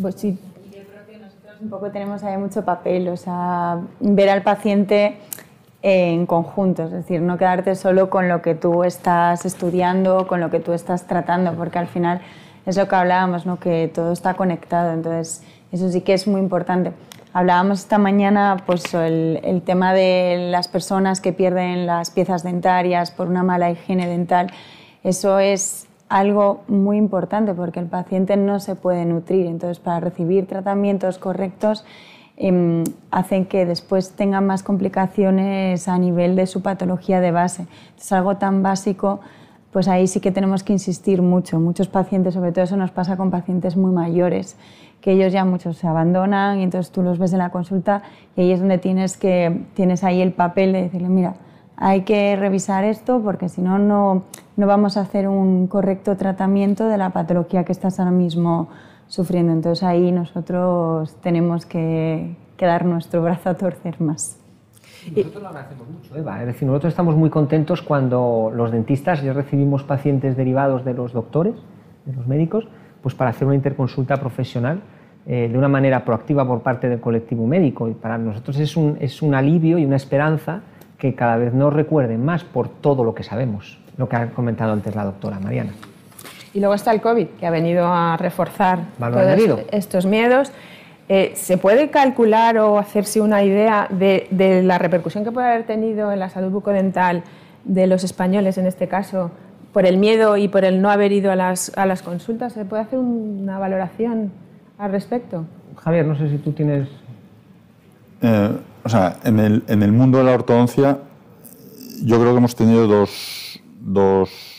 Pues 0.00 0.14
sí. 0.14 0.38
Yo 0.64 0.82
creo 0.84 1.06
que 1.06 1.18
nosotros 1.18 1.60
un 1.60 1.68
poco 1.68 1.90
tenemos 1.90 2.24
ahí 2.24 2.38
mucho 2.38 2.64
papel, 2.64 3.08
o 3.08 3.16
sea, 3.16 3.78
ver 4.00 4.30
al 4.30 4.42
paciente 4.42 5.18
en 5.88 6.26
conjunto, 6.26 6.82
es 6.82 6.90
decir, 6.90 7.22
no 7.22 7.38
quedarte 7.38 7.76
solo 7.76 8.10
con 8.10 8.28
lo 8.28 8.42
que 8.42 8.56
tú 8.56 8.82
estás 8.82 9.46
estudiando, 9.46 10.26
con 10.26 10.40
lo 10.40 10.50
que 10.50 10.58
tú 10.58 10.72
estás 10.72 11.06
tratando, 11.06 11.52
porque 11.52 11.78
al 11.78 11.86
final 11.86 12.22
es 12.66 12.76
lo 12.76 12.88
que 12.88 12.96
hablábamos, 12.96 13.46
¿no? 13.46 13.60
que 13.60 13.88
todo 13.94 14.10
está 14.10 14.34
conectado, 14.34 14.92
entonces 14.92 15.44
eso 15.70 15.88
sí 15.88 16.00
que 16.00 16.12
es 16.12 16.26
muy 16.26 16.40
importante. 16.40 16.92
Hablábamos 17.32 17.78
esta 17.78 17.98
mañana 17.98 18.64
pues, 18.66 18.94
el, 18.94 19.38
el 19.44 19.62
tema 19.62 19.94
de 19.94 20.48
las 20.50 20.66
personas 20.66 21.20
que 21.20 21.32
pierden 21.32 21.86
las 21.86 22.10
piezas 22.10 22.42
dentarias 22.42 23.12
por 23.12 23.28
una 23.28 23.44
mala 23.44 23.70
higiene 23.70 24.08
dental. 24.08 24.48
Eso 25.04 25.38
es 25.38 25.86
algo 26.08 26.64
muy 26.66 26.96
importante 26.96 27.54
porque 27.54 27.78
el 27.78 27.86
paciente 27.86 28.36
no 28.36 28.58
se 28.58 28.74
puede 28.74 29.04
nutrir. 29.04 29.46
Entonces, 29.46 29.78
para 29.78 30.00
recibir 30.00 30.48
tratamientos 30.48 31.18
correctos, 31.18 31.84
eh, 32.36 32.84
hacen 33.10 33.46
que 33.46 33.66
después 33.66 34.12
tengan 34.12 34.46
más 34.46 34.62
complicaciones 34.62 35.88
a 35.88 35.98
nivel 35.98 36.36
de 36.36 36.46
su 36.46 36.62
patología 36.62 37.20
de 37.20 37.30
base. 37.30 37.66
Es 37.96 38.12
algo 38.12 38.36
tan 38.36 38.62
básico 38.62 39.20
pues 39.76 39.88
ahí 39.88 40.06
sí 40.06 40.20
que 40.20 40.32
tenemos 40.32 40.62
que 40.62 40.72
insistir 40.72 41.20
mucho. 41.20 41.60
Muchos 41.60 41.86
pacientes, 41.86 42.32
sobre 42.32 42.50
todo 42.50 42.64
eso 42.64 42.78
nos 42.78 42.92
pasa 42.92 43.18
con 43.18 43.30
pacientes 43.30 43.76
muy 43.76 43.92
mayores, 43.92 44.56
que 45.02 45.12
ellos 45.12 45.34
ya 45.34 45.44
muchos 45.44 45.76
se 45.76 45.86
abandonan 45.86 46.60
y 46.60 46.62
entonces 46.62 46.90
tú 46.90 47.02
los 47.02 47.18
ves 47.18 47.34
en 47.34 47.40
la 47.40 47.50
consulta 47.50 48.00
y 48.36 48.40
ahí 48.40 48.52
es 48.52 48.60
donde 48.60 48.78
tienes, 48.78 49.18
que, 49.18 49.66
tienes 49.74 50.02
ahí 50.02 50.22
el 50.22 50.32
papel 50.32 50.72
de 50.72 50.84
decirle, 50.84 51.10
mira, 51.10 51.34
hay 51.76 52.04
que 52.04 52.36
revisar 52.36 52.84
esto 52.84 53.20
porque 53.22 53.50
si 53.50 53.60
no, 53.60 53.78
no 53.78 54.22
vamos 54.56 54.96
a 54.96 55.02
hacer 55.02 55.28
un 55.28 55.66
correcto 55.66 56.16
tratamiento 56.16 56.88
de 56.88 56.96
la 56.96 57.10
patología 57.10 57.64
que 57.64 57.72
estás 57.72 58.00
ahora 58.00 58.12
mismo 58.12 58.68
sufriendo. 59.08 59.52
Entonces 59.52 59.82
ahí 59.82 60.12
nosotros 60.12 61.14
tenemos 61.22 61.66
que, 61.66 62.36
que 62.56 62.66
dar 62.66 62.84
nuestro 62.84 63.22
brazo 63.22 63.50
a 63.50 63.54
torcer 63.54 64.00
más. 64.00 64.38
nosotros 65.14 65.42
lo 65.42 65.48
agradecemos 65.48 65.88
mucho, 65.88 66.16
Eva. 66.16 66.40
Es 66.40 66.46
decir, 66.46 66.66
nosotros 66.66 66.92
estamos 66.92 67.16
muy 67.16 67.30
contentos 67.30 67.82
cuando 67.82 68.50
los 68.54 68.72
dentistas 68.72 69.22
ya 69.22 69.32
recibimos 69.32 69.82
pacientes 69.84 70.36
derivados 70.36 70.84
de 70.84 70.94
los 70.94 71.12
doctores, 71.12 71.54
de 72.04 72.12
los 72.12 72.26
médicos, 72.26 72.66
pues 73.02 73.14
para 73.14 73.30
hacer 73.30 73.46
una 73.46 73.54
interconsulta 73.54 74.16
profesional 74.16 74.80
eh, 75.26 75.48
de 75.50 75.58
una 75.58 75.68
manera 75.68 76.04
proactiva 76.04 76.46
por 76.46 76.62
parte 76.62 76.88
del 76.88 77.00
colectivo 77.00 77.46
médico. 77.46 77.88
Y 77.88 77.94
para 77.94 78.18
nosotros 78.18 78.58
es 78.58 78.76
un, 78.76 78.96
es 79.00 79.22
un 79.22 79.34
alivio 79.34 79.78
y 79.78 79.84
una 79.84 79.96
esperanza 79.96 80.62
que 80.98 81.14
cada 81.14 81.36
vez 81.36 81.52
nos 81.52 81.72
recuerden 81.72 82.24
más 82.24 82.44
por 82.44 82.68
todo 82.68 83.04
lo 83.04 83.14
que 83.14 83.22
sabemos, 83.22 83.78
lo 83.96 84.08
que 84.08 84.16
ha 84.16 84.30
comentado 84.30 84.72
antes 84.72 84.94
la 84.94 85.04
doctora 85.04 85.38
Mariana. 85.38 85.72
Y 86.56 86.60
luego 86.60 86.74
está 86.74 86.90
el 86.90 87.02
COVID, 87.02 87.26
que 87.38 87.46
ha 87.46 87.50
venido 87.50 87.86
a 87.86 88.16
reforzar 88.16 88.78
todos 88.98 89.60
estos 89.72 90.06
miedos. 90.06 90.50
Eh, 91.06 91.32
¿Se 91.34 91.58
puede 91.58 91.90
calcular 91.90 92.56
o 92.56 92.78
hacerse 92.78 93.20
una 93.20 93.44
idea 93.44 93.88
de, 93.90 94.26
de, 94.30 94.62
la 94.62 94.78
repercusión 94.78 95.22
que 95.22 95.32
puede 95.32 95.48
haber 95.48 95.66
tenido 95.66 96.10
en 96.12 96.18
la 96.18 96.30
salud 96.30 96.50
bucodental 96.50 97.24
de 97.66 97.86
los 97.86 98.04
españoles, 98.04 98.56
en 98.56 98.66
este 98.66 98.88
caso, 98.88 99.32
por 99.74 99.84
el 99.84 99.98
miedo 99.98 100.38
y 100.38 100.48
por 100.48 100.64
el 100.64 100.80
no 100.80 100.88
haber 100.88 101.12
ido 101.12 101.30
a 101.30 101.36
las, 101.36 101.76
a 101.76 101.84
las 101.84 102.00
consultas? 102.00 102.54
¿Se 102.54 102.64
puede 102.64 102.84
hacer 102.84 103.00
una 103.00 103.58
valoración 103.58 104.32
al 104.78 104.92
respecto? 104.92 105.44
Javier, 105.76 106.06
no 106.06 106.16
sé 106.16 106.30
si 106.30 106.38
tú 106.38 106.52
tienes... 106.52 106.88
Eh, 108.22 108.56
o 108.82 108.88
sea, 108.88 109.18
en 109.24 109.40
el, 109.40 109.62
en 109.68 109.82
el, 109.82 109.92
mundo 109.92 110.16
de 110.16 110.24
la 110.24 110.32
ortodoncia 110.32 111.00
yo 112.02 112.18
creo 112.18 112.32
que 112.32 112.38
hemos 112.38 112.56
tenido 112.56 112.86
dos, 112.86 113.60
dos 113.78 114.55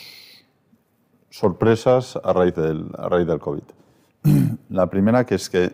sorpresas 1.38 2.18
a 2.24 2.32
raíz, 2.32 2.54
del, 2.56 2.90
a 2.98 3.08
raíz 3.08 3.26
del 3.26 3.38
COVID. 3.38 3.62
La 4.70 4.90
primera 4.90 5.24
que 5.24 5.36
es 5.36 5.48
que 5.48 5.70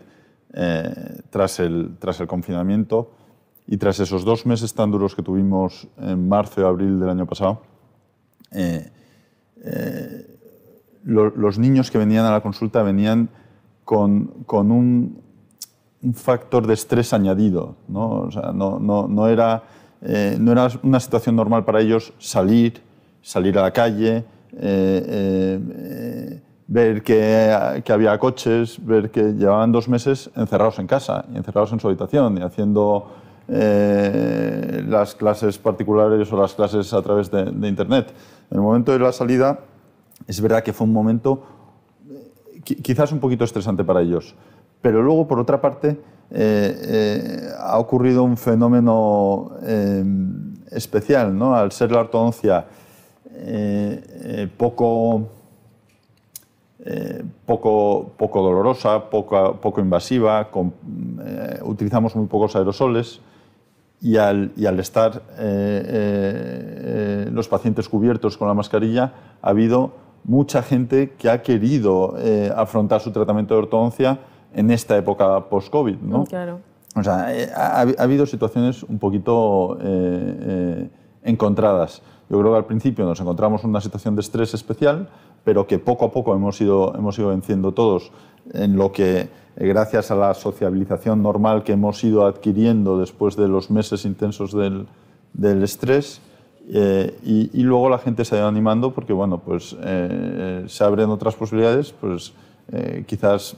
eh, 0.53 1.23
tras, 1.31 1.59
el, 1.59 1.97
tras 1.99 2.21
el 2.21 2.27
confinamiento 2.27 3.11
y 3.67 3.79
tras 3.79 3.99
esos 3.99 4.27
dos 4.27 4.45
meses 4.45 4.75
tan 4.75 4.91
duros 4.91 5.15
que 5.15 5.23
tuvimos 5.23 5.89
en 5.97 6.29
marzo 6.29 6.61
y 6.61 6.65
abril 6.65 7.01
del 7.01 7.09
año 7.09 7.25
pasado, 7.25 7.63
eh, 8.51 8.91
eh, 9.65 10.27
los 11.05 11.59
niños 11.59 11.91
que 11.91 11.97
venían 11.97 12.27
a 12.27 12.31
la 12.31 12.43
consulta 12.43 12.83
venían 12.83 13.31
con, 13.85 14.45
con 14.45 14.71
un, 14.71 15.23
un, 16.03 16.15
factor 16.15 16.67
de 16.67 16.75
estrés 16.75 17.15
añadido. 17.15 17.77
¿no? 17.89 18.21
O 18.21 18.31
sea, 18.31 18.53
no, 18.53 18.79
no, 18.79 19.09
no, 19.09 19.29
era, 19.29 19.65
no 20.39 20.53
era 20.53 20.69
una 20.83 21.01
situación 21.01 21.37
normal 21.37 21.65
para 21.65 21.81
ellos 21.81 22.13
salir, 22.19 22.83
salir 23.23 23.59
a 23.59 23.63
la 23.63 23.73
calle, 23.73 24.25
eh, 24.61 26.41
ver 26.67 27.03
que, 27.03 27.93
había 27.93 28.19
coches, 28.19 28.85
ver 28.85 29.11
que 29.11 29.33
llevaban 29.35 29.73
dos 29.73 29.89
meses 29.89 30.31
encerrados 30.37 30.79
en 30.79 30.87
casa, 30.87 31.25
encerrados 31.35 31.73
en 31.73 31.81
su 31.81 31.89
habitación 31.89 32.39
y 32.39 32.43
haciendo 32.43 33.07
las 33.47 35.15
clases 35.15 35.59
particulares 35.59 36.33
o 36.33 36.41
las 36.41 36.55
clases 36.55 36.93
a 36.95 37.03
través 37.03 37.31
de, 37.31 37.69
Internet. 37.69 38.13
En 38.51 38.57
el 38.57 38.63
momento 38.63 38.93
de 38.93 38.99
la 38.99 39.13
salida, 39.13 39.61
es 40.27 40.41
verdad 40.41 40.63
que 40.63 40.73
fue 40.73 40.87
un 40.87 40.93
momento 40.93 41.43
eh, 42.09 42.75
quizás 42.83 43.13
un 43.13 43.21
poquito 43.21 43.45
estresante 43.45 43.85
para 43.85 44.01
ellos, 44.01 44.35
pero 44.81 45.03
luego, 45.03 45.27
por 45.27 45.39
otra 45.39 45.61
parte, 45.61 45.89
eh, 45.89 45.99
eh, 46.31 47.49
ha 47.59 47.79
ocurrido 47.79 48.23
un 48.23 48.37
fenómeno 48.37 49.53
especial, 50.71 51.37
¿no? 51.37 51.55
Al 51.55 51.73
ser 51.73 51.93
la 51.93 52.01
ortodoncia 52.01 52.67
poco, 54.57 55.29
poco, 57.47 58.13
poco 58.17 58.43
dolorosa, 58.43 59.11
poco, 59.11 59.57
poco 59.61 59.81
invasiva, 59.81 60.49
utilizamos 61.63 62.15
muy 62.17 62.27
pocos 62.27 62.57
aerosoles, 62.57 63.21
y 64.01 64.17
al, 64.17 64.53
y 64.57 64.67
al 64.67 64.81
estar 64.81 65.23
los 67.33 67.49
pacientes 67.49 67.89
cubiertos 67.89 68.37
con 68.37 68.49
la 68.49 68.55
mascarilla, 68.55 69.13
ha 69.41 69.51
habido 69.51 70.05
mucha 70.25 70.63
gente 70.63 71.13
que 71.19 71.31
ha 71.31 71.43
querido 71.43 72.17
eh, 72.19 72.51
afrontar 72.55 73.01
su 73.01 73.13
tratamiento 73.13 73.55
de 73.55 73.61
ortodoncia 73.61 74.19
en 74.53 74.71
esta 74.71 74.97
época 74.97 75.49
post-COVID. 75.49 75.97
¿no? 75.97 76.21
Mm, 76.21 76.25
claro. 76.25 76.61
O 76.97 77.03
sea, 77.03 77.35
eh, 77.37 77.51
ha, 77.55 77.81
ha, 77.81 78.03
habido 78.03 78.27
situaciones 78.27 78.83
un 78.83 78.99
poquito 78.99 79.79
eh, 79.81 80.89
encontradas. 81.23 82.03
Yo 82.31 82.39
creo 82.39 82.53
que 82.53 82.59
al 82.59 82.65
principio 82.65 83.05
nos 83.05 83.21
encontramos 83.21 83.65
en 83.65 83.71
una 83.71 83.81
situación 83.81 84.17
de 84.17 84.23
estrés 84.23 84.55
especial, 84.55 85.09
pero 85.45 85.67
que 85.67 85.79
poco 85.79 86.07
a 86.07 86.11
poco 86.11 86.35
hemos 86.35 86.61
ido, 86.61 86.95
hemos 86.97 87.19
ido 87.19 87.29
venciendo 87.29 87.73
todos 87.73 88.11
en 88.53 88.77
lo 88.77 88.93
que, 88.93 89.29
gracias 89.57 90.11
a 90.11 90.17
la 90.17 90.35
sociabilización 90.35 91.23
normal 91.23 91.63
que 91.65 91.73
hemos 91.73 92.03
ido 92.03 92.27
adquiriendo 92.27 92.99
después 92.99 93.37
de 93.37 93.49
los 93.49 93.71
meses 93.71 94.05
intensos 94.05 94.53
del, 94.53 94.87
del 95.33 95.63
estrés, 95.63 96.21
eh, 96.67 97.19
y, 97.23 97.63
luego 97.63 97.91
la 97.91 97.99
gente 97.99 98.25
se 98.25 98.37
ha 98.37 98.39
ido 98.39 98.49
animando 98.49 98.95
porque 98.95 99.13
bueno, 99.13 99.39
pues, 99.39 99.77
eh, 99.83 100.65
se 100.67 100.83
abren 100.85 101.11
otras 101.11 101.35
posibilidades, 101.35 101.93
pues, 101.93 102.33
eh, 102.73 103.05
quizás 103.07 103.57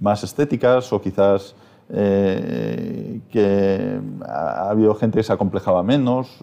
más 0.00 0.24
estéticas 0.24 0.90
o 0.94 1.00
quizás 1.02 1.54
eh, 1.90 3.20
que 3.30 4.00
ha, 4.26 4.64
ha, 4.64 4.70
habido 4.70 4.94
gente 4.94 5.18
que 5.18 5.22
se 5.22 5.32
acomplejaba 5.32 5.82
menos, 5.82 6.38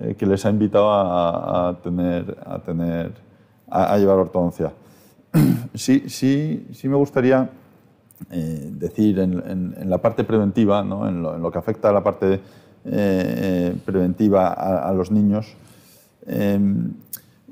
eh, 0.00 0.14
que 0.14 0.26
les 0.26 0.44
ha 0.44 0.50
invitado 0.50 0.90
a, 0.90 1.68
a 1.68 1.74
tener, 1.80 2.36
a, 2.44 2.58
tener 2.58 3.12
a, 3.68 3.96
llevar 3.98 4.18
ortodoncia. 4.18 4.72
Sí, 5.72 6.08
sí, 6.08 6.66
sí 6.72 6.88
me 6.88 6.96
gustaría 6.96 7.48
decir 8.28 9.20
en, 9.20 9.74
en, 9.78 9.88
la 9.88 9.98
parte 9.98 10.24
preventiva, 10.24 10.82
¿no? 10.82 11.08
en, 11.08 11.22
lo, 11.22 11.50
que 11.52 11.58
afecta 11.58 11.90
a 11.90 11.92
la 11.92 12.02
parte 12.02 12.40
eh, 12.84 13.72
preventiva 13.84 14.48
a, 14.52 14.92
los 14.92 15.12
niños, 15.12 15.54
eh, 16.26 16.58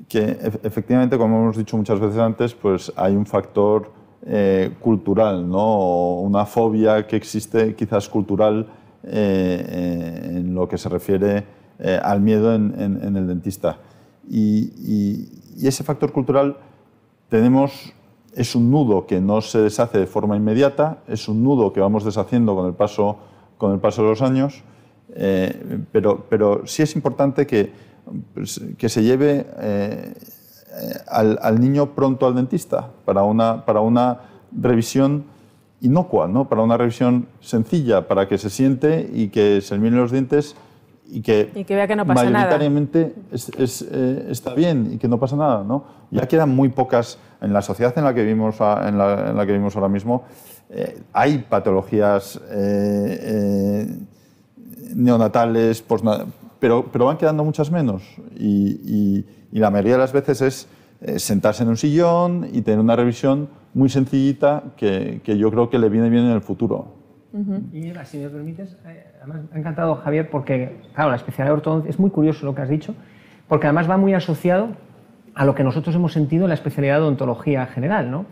que 0.09 0.37
efectivamente, 0.63 1.17
como 1.17 1.39
hemos 1.39 1.57
dicho 1.57 1.77
muchas 1.77 1.99
veces 1.99 2.17
antes, 2.17 2.53
pues 2.53 2.91
hay 2.97 3.15
un 3.15 3.25
factor 3.25 3.91
eh, 4.25 4.71
cultural, 4.81 5.47
¿no? 5.47 6.15
Una 6.19 6.45
fobia 6.45 7.07
que 7.07 7.15
existe 7.15 7.73
quizás 7.75 8.09
cultural 8.09 8.67
eh, 9.03 10.33
en 10.35 10.53
lo 10.53 10.67
que 10.67 10.77
se 10.77 10.89
refiere 10.89 11.45
eh, 11.79 11.99
al 12.01 12.21
miedo 12.21 12.53
en, 12.53 13.15
el 13.15 13.27
dentista. 13.27 13.77
Y, 14.29 15.27
ese 15.61 15.83
factor 15.83 16.11
cultural 16.11 16.57
tenemos, 17.29 17.93
es 18.33 18.55
un 18.55 18.71
nudo 18.71 19.05
que 19.05 19.19
no 19.19 19.41
se 19.41 19.59
deshace 19.59 19.97
de 19.97 20.07
forma 20.07 20.37
inmediata, 20.37 20.99
es 21.07 21.27
un 21.27 21.43
nudo 21.43 21.73
que 21.73 21.79
vamos 21.79 22.05
deshaciendo 22.05 22.55
con 22.55 22.65
el 22.67 22.73
paso, 22.73 23.17
con 23.57 23.73
el 23.73 23.79
paso 23.79 24.03
de 24.03 24.09
los 24.09 24.21
años, 24.21 24.63
eh, 25.15 25.83
pero, 25.91 26.25
pero 26.29 26.65
sí 26.65 26.81
es 26.81 26.95
importante 26.95 27.45
que, 27.45 27.71
pues, 28.33 28.61
que 28.77 28.89
se 28.89 29.03
lleve 29.03 29.45
eh, 29.59 30.13
al, 31.07 31.59
niño 31.59 31.95
pronto 31.95 32.27
al 32.27 32.35
dentista 32.35 32.89
para 33.05 33.23
una, 33.23 33.65
para 33.65 33.81
una 33.81 34.21
revisión 34.51 35.25
inocua, 35.81 36.27
¿no? 36.27 36.47
para 36.47 36.61
una 36.61 36.77
revisión 36.77 37.27
sencilla, 37.41 38.07
para 38.07 38.27
que 38.27 38.37
se 38.37 38.49
siente 38.49 39.09
y 39.13 39.29
que 39.29 39.61
se 39.61 39.77
miren 39.77 39.99
los 39.99 40.11
dientes 40.11 40.55
y 41.11 41.21
que, 41.21 41.51
y 41.55 41.63
que 41.63 41.75
vea 41.75 41.87
que 41.87 41.95
no 41.95 42.05
pasa 42.05 42.29
mayoritariamente 42.29 43.15
es, 43.31 43.49
es, 43.57 43.81
eh, 43.91 44.27
está 44.29 44.53
bien 44.53 44.91
y 44.93 44.97
que 44.97 45.07
no 45.07 45.19
pasa 45.19 45.35
nada. 45.35 45.63
¿no? 45.63 45.83
Ya 46.11 46.27
quedan 46.27 46.49
muy 46.55 46.69
pocas, 46.69 47.17
en 47.41 47.53
la 47.53 47.61
sociedad 47.61 47.93
en 47.97 48.03
la 48.03 48.13
que 48.13 48.21
vivimos, 48.21 48.55
en 48.59 48.97
la, 48.97 49.29
en 49.29 49.37
la 49.37 49.45
que 49.45 49.51
vivimos 49.51 49.75
ahora 49.75 49.89
mismo, 49.89 50.23
eh, 50.69 51.01
hay 51.13 51.39
patologías 51.39 52.39
eh, 52.51 53.87
neonatales, 54.93 55.83
pero, 56.59 56.85
pero 56.91 57.05
van 57.05 57.17
quedando 57.17 57.43
muchas 57.43 57.71
menos. 57.71 58.03
Y, 58.37 58.69
y, 58.83 59.25
y, 59.51 59.59
la 59.59 59.71
mayoría 59.71 59.93
de 59.93 59.99
las 59.99 60.13
veces 60.13 60.41
es 60.41 60.67
eh, 61.01 61.17
sentarse 61.17 61.63
en 61.63 61.69
un 61.69 61.77
sillón 61.77 62.47
y 62.51 62.61
tener 62.61 62.79
una 62.79 62.95
revisión 62.95 63.49
muy 63.73 63.89
sencillita 63.89 64.63
que, 64.77 65.21
que 65.23 65.37
yo 65.37 65.49
creo 65.49 65.69
que 65.69 65.79
le 65.79 65.89
viene 65.89 66.09
bien 66.09 66.25
en 66.25 66.31
el 66.31 66.41
futuro. 66.41 66.98
Uh 67.31 67.37
-huh. 67.37 67.61
Y 67.73 67.89
Eva, 67.89 68.05
si 68.05 68.17
me 68.17 68.29
permites, 68.29 68.77
eh, 68.85 69.05
además 69.21 69.41
me 69.49 69.55
ha 69.55 69.59
encantado 69.59 69.95
Javier 69.95 70.29
porque, 70.29 70.77
claro, 70.95 71.11
la 71.11 71.15
especialidad 71.15 71.53
de 71.53 71.57
ortodoncia 71.57 71.89
es 71.89 71.99
muy 71.99 72.09
curioso 72.09 72.45
lo 72.45 72.55
que 72.55 72.61
has 72.61 72.69
dicho, 72.69 72.95
porque 73.47 73.67
además 73.67 73.89
va 73.89 73.97
muy 73.97 74.13
asociado 74.13 74.69
a 75.35 75.45
lo 75.45 75.55
que 75.55 75.63
nosotros 75.63 75.95
hemos 75.95 76.11
sentido 76.13 76.45
en 76.45 76.49
la 76.49 76.55
especialidad 76.55 76.95
de 76.95 77.01
odontología 77.01 77.65
general. 77.67 78.11
¿no? 78.11 78.25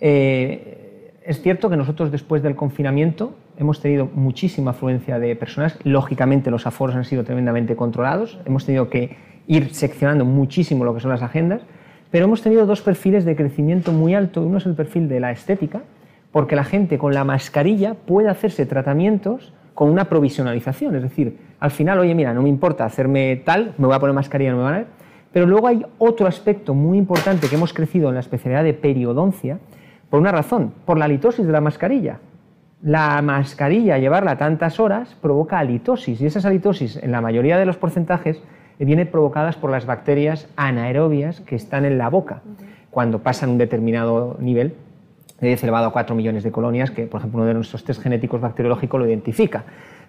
Eh, 0.00 1.12
es 1.24 1.40
cierto 1.42 1.70
que 1.70 1.76
nosotros 1.76 2.10
después 2.12 2.42
del 2.42 2.54
confinamiento 2.54 3.34
hemos 3.56 3.80
tenido 3.80 4.08
muchísima 4.14 4.72
afluencia 4.72 5.18
de 5.18 5.36
personas. 5.36 5.78
Lógicamente 5.84 6.50
los 6.50 6.66
aforos 6.66 6.96
han 6.96 7.04
sido 7.04 7.24
tremendamente 7.24 7.76
controlados. 7.76 8.38
Hemos 8.44 8.66
tenido 8.66 8.88
que 8.88 9.16
ir 9.46 9.74
seccionando 9.74 10.24
muchísimo 10.24 10.84
lo 10.84 10.94
que 10.94 11.00
son 11.00 11.10
las 11.10 11.22
agendas, 11.22 11.62
pero 12.10 12.26
hemos 12.26 12.42
tenido 12.42 12.66
dos 12.66 12.80
perfiles 12.82 13.24
de 13.24 13.36
crecimiento 13.36 13.92
muy 13.92 14.14
alto. 14.14 14.42
Uno 14.42 14.58
es 14.58 14.66
el 14.66 14.74
perfil 14.74 15.08
de 15.08 15.20
la 15.20 15.32
estética, 15.32 15.82
porque 16.34 16.56
la 16.56 16.64
gente 16.64 16.98
con 16.98 17.14
la 17.14 17.22
mascarilla 17.22 17.94
puede 17.94 18.28
hacerse 18.28 18.66
tratamientos 18.66 19.52
con 19.72 19.88
una 19.88 20.06
provisionalización, 20.06 20.96
es 20.96 21.02
decir, 21.02 21.38
al 21.60 21.70
final, 21.70 22.00
oye, 22.00 22.12
mira, 22.12 22.34
no 22.34 22.42
me 22.42 22.48
importa 22.48 22.84
hacerme 22.84 23.36
tal, 23.44 23.72
me 23.78 23.86
voy 23.86 23.94
a 23.94 24.00
poner 24.00 24.16
mascarilla, 24.16 24.50
no 24.50 24.56
me 24.56 24.62
van 24.64 24.74
a 24.74 24.78
ver, 24.78 24.86
pero 25.32 25.46
luego 25.46 25.68
hay 25.68 25.86
otro 25.98 26.26
aspecto 26.26 26.74
muy 26.74 26.98
importante 26.98 27.48
que 27.48 27.54
hemos 27.54 27.72
crecido 27.72 28.08
en 28.08 28.14
la 28.14 28.20
especialidad 28.20 28.64
de 28.64 28.74
periodoncia, 28.74 29.60
por 30.10 30.18
una 30.18 30.32
razón, 30.32 30.74
por 30.84 30.98
la 30.98 31.06
litosis 31.06 31.46
de 31.46 31.52
la 31.52 31.60
mascarilla. 31.60 32.18
La 32.82 33.22
mascarilla, 33.22 33.98
llevarla 33.98 34.36
tantas 34.36 34.80
horas, 34.80 35.16
provoca 35.22 35.60
halitosis 35.60 36.20
y 36.20 36.26
esas 36.26 36.44
halitosis, 36.44 36.96
en 36.96 37.12
la 37.12 37.20
mayoría 37.20 37.58
de 37.58 37.66
los 37.66 37.76
porcentajes, 37.76 38.42
vienen 38.80 39.06
provocadas 39.06 39.54
por 39.54 39.70
las 39.70 39.86
bacterias 39.86 40.48
anaerobias 40.56 41.42
que 41.42 41.54
están 41.54 41.84
en 41.84 41.96
la 41.96 42.10
boca. 42.10 42.42
Cuando 42.90 43.20
pasan 43.20 43.50
un 43.50 43.58
determinado 43.58 44.36
nivel, 44.40 44.74
de 45.44 45.50
10 45.50 45.62
elevado 45.64 45.86
a 45.86 45.92
4 45.92 46.14
millones 46.16 46.42
de 46.42 46.50
colonias, 46.50 46.90
que 46.90 47.06
por 47.06 47.20
ejemplo 47.20 47.40
uno 47.40 47.48
de 47.48 47.54
nuestros 47.54 47.84
test 47.84 48.02
genéticos 48.02 48.40
bacteriológicos 48.40 49.00
lo 49.00 49.06
identifica. 49.06 49.64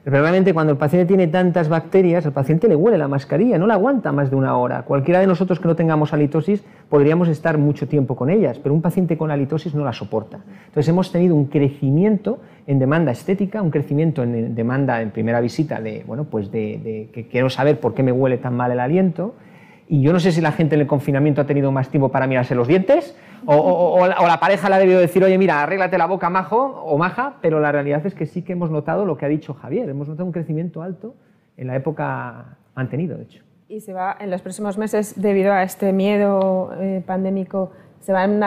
Pero 0.05 0.21
realmente 0.21 0.53
cuando 0.53 0.71
el 0.71 0.77
paciente 0.77 1.07
tiene 1.07 1.25
tantas 1.25 1.67
bacterias, 1.67 2.27
al 2.27 2.31
paciente 2.31 2.67
le 2.67 2.75
huele 2.75 2.95
la 2.95 3.07
mascarilla, 3.07 3.57
no 3.57 3.65
la 3.65 3.73
aguanta 3.73 4.11
más 4.11 4.29
de 4.29 4.35
una 4.35 4.55
hora. 4.55 4.83
Cualquiera 4.83 5.19
de 5.19 5.25
nosotros 5.25 5.59
que 5.59 5.67
no 5.67 5.75
tengamos 5.75 6.13
halitosis 6.13 6.63
podríamos 6.89 7.27
estar 7.27 7.57
mucho 7.57 7.87
tiempo 7.87 8.15
con 8.15 8.29
ellas, 8.29 8.59
pero 8.59 8.75
un 8.75 8.83
paciente 8.83 9.17
con 9.17 9.31
halitosis 9.31 9.73
no 9.73 9.83
la 9.83 9.93
soporta. 9.93 10.41
Entonces 10.67 10.87
hemos 10.89 11.11
tenido 11.11 11.33
un 11.35 11.45
crecimiento 11.45 12.39
en 12.67 12.77
demanda 12.77 13.11
estética, 13.11 13.63
un 13.63 13.71
crecimiento 13.71 14.21
en 14.21 14.53
demanda 14.53 15.01
en 15.01 15.09
primera 15.09 15.41
visita 15.41 15.81
de, 15.81 16.03
bueno, 16.05 16.25
pues 16.25 16.51
de, 16.51 16.79
de 16.83 17.09
que 17.11 17.27
quiero 17.27 17.49
saber 17.49 17.79
por 17.79 17.95
qué 17.95 18.03
me 18.03 18.11
huele 18.11 18.37
tan 18.37 18.55
mal 18.55 18.71
el 18.71 18.79
aliento. 18.79 19.33
Y 19.87 20.01
yo 20.01 20.13
no 20.13 20.19
sé 20.19 20.31
si 20.31 20.41
la 20.41 20.51
gente 20.51 20.75
en 20.75 20.81
el 20.81 20.87
confinamiento 20.87 21.41
ha 21.41 21.45
tenido 21.45 21.71
más 21.71 21.89
tiempo 21.89 22.09
para 22.09 22.27
mirarse 22.27 22.55
los 22.55 22.67
dientes 22.67 23.15
o, 23.45 24.07
la, 24.07 24.39
pareja 24.39 24.69
le 24.69 24.75
ha 24.75 24.79
debido 24.79 24.99
decir, 24.99 25.23
oye, 25.23 25.37
mira, 25.37 25.61
arréglate 25.61 25.97
la 25.97 26.07
boca 26.07 26.29
majo 26.29 26.57
o 26.57 26.97
maja, 26.97 27.35
pero 27.41 27.59
la 27.59 27.71
realidad 27.71 28.05
es 28.05 28.15
que 28.15 28.25
sí 28.25 28.41
que 28.41 28.53
hemos 28.53 28.71
notado 28.71 29.05
lo 29.05 29.17
que 29.17 29.25
ha 29.25 29.29
dicho 29.29 29.53
Javier, 29.53 29.89
hemos 29.89 30.07
notado 30.07 30.25
un 30.25 30.31
crecimiento 30.31 30.81
alto 30.81 31.15
en 31.57 31.67
la 31.67 31.75
época 31.75 32.57
mantenido, 32.75 33.17
de 33.17 33.23
hecho. 33.23 33.43
Y 33.67 33.79
se 33.79 33.93
va, 33.93 34.15
en 34.19 34.29
los 34.29 34.41
próximos 34.41 34.77
meses, 34.77 35.19
debido 35.19 35.51
a 35.53 35.63
este 35.63 35.91
miedo 35.91 36.71
eh, 36.79 37.03
pandémico, 37.05 37.71
¿se 38.05 38.13
van 38.13 38.43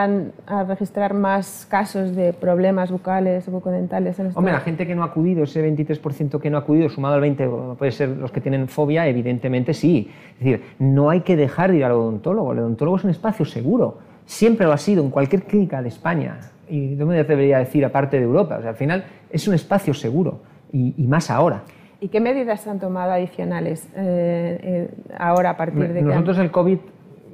a, 0.47 0.65
registrar 0.65 1.15
más 1.15 1.67
casos 1.69 2.15
de 2.15 2.33
problemas 2.33 2.91
bucales 2.91 3.47
o 3.49 3.51
bucodentales? 3.51 4.19
En 4.19 4.31
Hombre, 4.35 4.53
la 4.53 4.61
gente 4.61 4.87
que 4.87 4.95
no 4.95 5.03
ha 5.03 5.07
acudido, 5.07 5.45
ese 5.45 5.63
23% 5.69 6.41
que 6.41 6.49
no 6.49 6.57
ha 6.57 6.61
acudido, 6.61 6.89
sumado 6.89 7.17
al 7.17 7.23
20%, 7.23 7.77
puede 7.77 7.93
ser 7.93 8.09
los 8.11 8.31
que 8.31 8.41
tienen 8.41 8.69
fobia, 8.69 9.07
evidentemente 9.07 9.75
sí. 9.75 10.11
Es 10.35 10.39
decir, 10.39 10.63
no 10.79 11.11
hay 11.11 11.21
que 11.21 11.37
dejar 11.37 11.71
de 11.71 11.79
ir 11.79 11.85
al 11.85 11.93
odontólogo. 11.93 12.53
El 12.53 12.61
odontólogo 12.61 12.97
es 12.97 13.05
un 13.05 13.11
espacio 13.11 13.45
seguro 13.45 13.99
siempre 14.29 14.67
lo 14.67 14.73
ha 14.73 14.79
sido 14.79 15.03
en 15.03 15.11
cualquier 15.11 15.45
clínica 15.45 15.83
de 15.83 15.89
España, 15.89 16.39
y 16.69 16.95
no 16.97 17.07
me 17.07 17.25
debería 17.25 17.59
decir 17.59 17.85
aparte 17.85 18.19
de 18.19 18.25
Europa, 18.25 18.59
o 18.59 18.61
sea, 18.61 18.71
al 18.71 18.77
final 18.77 19.05
es 19.31 19.49
un 19.49 19.55
espacio 19.55 19.95
seguro, 19.95 20.41
y, 20.71 20.93
más 21.09 21.31
ahora. 21.31 21.63
¿Y 21.99 22.09
qué 22.09 22.21
medidas 22.21 22.67
han 22.69 22.79
tomado 22.79 23.13
adicionales 23.13 23.89
eh, 23.97 24.61
eh, 24.63 24.91
ahora 25.19 25.51
a 25.51 25.57
partir 25.57 25.93
de 25.95 26.03
Nosotros 26.03 26.39
el 26.39 26.51
COVID, 26.51 26.79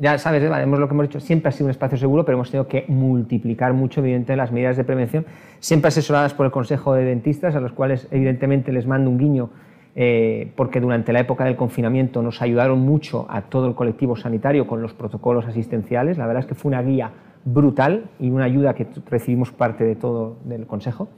ya 0.00 0.18
sabes, 0.18 0.42
vemos 0.42 0.78
lo 0.78 0.88
que 0.88 0.94
hemos 0.94 1.08
dicho, 1.08 1.20
siempre 1.20 1.48
ha 1.48 1.52
sido 1.52 1.66
un 1.66 1.70
espacio 1.70 1.98
seguro, 1.98 2.24
pero 2.24 2.36
hemos 2.36 2.50
tenido 2.50 2.68
que 2.68 2.84
multiplicar 2.88 3.72
mucho, 3.72 4.00
evidentemente, 4.00 4.36
las 4.36 4.52
medidas 4.52 4.76
de 4.76 4.84
prevención, 4.84 5.26
siempre 5.60 5.88
asesoradas 5.88 6.34
por 6.34 6.46
el 6.46 6.52
Consejo 6.52 6.94
de 6.94 7.04
Dentistas, 7.04 7.54
a 7.54 7.60
los 7.60 7.72
cuales, 7.72 8.08
evidentemente, 8.10 8.72
les 8.72 8.86
mando 8.86 9.10
un 9.10 9.18
guiño 9.18 9.50
eh, 9.96 10.50
porque 10.56 10.80
durante 10.80 11.12
la 11.12 11.20
época 11.20 11.44
del 11.44 11.54
confinamiento 11.54 12.20
nos 12.20 12.42
ayudaron 12.42 12.80
mucho 12.80 13.26
a 13.28 13.42
todo 13.42 13.68
el 13.68 13.74
colectivo 13.74 14.16
sanitario 14.16 14.66
con 14.66 14.82
los 14.82 14.92
protocolos 14.92 15.46
asistenciales. 15.46 16.18
La 16.18 16.26
verdad 16.26 16.42
es 16.42 16.46
que 16.46 16.54
fue 16.54 16.70
una 16.70 16.82
guía 16.82 17.12
brutal 17.44 18.06
y 18.18 18.30
una 18.30 18.44
ayuda 18.44 18.74
que 18.74 18.88
recibimos 19.08 19.52
parte 19.52 19.84
de 19.84 19.94
todo 19.94 20.36
del 20.44 20.66
Consejo. 20.66 21.08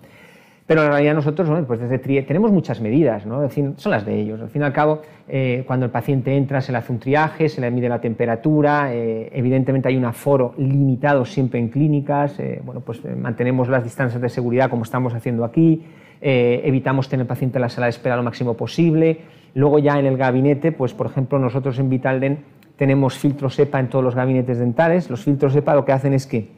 Pero 0.66 0.82
en 0.82 0.90
realidad 0.90 1.14
nosotros, 1.14 1.48
pues 1.66 1.78
desde 1.78 1.98
TRIE 1.98 2.22
tenemos 2.22 2.50
muchas 2.50 2.80
medidas, 2.80 3.22
son 3.22 3.92
las 3.92 4.04
de 4.04 4.20
ellos. 4.20 4.40
Al 4.40 4.48
fin 4.48 4.62
y 4.62 4.64
al 4.64 4.72
cabo, 4.72 5.00
eh, 5.28 5.62
cuando 5.66 5.86
el 5.86 5.92
paciente 5.92 6.36
entra 6.36 6.60
se 6.60 6.72
le 6.72 6.78
hace 6.78 6.92
un 6.92 6.98
triaje, 6.98 7.48
se 7.48 7.60
le 7.60 7.70
mide 7.70 7.88
la 7.88 8.00
temperatura, 8.00 8.92
eh, 8.92 9.30
evidentemente 9.32 9.88
hay 9.88 9.96
un 9.96 10.04
aforo 10.04 10.54
limitado 10.58 11.24
siempre 11.24 11.60
en 11.60 11.68
clínicas, 11.68 12.40
bueno, 12.64 12.80
pues 12.80 13.00
mantenemos 13.16 13.68
las 13.68 13.84
distancias 13.84 14.20
de 14.20 14.28
seguridad 14.28 14.68
como 14.68 14.82
estamos 14.82 15.14
haciendo 15.14 15.44
aquí, 15.44 15.84
eh, 16.20 16.62
evitamos 16.64 17.08
tener 17.08 17.26
paciente 17.26 17.58
en 17.58 17.62
la 17.62 17.68
sala 17.68 17.86
de 17.86 17.90
espera 17.90 18.16
lo 18.16 18.22
máximo 18.22 18.54
posible. 18.54 19.20
Luego 19.54 19.78
ya 19.78 19.98
en 19.98 20.06
el 20.06 20.16
gabinete, 20.16 20.72
pues 20.72 20.94
por 20.94 21.06
ejemplo 21.06 21.38
nosotros 21.38 21.78
en 21.78 21.88
Vitalden 21.88 22.38
tenemos 22.76 23.16
filtros 23.16 23.58
EPA 23.58 23.80
en 23.80 23.88
todos 23.88 24.04
los 24.04 24.14
gabinetes 24.14 24.58
dentales. 24.58 25.08
Los 25.10 25.24
filtros 25.24 25.54
EPA 25.56 25.74
lo 25.74 25.84
que 25.84 25.92
hacen 25.92 26.12
es 26.12 26.26
que 26.26 26.48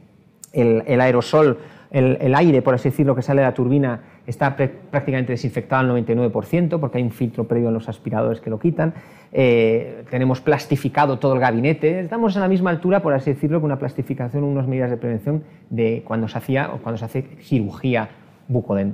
el, 0.52 1.00
aerosol, 1.00 1.59
el, 1.91 2.34
aire, 2.34 2.61
por 2.62 2.74
así 2.74 2.91
decirlo, 2.91 3.14
que 3.14 3.22
sale 3.22 3.41
de 3.41 3.47
la 3.47 3.55
turbina 3.55 4.01
está 4.26 4.57
prácticamente 4.57 5.32
desinfectado 5.32 5.80
al 5.80 6.05
99% 6.05 6.78
porque 6.78 6.99
hay 6.99 7.05
un 7.05 7.11
filtro 7.11 7.45
previo 7.45 7.68
en 7.68 7.74
los 7.74 7.89
aspiradores 7.89 8.41
que 8.41 8.51
lo 8.51 8.59
quitan. 8.59 8.93
Eh, 9.32 10.05
tenemos 10.11 10.41
plastificado 10.41 11.18
todo 11.18 11.34
el 11.34 11.41
gabinete. 11.41 12.01
Estamos 12.01 12.36
a 12.36 12.41
la 12.41 12.49
misma 12.49 12.70
altura, 12.70 13.01
por 13.01 13.14
así 13.14 13.32
decirlo, 13.32 13.61
que 13.61 13.66
una 13.66 13.78
plastificación, 13.78 14.45
unas 14.45 14.66
medidas 14.66 14.91
de 14.91 14.99
prevención 14.99 15.45
de 15.70 16.03
cuando 16.07 16.28
se 16.28 16.36
hacía 16.36 16.70
o 16.74 16.78
cuando 16.78 16.99
se 16.99 17.07
hace 17.07 17.22
cirugía 17.41 18.11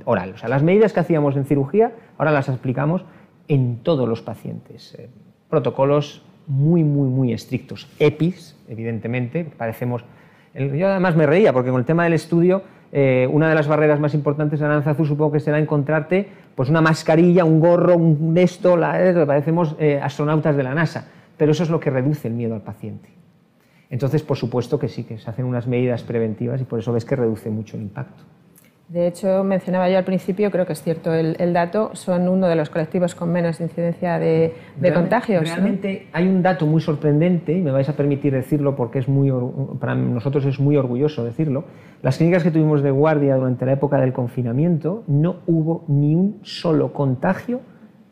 oral. 0.05 0.33
O 0.33 0.37
sea, 0.37 0.49
las 0.49 0.63
medidas 0.63 0.93
que 0.93 0.99
hacíamos 1.01 1.35
en 1.35 1.45
cirugía 1.45 1.93
ahora 2.17 2.31
las 2.31 2.49
aplicamos 2.49 3.03
en 3.47 3.79
todos 3.83 4.07
los 4.07 4.21
pacientes. 4.21 4.95
Eh, 4.97 5.09
protocolos 5.49 6.23
muy, 6.47 6.83
muy, 6.83 7.07
muy 7.07 7.33
estrictos. 7.33 7.89
EPIs, 7.99 8.57
evidentemente, 8.67 9.45
parecemos... 9.45 10.03
yo 10.53 10.87
además 10.87 11.15
me 11.15 11.25
reía 11.25 11.53
porque 11.53 11.71
con 11.71 11.79
el 11.79 11.85
tema 11.85 12.03
del 12.03 12.13
estudio, 12.13 12.63
eh, 12.97 13.27
una 13.29 13.49
de 13.49 13.55
las 13.55 13.67
barreras 13.67 13.99
más 13.99 14.13
importantes 14.13 14.61
de 14.61 14.65
Aranzazu 14.65 15.03
supongo 15.03 15.33
que 15.33 15.41
será 15.41 15.59
encontrarte 15.59 16.29
pues 16.55 16.69
una 16.69 16.79
mascarilla, 16.79 17.43
un 17.43 17.59
gorro, 17.59 17.97
un 17.97 18.37
esto, 18.37 18.77
eh, 18.81 19.25
parecemos 19.27 19.75
astronautas 20.01 20.55
de 20.55 20.63
la 20.63 20.73
NASA, 20.73 21.09
pero 21.35 21.51
eso 21.51 21.63
es 21.63 21.69
lo 21.69 21.77
que 21.77 21.89
reduce 21.89 22.29
el 22.29 22.35
miedo 22.35 22.55
al 22.55 22.61
paciente. 22.61 23.09
Entonces, 23.89 24.23
por 24.23 24.37
supuesto 24.37 24.79
que 24.79 24.87
sí, 24.87 25.03
que 25.03 25.17
se 25.17 25.29
hacen 25.29 25.43
unas 25.43 25.67
medidas 25.67 26.03
preventivas 26.03 26.61
y 26.61 26.63
por 26.63 26.79
eso 26.79 26.93
ves 26.93 27.03
que 27.03 27.17
reduce 27.17 27.49
mucho 27.49 27.75
el 27.75 27.83
impacto. 27.83 28.23
De 28.87 29.07
hecho, 29.07 29.43
mencionaba 29.43 29.89
yo 29.89 29.97
al 29.97 30.03
principio, 30.03 30.51
creo 30.51 30.67
que 30.67 30.73
es 30.73 30.83
cierto 30.83 31.11
el, 31.11 31.53
dato, 31.53 31.89
son 31.93 32.29
uno 32.29 32.47
de 32.47 32.55
los 32.55 32.69
colectivos 32.69 33.15
con 33.15 33.31
menos 33.31 33.59
incidencia 33.59 34.19
de, 34.19 34.53
contagios. 34.93 35.41
Realmente 35.41 36.07
hay 36.13 36.27
un 36.27 36.43
dato 36.43 36.67
muy 36.67 36.81
sorprendente, 36.81 37.53
y 37.53 37.61
me 37.61 37.71
vais 37.71 37.89
a 37.89 37.93
permitir 37.93 38.33
decirlo 38.33 38.75
porque 38.75 38.99
es 38.99 39.07
muy, 39.07 39.31
para 39.79 39.95
nosotros 39.95 40.45
es 40.45 40.59
muy 40.59 40.77
orgulloso 40.77 41.23
decirlo. 41.23 41.63
Las 42.03 42.17
clínicas 42.17 42.43
que 42.43 42.51
tuvimos 42.51 42.83
de 42.83 42.91
guardia 42.91 43.35
durante 43.35 43.65
la 43.65 43.73
época 43.73 43.99
del 43.99 44.13
confinamiento 44.13 45.03
no 45.07 45.37
hubo 45.47 45.83
ni 45.87 46.13
un 46.13 46.39
solo 46.43 46.93
contagio 46.93 47.61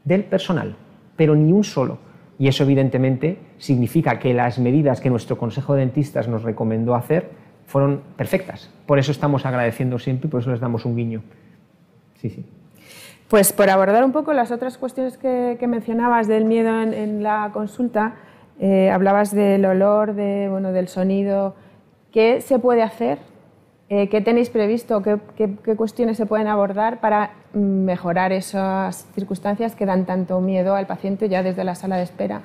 del 0.04 0.24
personal, 0.24 0.76
pero 1.16 1.36
ni 1.36 1.52
un 1.52 1.64
solo. 1.64 2.00
Y 2.40 2.48
eso 2.48 2.64
evidentemente 2.64 3.38
significa 3.58 4.18
que 4.18 4.34
las 4.34 4.58
medidas 4.58 5.02
que 5.02 5.12
nuestro 5.12 5.38
Consejo 5.38 5.76
de 5.76 5.82
Dentistas 5.82 6.28
nos 6.28 6.42
recomendó 6.42 6.96
hacer 6.96 7.43
fueron 7.66 8.02
perfectas. 8.18 8.70
Por 8.86 9.00
eso 9.00 9.12
estamos 9.12 9.46
agradeciendo 9.46 10.00
siempre 10.00 10.28
y 10.28 10.32
por 10.32 10.42
eso 10.42 10.52
les 10.52 10.60
damos 10.60 10.86
un 10.86 10.96
guiño. 10.96 11.24
Sí, 12.16 12.30
sí. 12.30 12.46
Pues 13.30 13.52
por 13.52 13.70
abordar 13.70 14.04
un 14.04 14.12
poco 14.12 14.32
las 14.34 14.52
otras 14.52 14.78
cuestiones 14.78 15.18
que, 15.18 15.58
mencionabas 15.68 16.28
del 16.28 16.46
miedo 16.46 16.82
en, 16.82 17.24
la 17.24 17.50
consulta, 17.52 18.14
eh, 18.60 18.92
hablabas 18.92 19.34
del 19.34 19.66
olor, 19.66 20.14
de, 20.14 20.50
bueno, 20.50 20.72
del 20.72 20.88
sonido. 20.88 21.56
¿Qué 22.12 22.42
se 22.42 22.60
puede 22.60 22.84
hacer? 22.84 23.18
Eh, 23.90 24.08
¿Qué 24.08 24.22
tenéis 24.22 24.50
previsto? 24.50 25.02
¿Qué, 25.02 25.18
qué, 25.36 25.76
cuestiones 25.76 26.18
se 26.18 26.28
pueden 26.28 26.48
abordar 26.48 27.00
para 27.00 27.32
mejorar 27.54 28.32
esas 28.32 29.08
circunstancias 29.16 29.76
que 29.76 29.86
dan 29.86 30.06
tanto 30.06 30.40
miedo 30.40 30.76
al 30.76 30.86
paciente 30.86 31.28
ya 31.28 31.42
desde 31.42 31.64
la 31.64 31.76
sala 31.76 31.98
de 31.98 32.04
espera? 32.04 32.44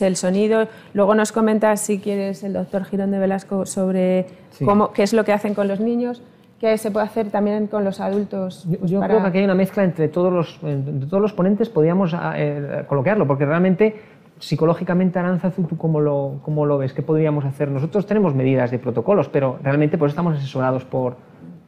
El 0.00 0.16
sonido. 0.16 0.68
Luego 0.92 1.14
nos 1.14 1.32
comentas, 1.32 1.80
si 1.80 1.98
quieres, 1.98 2.42
el 2.42 2.52
doctor 2.52 2.84
Girón 2.84 3.10
de 3.10 3.18
Velasco 3.18 3.66
sobre 3.66 4.26
cómo, 4.64 4.92
qué 4.92 5.02
es 5.02 5.12
lo 5.12 5.24
que 5.24 5.32
hacen 5.32 5.54
con 5.54 5.68
los 5.68 5.80
niños, 5.80 6.22
qué 6.60 6.76
se 6.78 6.90
puede 6.90 7.06
hacer 7.06 7.30
también 7.30 7.66
con 7.66 7.84
los 7.84 8.00
adultos. 8.00 8.66
Yo, 8.82 9.00
creo 9.00 9.20
que 9.20 9.26
aquí 9.26 9.38
hay 9.38 9.44
una 9.44 9.54
mezcla 9.54 9.84
entre 9.84 10.08
todos 10.08 10.32
los, 10.32 10.58
entre 10.62 11.06
todos 11.06 11.20
los 11.20 11.32
ponentes, 11.32 11.68
podríamos 11.68 12.14
ah, 12.14 12.34
eh, 12.36 12.84
colocarlo, 12.88 13.26
porque 13.26 13.44
realmente 13.44 13.96
psicológicamente, 14.38 15.18
Aranzazu, 15.18 15.64
¿tú 15.64 15.76
cómo 15.76 16.00
lo, 16.00 16.40
cómo 16.42 16.66
lo 16.66 16.78
ves? 16.78 16.92
¿Qué 16.92 17.02
podríamos 17.02 17.44
hacer? 17.44 17.70
Nosotros 17.70 18.06
tenemos 18.06 18.34
medidas 18.34 18.70
de 18.70 18.78
protocolos, 18.78 19.28
pero 19.28 19.58
realmente 19.62 19.96
pues, 19.98 20.12
estamos 20.12 20.36
asesorados 20.36 20.84
por, 20.84 21.16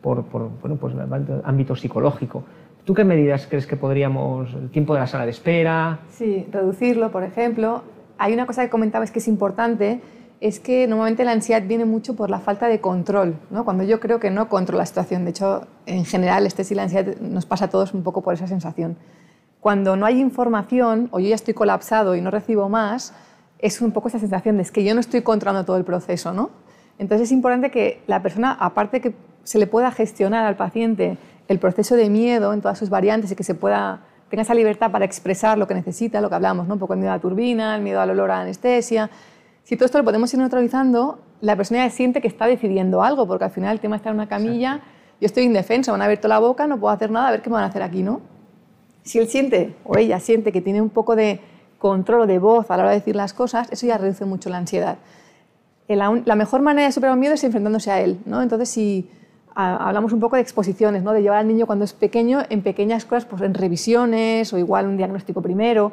por, 0.01 0.25
por 0.25 0.51
bueno, 0.61 0.77
pues, 0.77 0.95
el 0.95 1.43
ámbito 1.45 1.77
psicológico. 1.77 2.45
¿Tú 2.85 2.95
qué 2.95 3.05
medidas 3.05 3.47
crees 3.49 3.67
que 3.67 3.77
podríamos, 3.77 4.55
el 4.55 4.71
tiempo 4.71 4.95
de 4.95 5.01
la 5.01 5.07
sala 5.07 5.25
de 5.25 5.31
espera? 5.31 5.99
Sí, 6.09 6.47
reducirlo, 6.53 7.11
por 7.11 7.25
ejemplo 7.25 7.83
hay 8.19 8.33
una 8.33 8.47
cosa 8.47 8.63
que 8.63 8.71
comentabas 8.71 9.11
que 9.11 9.19
es 9.19 9.29
importante, 9.29 10.01
es 10.41 10.61
que 10.61 10.87
normalmente 10.87 11.25
la 11.25 11.33
ansiedad 11.33 11.63
viene 11.67 11.85
mucho 11.85 12.15
por 12.15 12.29
la 12.31 12.41
falta 12.41 12.69
de 12.69 12.81
control, 12.81 13.39
¿no? 13.51 13.65
cuando 13.65 13.85
yo 13.85 14.01
creo 14.01 14.21
que 14.21 14.31
no 14.31 14.49
controlo 14.49 14.79
la 14.79 14.87
situación. 14.87 15.25
De 15.25 15.31
hecho, 15.31 15.67
en 15.87 16.05
general, 16.05 16.47
este 16.47 16.65
sí 16.65 16.75
la 16.75 16.83
ansiedad 16.83 17.17
nos 17.21 17.47
pasa 17.47 17.67
a 17.67 17.69
todos 17.69 17.95
un 17.95 18.03
poco 18.03 18.23
por 18.23 18.35
esa 18.35 18.47
sensación. 18.47 18.97
Cuando 19.61 19.97
no 19.97 20.07
hay 20.07 20.21
información 20.21 21.09
o 21.11 21.21
yo 21.21 21.29
ya 21.29 21.35
estoy 21.35 21.55
colapsado 21.55 22.15
y 22.15 22.21
no 22.21 22.31
recibo 22.31 22.69
más, 22.69 23.15
es 23.59 23.81
un 23.81 23.93
poco 23.93 24.09
esa 24.09 24.19
sensación 24.19 24.57
de 24.57 24.63
es 24.63 24.71
que 24.71 24.85
yo 24.85 24.95
no 24.95 25.01
estoy 25.01 25.23
controlando 25.23 25.65
todo 25.65 25.77
el 25.79 25.85
proceso, 25.85 26.33
¿no? 26.33 26.51
Entonces 26.99 27.29
es 27.29 27.33
importante 27.33 27.71
que 27.71 28.03
la 28.07 28.23
persona, 28.23 28.53
aparte 28.53 29.01
que 29.01 29.15
se 29.45 29.59
le 29.59 29.67
pueda 29.67 29.91
gestionar 29.91 30.45
al 30.45 30.57
paciente 30.57 31.19
el 31.49 31.59
proceso 31.59 31.95
de 31.95 32.11
miedo 32.11 32.53
en 32.53 32.61
todas 32.61 32.79
sus 32.79 32.91
variantes 32.91 33.33
y 33.33 33.37
que 33.37 33.45
se 33.45 33.55
pueda 33.55 34.01
tenga 34.29 34.43
esa 34.43 34.55
libertad 34.55 34.91
para 34.91 35.05
expresar 35.05 35.59
lo 35.59 35.67
que 35.67 35.75
necesita, 35.75 36.21
lo 36.21 36.29
que 36.29 36.35
hablamos, 36.35 36.67
¿no? 36.67 36.75
un 36.75 36.81
poco 36.81 36.95
el 36.95 36.99
miedo 36.99 37.13
a 37.13 37.17
la 37.17 37.21
turbina, 37.21 37.77
el 37.77 37.83
miedo 37.83 38.01
al 38.01 38.11
olor 38.11 38.31
a 38.31 38.41
anestesia. 38.41 39.11
Si 39.63 39.77
todo 39.77 39.87
esto 39.87 39.99
lo 39.99 40.05
podemos 40.05 40.33
ir 40.33 40.41
neutralizando, 40.41 41.19
la 41.41 41.57
persona 41.57 41.87
ya 41.87 41.91
siente 41.91 42.21
que 42.21 42.29
está 42.29 42.47
decidiendo 42.47 43.03
algo, 43.03 43.27
porque 43.27 43.45
al 43.45 43.51
final 43.51 43.75
el 43.75 43.81
tema 43.81 43.97
está 43.97 44.11
en 44.11 44.17
una 44.17 44.29
camilla, 44.29 44.81
yo 45.21 45.27
estoy 45.27 45.45
indefensa, 45.45 45.93
me 45.93 45.97
han 45.97 46.03
abierto 46.03 46.29
la 46.29 46.39
boca, 46.39 46.67
no 46.67 46.79
puedo 46.79 46.93
hacer 46.93 47.11
nada, 47.11 47.29
a 47.29 47.31
ver 47.31 47.43
qué 47.43 47.51
me 47.51 47.55
van 47.55 47.65
a 47.65 47.69
hacer 47.69 47.83
aquí, 47.83 48.03
¿no? 48.03 48.21
Si 49.03 49.19
él 49.19 49.29
siente, 49.29 49.75
o 49.85 49.97
ella 49.97 50.21
siente 50.21 50.53
que 50.53 50.61
tiene 50.61 50.83
un 50.83 50.91
poco 50.91 51.17
de 51.17 51.41
control 51.79 52.27
de 52.27 52.39
voz 52.39 52.71
a 52.71 52.77
la 52.77 52.83
hora 52.85 52.91
de 52.91 52.99
decir 52.99 53.17
las 53.17 53.33
cosas, 53.33 53.69
eso 53.71 53.87
ya 53.87 53.99
reduce 53.99 54.25
mucho 54.25 54.51
la 54.51 54.59
ansiedad. 54.59 54.99
La 55.89 56.35
mejor 56.35 56.63
manera 56.63 56.87
de 56.87 56.93
superar 56.93 57.15
un 57.15 57.21
miedo 57.21 57.35
es 57.35 57.45
enfrentándose 57.45 57.91
a 57.91 58.01
él, 58.01 58.19
¿no? 58.27 58.43
Entonces, 58.43 58.69
si 58.69 59.09
hablamos 59.57 60.13
un 60.13 60.21
poco 60.21 60.37
de 60.37 60.43
exposiciones, 60.43 61.03
¿no? 61.03 61.13
de 61.13 61.23
llevar 61.23 61.39
al 61.39 61.49
niño 61.49 61.67
cuando 61.67 61.85
es 61.85 61.95
pequeño 61.95 62.41
en 62.51 62.61
pequeñas 62.63 63.07
cosas, 63.07 63.25
pues 63.25 63.41
en 63.43 63.55
revisiones 63.55 64.53
o 64.53 64.59
igual 64.59 64.87
un 64.87 64.97
diagnóstico 64.97 65.41
primero. 65.41 65.93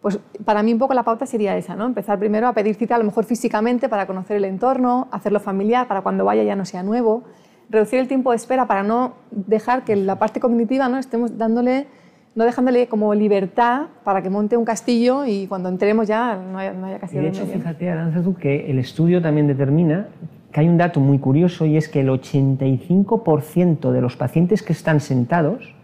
Pues 0.00 0.18
para 0.44 0.62
mí 0.62 0.72
un 0.72 0.78
poco 0.78 0.94
la 0.94 1.02
pauta 1.02 1.26
sería 1.26 1.56
esa, 1.56 1.76
¿no? 1.76 1.86
empezar 1.86 2.18
primero 2.18 2.48
a 2.48 2.54
pedir 2.54 2.74
cita 2.74 2.96
a 2.96 2.98
lo 2.98 3.04
mejor 3.04 3.24
físicamente 3.24 3.88
para 3.88 4.06
conocer 4.06 4.38
el 4.38 4.46
entorno, 4.46 5.08
hacerlo 5.12 5.40
familiar 5.40 5.86
para 5.86 6.00
cuando 6.00 6.24
vaya 6.24 6.42
ya 6.42 6.56
no 6.56 6.64
sea 6.64 6.82
nuevo, 6.82 7.22
reducir 7.70 7.98
el 7.98 8.08
tiempo 8.08 8.30
de 8.30 8.36
espera 8.36 8.66
para 8.66 8.82
no 8.82 9.12
dejar 9.30 9.84
que 9.84 9.94
la 9.94 10.18
parte 10.18 10.40
cognitiva 10.40 10.88
no 10.88 10.98
estemos 10.98 11.38
dándole 11.38 11.86
no 12.34 12.44
dejándole 12.44 12.86
como 12.86 13.14
libertad 13.14 13.88
para 14.04 14.22
que 14.22 14.30
monte 14.30 14.56
un 14.56 14.64
castillo 14.64 15.26
y 15.26 15.46
cuando 15.46 15.68
entremos 15.68 16.08
ya 16.08 16.36
no 16.36 16.58
haya, 16.58 16.72
no 16.72 16.86
haya 16.86 16.98
castillo. 16.98 17.22
de 17.24 17.28
hecho, 17.28 17.44
fíjate, 17.44 17.90
Aranzazu, 17.90 18.34
que 18.34 18.70
el 18.70 18.78
estudio 18.78 19.20
también 19.20 19.46
determina 19.46 20.08
que 20.52 20.60
hay 20.60 20.68
un 20.68 20.76
dato 20.76 21.00
muy 21.00 21.18
curioso 21.18 21.64
y 21.64 21.76
es 21.76 21.88
que 21.88 22.00
el 22.00 22.10
85% 22.10 23.90
de 23.90 24.00
los 24.00 24.16
pacientes 24.16 24.62
que 24.62 24.72
están 24.74 25.00
sentados 25.00 25.74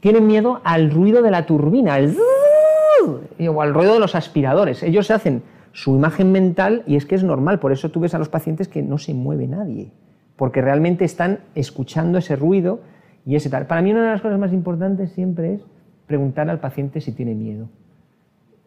tienen 0.00 0.26
miedo 0.26 0.60
al 0.64 0.90
ruido 0.90 1.22
de 1.22 1.30
la 1.30 1.46
turbina, 1.46 1.96
o 1.96 3.62
al 3.62 3.74
ruido 3.74 3.94
de 3.94 4.00
los 4.00 4.14
aspiradores. 4.14 4.82
Ellos 4.82 5.10
hacen 5.10 5.42
su 5.72 5.94
imagen 5.94 6.32
mental 6.32 6.82
y 6.86 6.96
es 6.96 7.04
que 7.04 7.14
es 7.14 7.24
normal, 7.24 7.58
por 7.58 7.72
eso 7.72 7.90
tú 7.90 8.00
ves 8.00 8.14
a 8.14 8.18
los 8.18 8.28
pacientes 8.28 8.68
que 8.68 8.82
no 8.82 8.96
se 8.96 9.12
mueve 9.12 9.46
nadie, 9.46 9.92
porque 10.36 10.62
realmente 10.62 11.04
están 11.04 11.40
escuchando 11.54 12.18
ese 12.18 12.36
ruido 12.36 12.80
y 13.26 13.36
ese 13.36 13.50
tal. 13.50 13.66
Para 13.66 13.82
mí 13.82 13.92
una 13.92 14.04
de 14.04 14.10
las 14.12 14.22
cosas 14.22 14.38
más 14.38 14.52
importantes 14.52 15.12
siempre 15.12 15.54
es 15.54 15.62
preguntar 16.06 16.48
al 16.48 16.60
paciente 16.60 17.00
si 17.00 17.12
tiene 17.12 17.34
miedo. 17.34 17.68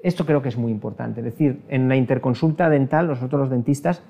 Esto 0.03 0.25
creo 0.25 0.41
que 0.41 0.49
es 0.49 0.57
muy 0.57 0.71
importante. 0.71 1.21
Es 1.21 1.25
decir, 1.25 1.61
en 1.69 1.89
la 1.89 1.95
interconsulta 1.95 2.69
dental, 2.69 3.07
nosotros 3.07 3.41
los 3.41 3.49
dentistas 3.49 4.03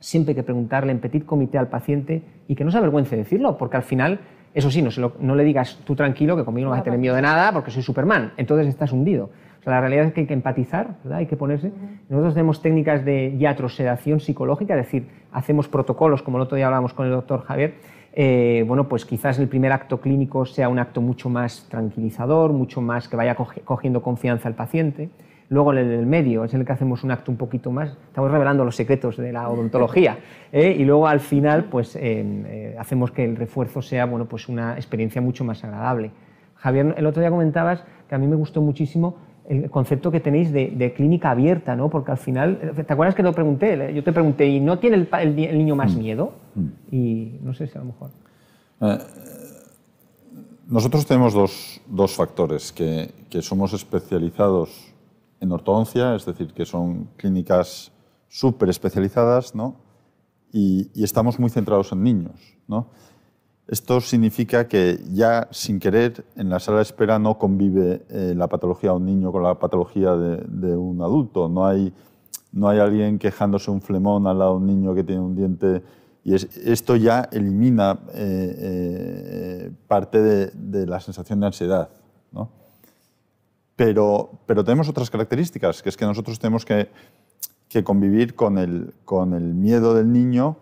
siempre 0.00 0.32
hay 0.32 0.36
que 0.36 0.42
preguntarle 0.42 0.92
en 0.92 1.00
petit 1.00 1.24
comité 1.24 1.58
al 1.58 1.68
paciente 1.68 2.22
y 2.46 2.54
que 2.54 2.64
no 2.64 2.70
se 2.70 2.78
avergüence 2.78 3.16
de 3.16 3.22
decirlo, 3.22 3.58
porque 3.58 3.76
al 3.76 3.82
final, 3.82 4.20
eso 4.54 4.70
sí, 4.70 4.82
no, 4.82 5.34
le 5.34 5.44
digas 5.44 5.80
tú 5.84 5.94
tranquilo 5.94 6.36
que 6.36 6.44
conmigo 6.44 6.66
no 6.66 6.70
vas 6.70 6.80
a 6.80 6.84
tener 6.84 6.98
miedo 6.98 7.14
de 7.14 7.22
nada 7.22 7.52
porque 7.52 7.70
soy 7.70 7.82
Superman, 7.82 8.32
entonces 8.36 8.66
estás 8.68 8.92
hundido. 8.92 9.30
O 9.60 9.62
sea, 9.62 9.72
la 9.72 9.80
realidad 9.80 10.06
es 10.06 10.12
que 10.12 10.20
hay 10.20 10.26
que 10.26 10.34
empatizar, 10.34 10.96
¿verdad? 11.02 11.18
hay 11.18 11.26
que 11.26 11.36
ponerse. 11.36 11.72
Nosotros 12.08 12.34
tenemos 12.34 12.62
técnicas 12.62 13.04
de 13.04 13.34
iatrosedación 13.38 14.20
psicológica, 14.20 14.74
es 14.74 14.86
decir, 14.86 15.08
hacemos 15.32 15.68
protocolos, 15.68 16.22
como 16.22 16.38
el 16.38 16.42
otro 16.42 16.56
día 16.56 16.66
hablábamos 16.66 16.94
con 16.94 17.06
el 17.06 17.12
doctor 17.12 17.42
Javier, 17.42 17.74
eh, 18.12 18.64
bueno, 18.66 18.88
pues 18.88 19.04
quizás 19.04 19.38
el 19.38 19.48
primer 19.48 19.72
acto 19.72 20.00
clínico 20.00 20.46
sea 20.46 20.68
un 20.68 20.78
acto 20.78 21.00
mucho 21.00 21.28
más 21.28 21.66
tranquilizador, 21.68 22.52
mucho 22.52 22.80
más 22.80 23.08
que 23.08 23.16
vaya 23.16 23.36
cogiendo 23.36 24.02
confianza 24.02 24.48
al 24.48 24.54
paciente. 24.54 25.10
Luego 25.50 25.72
en 25.72 25.78
el 25.78 26.06
medio 26.06 26.44
es 26.44 26.52
en 26.52 26.60
el 26.60 26.66
que 26.66 26.72
hacemos 26.72 27.04
un 27.04 27.10
acto 27.10 27.30
un 27.30 27.38
poquito 27.38 27.70
más, 27.70 27.96
estamos 28.08 28.30
revelando 28.30 28.64
los 28.64 28.76
secretos 28.76 29.16
de 29.16 29.32
la 29.32 29.48
odontología. 29.48 30.18
¿eh? 30.52 30.76
Y 30.78 30.84
luego 30.84 31.06
al 31.06 31.20
final 31.20 31.64
pues 31.64 31.96
eh, 31.96 32.76
hacemos 32.78 33.12
que 33.12 33.24
el 33.24 33.36
refuerzo 33.36 33.80
sea 33.80 34.04
bueno, 34.04 34.26
pues 34.26 34.48
una 34.48 34.74
experiencia 34.74 35.22
mucho 35.22 35.44
más 35.44 35.64
agradable. 35.64 36.10
Javier, 36.56 36.94
el 36.98 37.06
otro 37.06 37.20
día 37.20 37.30
comentabas 37.30 37.84
que 38.08 38.14
a 38.14 38.18
mí 38.18 38.26
me 38.26 38.36
gustó 38.36 38.60
muchísimo 38.60 39.16
el 39.48 39.70
concepto 39.70 40.10
que 40.10 40.20
tenéis 40.20 40.52
de, 40.52 40.92
clínica 40.94 41.30
abierta, 41.30 41.74
¿no? 41.74 41.88
Porque 41.88 42.10
al 42.10 42.18
final, 42.18 42.74
¿te 42.86 42.92
acuerdas 42.92 43.14
que 43.14 43.22
lo 43.22 43.32
pregunté? 43.32 43.94
Yo 43.94 44.04
te 44.04 44.12
pregunté, 44.12 44.46
¿y 44.46 44.60
no 44.60 44.78
tiene 44.78 45.08
el, 45.22 45.36
niño 45.56 45.74
más 45.74 45.94
mm. 45.94 45.98
miedo? 45.98 46.32
Mm. 46.54 46.66
Y 46.94 47.38
no 47.42 47.54
sé 47.54 47.66
si 47.66 47.78
a 47.78 47.80
lo 47.80 47.86
mejor... 47.86 48.10
Eh, 48.82 48.98
nosotros 50.68 51.06
tenemos 51.06 51.32
dos, 51.32 51.80
dos 51.86 52.14
factores, 52.14 52.72
que, 52.72 53.10
que, 53.30 53.40
somos 53.40 53.72
especializados 53.72 54.87
en 55.40 55.52
ortodoncia, 55.52 56.14
es 56.14 56.24
decir, 56.26 56.52
que 56.52 56.66
son 56.66 57.08
clínicas 57.16 57.92
súper 58.28 58.68
especializadas, 58.68 59.54
¿no? 59.54 59.76
Y, 60.52 60.90
estamos 61.02 61.38
muy 61.38 61.50
centrados 61.50 61.92
en 61.92 62.02
niños, 62.02 62.56
¿no? 62.66 62.88
Esto 63.66 64.00
significa 64.00 64.66
que 64.66 64.98
ya 65.12 65.46
sin 65.50 65.78
querer 65.78 66.24
en 66.36 66.48
la 66.48 66.58
sala 66.58 66.78
de 66.78 66.84
espera 66.84 67.18
no 67.18 67.38
convive 67.38 68.02
eh, 68.08 68.32
la 68.34 68.48
patología 68.48 68.90
de 68.90 68.96
un 68.96 69.04
niño 69.04 69.30
con 69.30 69.42
la 69.42 69.58
patología 69.58 70.16
de, 70.16 70.74
un 70.74 71.02
adulto. 71.02 71.50
No 71.50 71.66
hay, 71.66 71.92
no 72.50 72.68
hay 72.70 72.78
alguien 72.78 73.18
quejándose 73.18 73.70
un 73.70 73.82
flemón 73.82 74.26
al 74.26 74.38
lado 74.38 74.52
de 74.52 74.56
un 74.60 74.66
niño 74.66 74.94
que 74.94 75.04
tiene 75.04 75.20
un 75.20 75.36
diente. 75.36 75.82
Y 76.24 76.34
esto 76.34 76.96
ya 76.96 77.28
elimina 77.30 77.98
eh, 78.14 78.56
eh, 78.58 79.70
parte 79.86 80.22
de, 80.22 80.86
la 80.86 80.98
sensación 81.00 81.40
de 81.40 81.46
ansiedad. 81.46 81.90
¿no? 82.32 82.48
Pero, 83.78 84.40
pero 84.44 84.64
tenemos 84.64 84.88
otras 84.88 85.08
características, 85.08 85.84
que 85.84 85.88
es 85.88 85.96
que 85.96 86.04
nosotros 86.04 86.40
tenemos 86.40 86.64
que, 86.64 86.90
que 87.68 87.84
convivir 87.84 88.34
con 88.34 88.58
el, 88.58 88.92
con 89.04 89.34
el 89.34 89.54
miedo 89.54 89.94
del 89.94 90.12
niño 90.12 90.56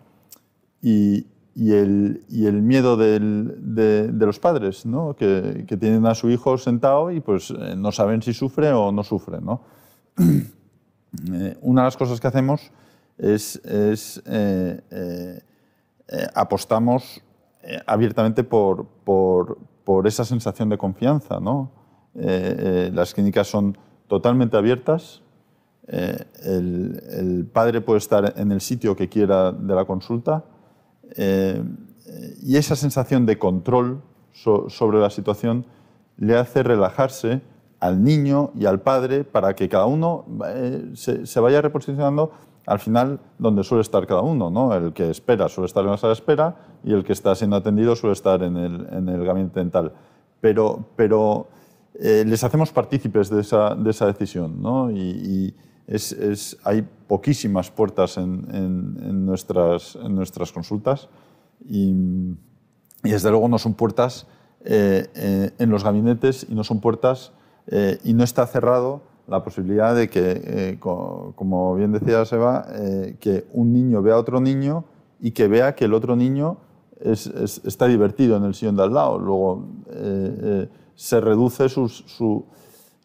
y, 0.83 1.25
y 1.55 1.73
el, 1.73 2.23
y 2.29 2.45
el 2.45 2.61
miedo 2.61 2.95
del, 2.95 3.55
de, 3.73 4.11
de, 4.11 4.25
los 4.27 4.37
padres, 4.37 4.85
¿no? 4.85 5.15
que, 5.15 5.65
que, 5.67 5.77
tienen 5.77 6.05
a 6.05 6.13
su 6.13 6.29
hijo 6.29 6.59
sentado 6.59 7.09
y 7.09 7.19
pues 7.19 7.49
eh, 7.49 7.73
no 7.75 7.91
saben 7.91 8.21
si 8.21 8.33
sufre 8.33 8.71
o 8.71 8.91
no 8.91 9.03
sufre. 9.03 9.41
¿no? 9.41 9.61
Eh, 11.33 11.57
una 11.61 11.81
de 11.81 11.85
las 11.85 11.97
cosas 11.97 12.19
que 12.19 12.27
hacemos 12.27 12.69
es, 13.17 13.55
es 13.65 14.21
eh, 14.27 15.41
apostamos 16.35 17.23
abiertamente 17.87 18.43
por, 18.43 18.85
por, 19.05 19.57
por, 19.85 20.05
esa 20.05 20.25
sensación 20.25 20.67
de 20.69 20.77
confianza. 20.77 21.39
¿no? 21.39 21.71
Las 22.17 23.13
clínicas 23.13 23.47
son 23.47 23.77
totalmente 24.07 24.57
abiertas, 24.57 25.21
el, 25.87 27.01
el 27.11 27.45
padre 27.45 27.81
puede 27.81 27.99
estar 27.99 28.33
en 28.35 28.51
el 28.51 28.59
sitio 28.59 28.95
que 28.95 29.07
quiera 29.07 29.51
de 29.51 29.75
la 29.75 29.85
consulta, 29.85 30.43
eh, 31.15 31.63
y 32.41 32.57
esa 32.57 32.75
sensación 32.75 33.25
de 33.25 33.37
control 33.37 34.01
sobre 34.31 34.99
la 34.99 35.09
situación 35.09 35.65
le 36.17 36.37
hace 36.37 36.63
relajarse 36.63 37.41
al 37.79 38.03
niño 38.03 38.51
y 38.55 38.65
al 38.65 38.81
padre 38.81 39.23
para 39.23 39.55
que 39.55 39.67
cada 39.69 39.85
uno 39.85 40.25
eh, 40.47 40.91
se, 40.93 41.39
vaya 41.39 41.61
reposicionando 41.61 42.31
al 42.65 42.79
final 42.79 43.19
donde 43.37 43.63
suele 43.63 43.81
estar 43.81 44.05
cada 44.07 44.21
uno. 44.21 44.49
¿no? 44.49 44.73
El 44.73 44.93
que 44.93 45.09
espera 45.09 45.49
suele 45.49 45.65
estar 45.65 45.83
en 45.83 45.91
la 45.91 45.97
sala 45.97 46.09
de 46.09 46.19
espera 46.19 46.55
y 46.83 46.93
el 46.93 47.03
que 47.03 47.13
está 47.13 47.35
siendo 47.35 47.55
atendido 47.55 47.95
suele 47.95 48.13
estar 48.13 48.43
en 48.43 48.57
el, 48.57 48.87
en 48.91 49.09
el 49.09 49.25
gabinete 49.25 49.59
dental. 49.59 49.93
Pero, 50.39 50.85
pero 50.95 51.47
eh, 51.99 52.23
les 52.25 52.43
hacemos 52.43 52.71
partícipes 52.71 53.29
de 53.29 53.41
esa, 53.41 53.75
de 53.75 53.89
esa 53.89 54.05
decisión 54.07 54.61
¿no? 54.61 54.91
y, 54.91 55.55
es, 55.87 56.57
hay 56.65 56.85
poquísimas 57.07 57.71
puertas 57.71 58.17
en, 58.17 58.45
en, 58.51 59.25
nuestras, 59.25 59.95
en 59.95 60.15
nuestras 60.15 60.51
consultas 60.51 61.07
y, 61.65 61.93
y, 63.05 63.09
desde 63.09 63.29
luego 63.29 63.47
no 63.47 63.57
son 63.57 63.73
puertas 63.73 64.27
eh, 64.65 65.07
eh, 65.15 65.51
en 65.59 65.69
los 65.69 65.85
gabinetes 65.85 66.45
y 66.49 66.53
no 66.53 66.65
son 66.65 66.81
puertas 66.81 67.31
eh, 67.67 67.99
y 68.03 68.13
no 68.13 68.25
está 68.25 68.45
cerrado 68.47 69.01
la 69.25 69.41
posibilidad 69.41 69.95
de 69.95 70.09
que, 70.09 70.77
como 70.79 71.75
bien 71.75 71.91
decía 71.91 72.23
Seba, 72.25 72.65
que 73.19 73.45
un 73.51 73.73
niño 73.73 74.01
vea 74.01 74.15
a 74.15 74.17
otro 74.17 74.39
niño 74.39 74.85
y 75.19 75.31
que 75.31 75.49
vea 75.49 75.75
que 75.75 75.83
el 75.83 75.93
otro 75.93 76.15
niño 76.15 76.57
es, 77.01 77.27
está 77.65 77.87
divertido 77.87 78.37
en 78.37 78.45
el 78.45 78.55
sillón 78.55 78.77
de 78.77 78.83
al 78.83 78.93
lado. 78.93 79.19
Luego 79.19 79.67
se 80.97 81.21
reduce 81.21 81.69
su, 81.69 81.87
su 81.87 82.45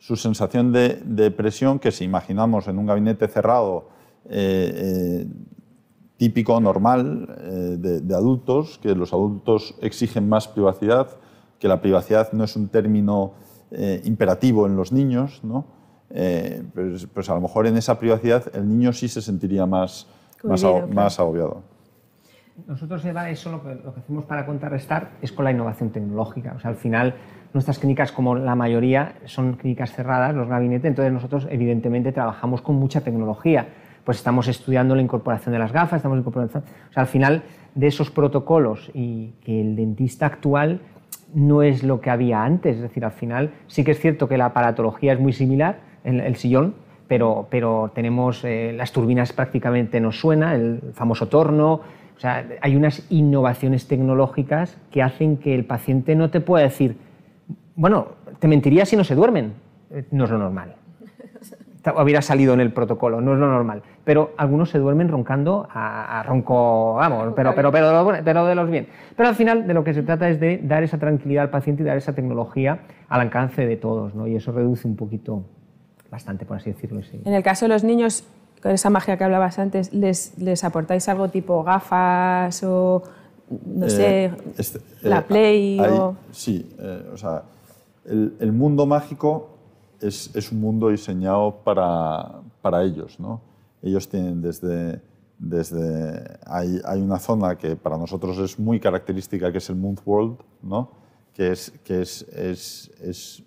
su 0.02 0.16
sensación 0.16 0.72
de, 0.72 1.30
presión 1.30 1.78
que 1.78 1.92
si 1.92 2.02
imaginamos 2.02 2.66
en 2.66 2.76
un 2.76 2.86
gabinete 2.86 3.28
cerrado 3.28 3.88
eh, 4.28 4.72
eh, 4.74 5.26
típico, 6.16 6.60
normal, 6.60 7.28
eh, 7.38 7.76
de, 8.02 8.14
adultos, 8.16 8.80
que 8.82 8.96
los 8.96 9.12
adultos 9.12 9.76
exigen 9.80 10.28
más 10.28 10.48
privacidad, 10.48 11.06
que 11.60 11.68
la 11.68 11.80
privacidad 11.80 12.32
no 12.32 12.42
es 12.42 12.56
un 12.56 12.68
término 12.68 13.34
imperativo 14.04 14.66
en 14.66 14.76
los 14.76 14.92
niños, 14.92 15.40
¿no? 15.44 15.64
Pues, 16.08 17.06
pues, 17.06 17.30
a 17.30 17.34
lo 17.34 17.40
mejor 17.40 17.66
en 17.66 17.76
esa 17.76 17.98
privacidad 17.98 18.44
el 18.54 18.68
niño 18.68 18.92
sí 18.92 19.08
se 19.08 19.22
sentiría 19.22 19.64
más, 19.66 20.08
más, 20.42 20.62
más 20.92 21.18
agobiado. 21.20 21.62
Nosotros, 22.66 23.02
Eva, 23.06 23.30
eso 23.30 23.50
lo 23.50 23.62
que, 23.62 23.76
lo 23.76 23.94
que 23.94 24.00
hacemos 24.00 24.24
para 24.26 24.44
contrarrestar 24.44 25.12
es 25.22 25.32
con 25.32 25.46
la 25.46 25.52
innovación 25.52 25.90
tecnológica. 25.90 26.52
O 26.54 26.60
sea, 26.60 26.70
al 26.70 26.76
final 26.76 27.14
nuestras 27.54 27.78
clínicas, 27.78 28.12
como 28.12 28.34
la 28.34 28.54
mayoría, 28.54 29.14
son 29.24 29.54
clínicas 29.54 29.92
cerradas, 29.92 30.34
los 30.34 30.48
gabinetes, 30.48 30.88
entonces 30.88 31.12
nosotros 31.12 31.46
evidentemente 31.50 32.12
trabajamos 32.12 32.62
con 32.62 32.76
mucha 32.76 33.02
tecnología. 33.02 33.66
Pues 34.04 34.18
estamos 34.18 34.48
estudiando 34.48 34.94
la 34.94 35.02
incorporación 35.02 35.52
de 35.52 35.58
las 35.58 35.72
gafas, 35.72 35.98
estamos 35.98 36.18
incorporando... 36.18 36.58
O 36.58 36.92
sea, 36.92 37.02
al 37.02 37.06
final 37.06 37.42
de 37.74 37.86
esos 37.86 38.10
protocolos 38.10 38.90
y 38.94 39.34
que 39.44 39.60
el 39.60 39.76
dentista 39.76 40.26
actual 40.26 40.80
no 41.34 41.62
es 41.62 41.82
lo 41.82 42.00
que 42.00 42.10
había 42.10 42.42
antes, 42.42 42.76
es 42.76 42.82
decir, 42.82 43.04
al 43.04 43.12
final 43.12 43.52
sí 43.66 43.84
que 43.84 43.92
es 43.92 44.00
cierto 44.00 44.28
que 44.28 44.36
la 44.36 44.46
aparatología 44.46 45.12
es 45.12 45.20
muy 45.20 45.32
similar, 45.32 45.80
el, 46.04 46.20
el 46.20 46.36
sillón, 46.36 46.74
pero, 47.08 47.46
pero 47.50 47.90
tenemos 47.94 48.44
eh, 48.44 48.72
las 48.74 48.92
turbinas 48.92 49.32
prácticamente 49.32 50.00
nos 50.00 50.18
suena, 50.18 50.54
el 50.54 50.80
famoso 50.94 51.28
torno, 51.28 51.80
o 52.16 52.20
sea, 52.20 52.46
hay 52.60 52.76
unas 52.76 53.04
innovaciones 53.10 53.86
tecnológicas 53.86 54.78
que 54.90 55.02
hacen 55.02 55.36
que 55.36 55.54
el 55.54 55.64
paciente 55.64 56.14
no 56.14 56.30
te 56.30 56.40
pueda 56.40 56.64
decir, 56.64 56.96
bueno, 57.74 58.08
te 58.38 58.48
mentiría 58.48 58.84
si 58.86 58.96
no 58.96 59.04
se 59.04 59.14
duermen, 59.14 59.54
eh, 59.90 60.04
no 60.10 60.24
es 60.24 60.30
lo 60.30 60.38
normal. 60.38 60.74
Hubiera 62.02 62.22
salido 62.22 62.54
en 62.54 62.60
el 62.60 62.72
protocolo, 62.72 63.20
no 63.20 63.32
es 63.34 63.38
lo 63.40 63.48
normal. 63.48 63.82
Pero 64.04 64.32
algunos 64.36 64.70
se 64.70 64.78
duermen 64.78 65.08
roncando 65.08 65.66
a, 65.72 66.22
ronco, 66.26 66.94
vamos, 66.94 67.32
pero, 67.34 67.54
pero, 67.54 67.70
pero, 67.72 68.06
pero 68.24 68.46
de 68.46 68.54
los 68.54 68.70
bien. 68.70 68.86
Pero 69.16 69.28
al 69.28 69.34
final 69.34 69.66
de 69.66 69.74
lo 69.74 69.82
que 69.84 69.94
se 69.94 70.02
trata 70.02 70.28
es 70.28 70.38
de 70.40 70.58
dar 70.62 70.82
esa 70.82 70.98
tranquilidad 70.98 71.44
al 71.44 71.50
paciente 71.50 71.82
y 71.82 71.86
dar 71.86 71.96
esa 71.96 72.12
tecnología 72.14 72.80
al 73.08 73.20
alcance 73.20 73.66
de 73.66 73.76
todos, 73.76 74.14
¿no? 74.14 74.26
Y 74.26 74.36
eso 74.36 74.52
reduce 74.52 74.86
un 74.88 74.96
poquito, 74.96 75.44
bastante, 76.10 76.44
por 76.44 76.56
así 76.56 76.70
decirlo. 76.70 77.00
En 77.24 77.34
el 77.34 77.42
caso 77.42 77.64
de 77.64 77.70
los 77.70 77.84
niños, 77.84 78.24
con 78.62 78.72
esa 78.72 78.90
magia 78.90 79.16
que 79.16 79.24
hablabas 79.24 79.58
antes, 79.58 79.92
¿les, 79.92 80.36
les 80.38 80.62
aportáis 80.64 81.08
algo 81.08 81.28
tipo 81.28 81.62
gafas 81.64 82.62
o, 82.64 83.02
no 83.66 83.88
sé, 83.88 84.24
Eh, 84.26 84.32
este, 84.56 84.80
la 85.02 85.18
eh, 85.18 85.24
Play? 85.26 85.78
hay- 85.80 85.90
o... 85.90 86.16
Sí, 86.32 86.74
eh, 86.78 87.10
o 87.12 87.16
sea, 87.16 87.42
el, 88.04 88.52
mundo 88.52 88.86
mágico 88.86 89.50
es, 90.00 90.52
un 90.52 90.60
mundo 90.60 90.88
diseñado 90.88 91.60
para, 91.64 92.40
para 92.60 92.82
ellos, 92.82 93.18
¿no? 93.20 93.40
Ellos 93.82 94.08
tienen 94.08 94.42
desde... 94.42 95.00
desde 95.38 96.38
hay, 96.46 96.80
hay 96.84 97.00
una 97.00 97.18
zona 97.18 97.56
que 97.56 97.76
para 97.76 97.96
nosotros 97.96 98.38
es 98.38 98.58
muy 98.58 98.78
característica, 98.78 99.50
que 99.50 99.58
es 99.58 99.70
el 99.70 99.76
Moon 99.76 99.96
World, 100.04 100.38
¿no? 100.62 101.02
que, 101.34 101.52
es, 101.52 101.72
que 101.84 102.02
es, 102.02 102.22
es, 102.28 102.90
es 103.00 103.42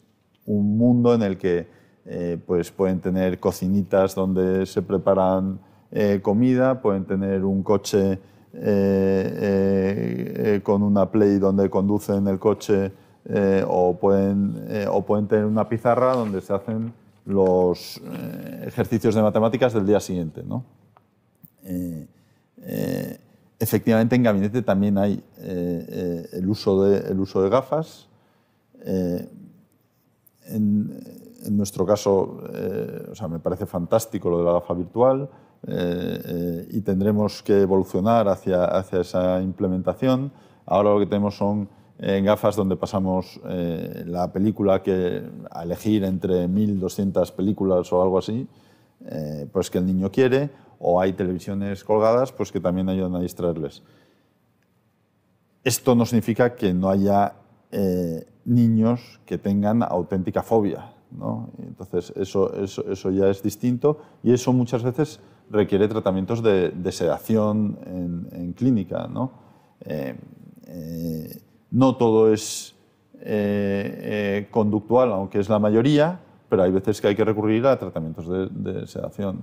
un 0.46 0.78
mundo 0.78 1.14
en 1.14 1.24
el 1.24 1.38
que 1.38 1.68
eh, 2.06 2.38
pues 2.46 2.72
pueden 2.72 3.00
tener 3.00 3.40
cocinitas 3.40 4.16
donde 4.16 4.66
se 4.66 4.82
preparan 4.82 5.60
eh, 5.92 6.20
comida, 6.22 6.82
pueden 6.82 7.06
tener 7.06 7.44
un 7.44 7.64
coche 7.64 8.20
eh, 8.54 10.62
con 10.64 10.84
una 10.84 11.12
play 11.12 11.40
donde 11.40 11.70
conducen 11.70 12.28
el 12.28 12.40
coche 12.40 12.92
eh, 13.28 13.66
o, 13.68 13.98
pueden, 13.98 14.66
eh, 14.70 14.86
o 14.88 15.04
pueden 15.04 15.28
tener 15.28 15.46
una 15.46 15.68
pizarra 15.68 16.14
donde 16.14 16.42
se 16.42 16.54
hacen 16.54 16.94
los 17.26 17.98
eh, 17.98 18.66
ejercicios 18.68 19.16
de 19.16 19.22
matemáticas 19.24 19.74
del 19.74 19.88
día 19.88 20.00
siguiente. 20.00 20.44
¿no? 20.44 20.64
Efectivamente, 23.58 24.16
en 24.16 24.22
gabinete 24.24 24.62
también 24.62 24.98
hay 25.00 25.24
el, 25.38 26.48
uso 26.48 26.84
de, 26.84 27.00
el 27.10 27.20
uso 27.20 27.42
de 27.42 27.50
gafas. 27.50 28.08
En, 28.84 29.32
en 31.44 31.58
nuestro 31.58 31.86
caso, 31.86 32.44
o 33.12 33.16
sea, 33.16 33.28
me 33.28 33.40
parece 33.40 33.66
fantástico 33.66 34.30
lo 34.30 34.40
de 34.40 34.44
la 34.44 34.52
gafa 34.54 34.76
virtual 34.76 35.28
y 36.70 36.82
tendremos 36.82 37.42
que 37.42 37.62
evolucionar 37.62 38.28
hacia, 38.28 38.66
hacia 38.66 39.02
esa 39.02 39.42
implementación. 39.42 40.32
Ahora 40.68 40.94
lo 40.94 41.00
que 41.00 41.08
tenemos 41.08 41.36
son 41.36 41.68
eh, 42.00 42.22
gafas 42.22 42.56
donde 42.56 42.76
pasamos 42.76 43.40
eh, 43.48 44.04
la 44.06 44.32
película 44.32 44.84
que 44.84 45.24
a 45.50 45.64
elegir 45.64 46.04
entre 46.04 46.48
1.200 46.48 47.32
películas 47.32 47.92
o 47.94 48.02
algo 48.02 48.18
así, 48.18 48.48
eh, 49.06 49.48
pues 49.52 49.70
que 49.70 49.78
el 49.78 49.86
niño 49.86 50.12
quiere, 50.12 50.50
o 50.80 51.00
hay 51.00 51.14
televisiones 51.14 51.84
colgadas 51.84 52.32
pues 52.32 52.52
que 52.52 52.60
también 52.60 52.90
ayudan 52.90 53.16
a 53.16 53.22
distraerles. 53.22 53.82
Esto 55.64 55.96
no 55.96 56.06
significa 56.06 56.56
que 56.56 56.74
no 56.74 56.90
haya 56.90 57.34
eh, 57.72 58.28
niños 58.44 59.20
que 59.26 59.38
tengan 59.38 59.82
auténtica 59.84 60.44
fobia. 60.44 60.92
¿no? 61.12 61.50
Entonces, 61.60 62.12
eso, 62.18 62.54
eso, 62.56 62.84
eso 62.92 63.10
ya 63.10 63.30
es 63.30 63.42
distinto 63.42 64.00
y 64.22 64.34
eso 64.34 64.52
muchas 64.52 64.84
veces 64.84 65.22
requiere 65.50 65.88
tratamientos 65.88 66.44
de, 66.44 66.72
de 66.72 66.92
sedación 66.92 67.80
en, 67.86 68.28
en 68.32 68.54
clínica. 68.54 69.08
¿no? 69.08 69.32
No 71.76 71.98
todo 71.98 72.32
es 72.34 72.74
eh, 73.22 73.26
eh, 73.26 74.48
conductual, 74.50 75.12
aunque 75.12 75.40
es 75.40 75.50
la 75.50 75.60
mayoría, 75.60 76.20
pero 76.48 76.64
hay 76.64 76.72
veces 76.72 77.02
que 77.02 77.08
hay 77.10 77.16
que 77.16 77.26
recurrir 77.26 77.66
a 77.68 77.78
tratamientos 77.78 78.30
de, 78.30 78.48
de 78.72 78.88
sedación. 78.88 79.40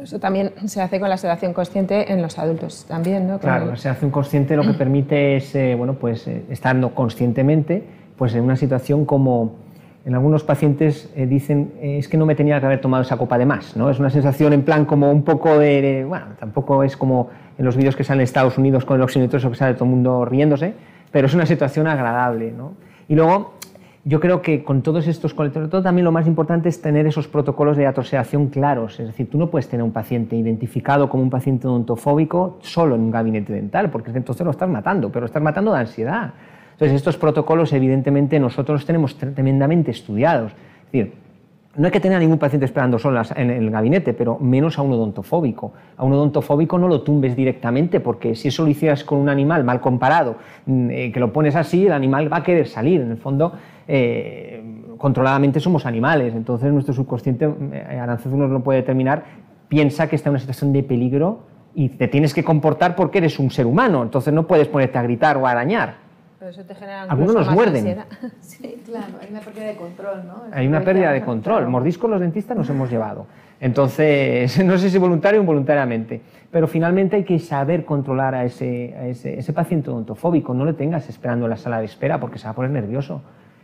Eso 0.00 0.20
también 0.20 0.52
se 0.66 0.80
hace 0.80 1.00
con 1.00 1.08
la 1.08 1.16
sedación 1.16 1.52
consciente 1.52 2.12
en 2.12 2.22
los 2.22 2.38
adultos 2.38 2.84
también, 2.86 3.26
¿no? 3.26 3.40
Claro, 3.40 3.66
la 3.66 3.76
sedación 3.76 4.12
consciente 4.12 4.54
lo 4.54 4.62
que 4.62 4.74
permite 4.78 5.36
es, 5.36 5.52
eh, 5.56 5.74
bueno, 5.74 5.94
pues, 5.94 6.28
eh, 6.28 6.44
estando 6.48 6.94
conscientemente 6.94 7.82
pues, 8.16 8.34
en 8.36 8.44
una 8.44 8.54
situación 8.56 9.04
como 9.04 9.56
en 10.06 10.14
algunos 10.14 10.44
pacientes 10.44 11.10
eh, 11.16 11.26
dicen 11.26 11.72
eh, 11.80 11.98
es 11.98 12.08
que 12.08 12.16
no 12.16 12.24
me 12.26 12.36
tenía 12.36 12.60
que 12.60 12.66
haber 12.66 12.80
tomado 12.80 13.02
esa 13.02 13.16
copa 13.16 13.36
de 13.36 13.46
más, 13.46 13.76
¿no? 13.76 13.90
Es 13.90 13.98
una 13.98 14.10
sensación 14.10 14.52
en 14.52 14.62
plan 14.62 14.84
como 14.84 15.10
un 15.10 15.22
poco 15.24 15.58
de, 15.58 15.82
de- 15.82 16.04
bueno, 16.04 16.26
tampoco 16.38 16.84
es 16.84 16.96
como 16.96 17.30
en 17.58 17.64
los 17.64 17.76
vídeos 17.76 17.96
que 17.96 18.04
salen 18.04 18.20
en 18.20 18.24
Estados 18.24 18.58
Unidos 18.58 18.84
con 18.84 18.96
el 18.96 19.02
oxímetro, 19.02 19.38
eso 19.38 19.50
que 19.50 19.56
sale 19.56 19.74
todo 19.74 19.86
el 19.86 19.90
mundo 19.90 20.24
riéndose, 20.24 20.74
pero 21.14 21.28
es 21.28 21.34
una 21.34 21.46
situación 21.46 21.86
agradable, 21.86 22.50
¿no? 22.50 22.72
Y 23.06 23.14
luego 23.14 23.52
yo 24.04 24.18
creo 24.18 24.42
que 24.42 24.64
con 24.64 24.82
todos 24.82 25.06
estos 25.06 25.32
colectores, 25.32 25.70
todo 25.70 25.80
también 25.80 26.04
lo 26.04 26.10
más 26.10 26.26
importante 26.26 26.68
es 26.68 26.82
tener 26.82 27.06
esos 27.06 27.28
protocolos 27.28 27.76
de 27.76 27.86
atoseación 27.86 28.48
claros. 28.48 28.98
Es 28.98 29.06
decir, 29.06 29.30
tú 29.30 29.38
no 29.38 29.48
puedes 29.48 29.68
tener 29.68 29.84
un 29.84 29.92
paciente 29.92 30.34
identificado 30.34 31.08
como 31.08 31.22
un 31.22 31.30
paciente 31.30 31.68
odontofóbico 31.68 32.58
solo 32.62 32.96
en 32.96 33.02
un 33.02 33.12
gabinete 33.12 33.52
dental, 33.52 33.90
porque 33.90 34.08
es 34.08 34.14
que 34.14 34.18
entonces 34.18 34.44
lo 34.44 34.50
estás 34.50 34.68
matando, 34.68 35.12
pero 35.12 35.20
lo 35.20 35.26
estás 35.26 35.40
matando 35.40 35.72
de 35.72 35.78
ansiedad. 35.78 36.32
Entonces, 36.72 36.96
estos 36.96 37.16
protocolos, 37.16 37.72
evidentemente, 37.72 38.40
nosotros 38.40 38.80
los 38.80 38.84
tenemos 38.84 39.16
tremendamente 39.16 39.92
estudiados. 39.92 40.50
Es 40.50 40.90
decir, 40.90 41.14
no 41.76 41.86
hay 41.86 41.90
que 41.90 42.00
tener 42.00 42.16
a 42.16 42.20
ningún 42.20 42.38
paciente 42.38 42.66
esperando 42.66 42.98
solas 42.98 43.32
en 43.36 43.50
el 43.50 43.70
gabinete, 43.70 44.14
pero 44.14 44.38
menos 44.38 44.78
a 44.78 44.82
un 44.82 44.92
odontofóbico. 44.92 45.72
A 45.96 46.04
un 46.04 46.12
odontofóbico 46.12 46.78
no 46.78 46.88
lo 46.88 47.02
tumbes 47.02 47.34
directamente, 47.34 48.00
porque 48.00 48.34
si 48.36 48.48
eso 48.48 48.64
lo 48.64 48.70
hicieras 48.70 49.02
con 49.02 49.18
un 49.18 49.28
animal 49.28 49.64
mal 49.64 49.80
comparado, 49.80 50.36
mm, 50.66 50.90
eh, 50.90 51.12
que 51.12 51.20
lo 51.20 51.32
pones 51.32 51.56
así, 51.56 51.86
el 51.86 51.92
animal 51.92 52.32
va 52.32 52.38
a 52.38 52.42
querer 52.42 52.68
salir. 52.68 53.00
En 53.00 53.10
el 53.10 53.16
fondo, 53.16 53.52
eh, 53.88 54.62
controladamente 54.98 55.60
somos 55.60 55.84
animales, 55.84 56.34
entonces 56.34 56.72
nuestro 56.72 56.94
subconsciente, 56.94 57.52
eh, 57.72 57.98
Aranzazu 58.00 58.36
nos 58.36 58.50
lo 58.50 58.62
puede 58.62 58.80
determinar, 58.80 59.24
piensa 59.68 60.08
que 60.08 60.16
está 60.16 60.28
en 60.28 60.32
una 60.32 60.40
situación 60.40 60.72
de 60.72 60.82
peligro 60.82 61.40
y 61.74 61.88
te 61.88 62.06
tienes 62.06 62.32
que 62.32 62.44
comportar 62.44 62.94
porque 62.94 63.18
eres 63.18 63.38
un 63.38 63.50
ser 63.50 63.66
humano, 63.66 64.02
entonces 64.02 64.32
no 64.32 64.46
puedes 64.46 64.68
ponerte 64.68 64.96
a 64.98 65.02
gritar 65.02 65.36
o 65.36 65.46
a 65.46 65.50
arañar. 65.50 66.03
Pero 66.44 66.52
eso 66.52 66.64
te 66.64 66.74
genera 66.74 67.04
Algunos 67.04 67.34
nos 67.34 67.50
muerden. 67.50 68.04
Sí, 68.40 68.76
claro, 68.84 69.14
hay 69.18 69.30
una 69.30 69.40
pérdida 69.40 69.64
de 69.64 69.76
control, 69.76 70.26
¿no? 70.26 70.42
Hay 70.52 70.66
una 70.66 70.82
pérdida 70.82 71.10
de 71.10 71.22
control. 71.22 71.66
Mordiscos 71.68 72.10
los 72.10 72.20
dentistas 72.20 72.54
nos 72.54 72.68
hemos 72.68 72.90
llevado. 72.92 73.26
Entonces, 73.58 74.62
no 74.64 74.76
sé 74.76 74.90
si 74.90 74.98
voluntario 74.98 75.40
o 75.40 75.42
involuntariamente, 75.42 76.20
pero 76.50 76.68
finalmente 76.68 77.16
hay 77.16 77.24
que 77.24 77.38
saber 77.38 77.86
controlar 77.86 78.34
a 78.34 78.44
ese, 78.44 78.94
a 78.94 79.06
ese, 79.06 79.38
ese 79.38 79.54
paciente 79.54 79.88
odontofóbico. 79.88 80.52
No 80.52 80.66
le 80.66 80.74
tengas 80.74 81.08
esperando 81.08 81.46
en 81.46 81.50
la 81.50 81.56
sala 81.56 81.78
de 81.78 81.86
espera 81.86 82.20
porque 82.20 82.38
se 82.38 82.44
va 82.44 82.50
a 82.50 82.54
poner 82.54 82.72
nervioso. 82.72 83.22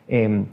Eh, 0.08 0.46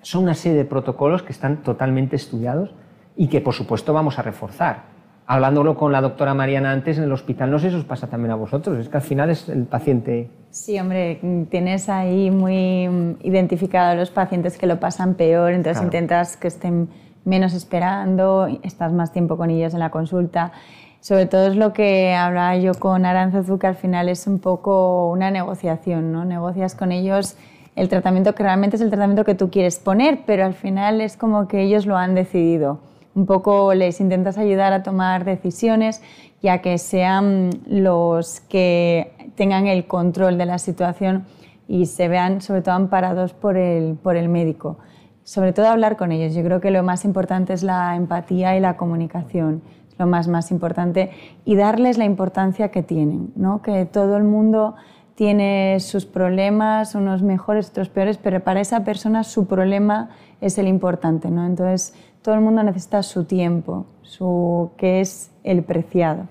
son 0.00 0.22
una 0.22 0.34
serie 0.34 0.56
de 0.56 0.64
protocolos 0.64 1.22
que 1.22 1.32
están 1.32 1.58
totalmente 1.58 2.16
estudiados 2.16 2.74
y 3.18 3.28
que, 3.28 3.42
por 3.42 3.52
supuesto, 3.52 3.92
vamos 3.92 4.18
a 4.18 4.22
reforzar. 4.22 4.95
Hablándolo 5.28 5.76
con 5.76 5.90
la 5.90 6.00
doctora 6.00 6.34
Mariana 6.34 6.70
antes 6.70 6.98
en 6.98 7.04
el 7.04 7.12
hospital, 7.12 7.50
no 7.50 7.58
sé 7.58 7.70
si 7.70 7.76
os 7.76 7.84
pasa 7.84 8.06
también 8.06 8.30
a 8.30 8.36
vosotros, 8.36 8.78
es 8.78 8.88
que 8.88 8.96
al 8.96 9.02
final 9.02 9.30
es 9.30 9.48
el 9.48 9.64
paciente 9.64 10.30
Sí, 10.50 10.78
hombre, 10.78 11.20
tienes 11.50 11.88
ahí 11.88 12.30
muy 12.30 12.88
mm, 12.88 13.16
identificados 13.26 13.96
los 13.98 14.10
pacientes 14.10 14.56
que 14.56 14.66
lo 14.66 14.80
pasan 14.80 15.14
peor, 15.14 15.52
entonces 15.52 15.82
Claro. 15.82 15.86
intentas 15.88 16.36
que 16.36 16.48
estén 16.48 16.88
menos 17.24 17.52
esperando, 17.52 18.46
estás 18.62 18.92
más 18.92 19.12
tiempo 19.12 19.36
con 19.36 19.50
ellos 19.50 19.74
en 19.74 19.80
la 19.80 19.90
consulta. 19.90 20.52
Sobre 21.00 21.26
todo 21.26 21.48
es 21.48 21.56
lo 21.56 21.72
que 21.72 22.14
hablaba 22.14 22.56
yo 22.56 22.72
con 22.72 23.04
Aranzazu, 23.04 23.58
que 23.58 23.66
al 23.66 23.74
final 23.74 24.08
es 24.08 24.26
un 24.26 24.38
poco 24.38 25.10
una 25.10 25.30
negociación, 25.30 26.10
¿no? 26.12 26.24
Negocias 26.24 26.74
con 26.74 26.90
ellos 26.90 27.36
el 27.74 27.90
tratamiento 27.90 28.34
que 28.34 28.42
realmente 28.42 28.76
es 28.76 28.82
el 28.82 28.88
tratamiento 28.88 29.24
que 29.24 29.34
tú 29.34 29.50
quieres 29.50 29.78
poner, 29.78 30.20
pero 30.24 30.46
al 30.46 30.54
final 30.54 31.00
es 31.02 31.16
como 31.16 31.46
que 31.48 31.60
ellos 31.62 31.84
lo 31.84 31.96
han 31.96 32.14
decidido. 32.14 32.78
Un 33.16 33.24
poco 33.24 33.72
les 33.72 33.98
intentas 34.00 34.36
ayudar 34.36 34.74
a 34.74 34.82
tomar 34.82 35.24
decisiones 35.24 36.02
ya 36.42 36.60
que 36.60 36.76
sean 36.76 37.50
los 37.66 38.40
que 38.42 39.12
tengan 39.36 39.66
el 39.66 39.86
control 39.86 40.36
de 40.36 40.44
la 40.44 40.58
situación 40.58 41.24
y 41.66 41.86
se 41.86 42.08
vean 42.08 42.42
sobre 42.42 42.60
todo 42.60 42.74
amparados 42.74 43.32
por 43.32 43.56
el, 43.56 43.94
por 43.94 44.16
el 44.16 44.28
médico. 44.28 44.76
Sobre 45.24 45.54
todo 45.54 45.66
hablar 45.66 45.96
con 45.96 46.12
ellos. 46.12 46.34
Yo 46.34 46.44
creo 46.44 46.60
que 46.60 46.70
lo 46.70 46.82
más 46.82 47.06
importante 47.06 47.54
es 47.54 47.62
la 47.62 47.96
empatía 47.96 48.54
y 48.54 48.60
la 48.60 48.76
comunicación. 48.76 49.62
Lo 49.98 50.06
más, 50.06 50.28
más 50.28 50.50
importante. 50.50 51.10
Y 51.46 51.56
darles 51.56 51.96
la 51.96 52.04
importancia 52.04 52.70
que 52.70 52.82
tienen. 52.82 53.32
¿no? 53.34 53.62
Que 53.62 53.86
todo 53.86 54.18
el 54.18 54.24
mundo 54.24 54.76
tiene 55.16 55.80
sus 55.80 56.04
problemas, 56.04 56.94
unos 56.94 57.22
mejores, 57.22 57.70
otros 57.70 57.88
peores, 57.88 58.18
pero 58.18 58.40
para 58.40 58.60
esa 58.60 58.84
persona 58.84 59.24
su 59.24 59.46
problema 59.46 60.10
es 60.42 60.58
el 60.58 60.68
importante, 60.68 61.30
¿no? 61.30 61.46
Entonces, 61.46 61.94
todo 62.26 62.34
el 62.34 62.40
mundo 62.40 62.60
necesita 62.64 63.04
su 63.04 63.22
tiempo, 63.22 63.86
su, 64.02 64.72
que 64.76 65.00
es 65.00 65.30
el 65.44 65.62
preciado. 65.62 66.26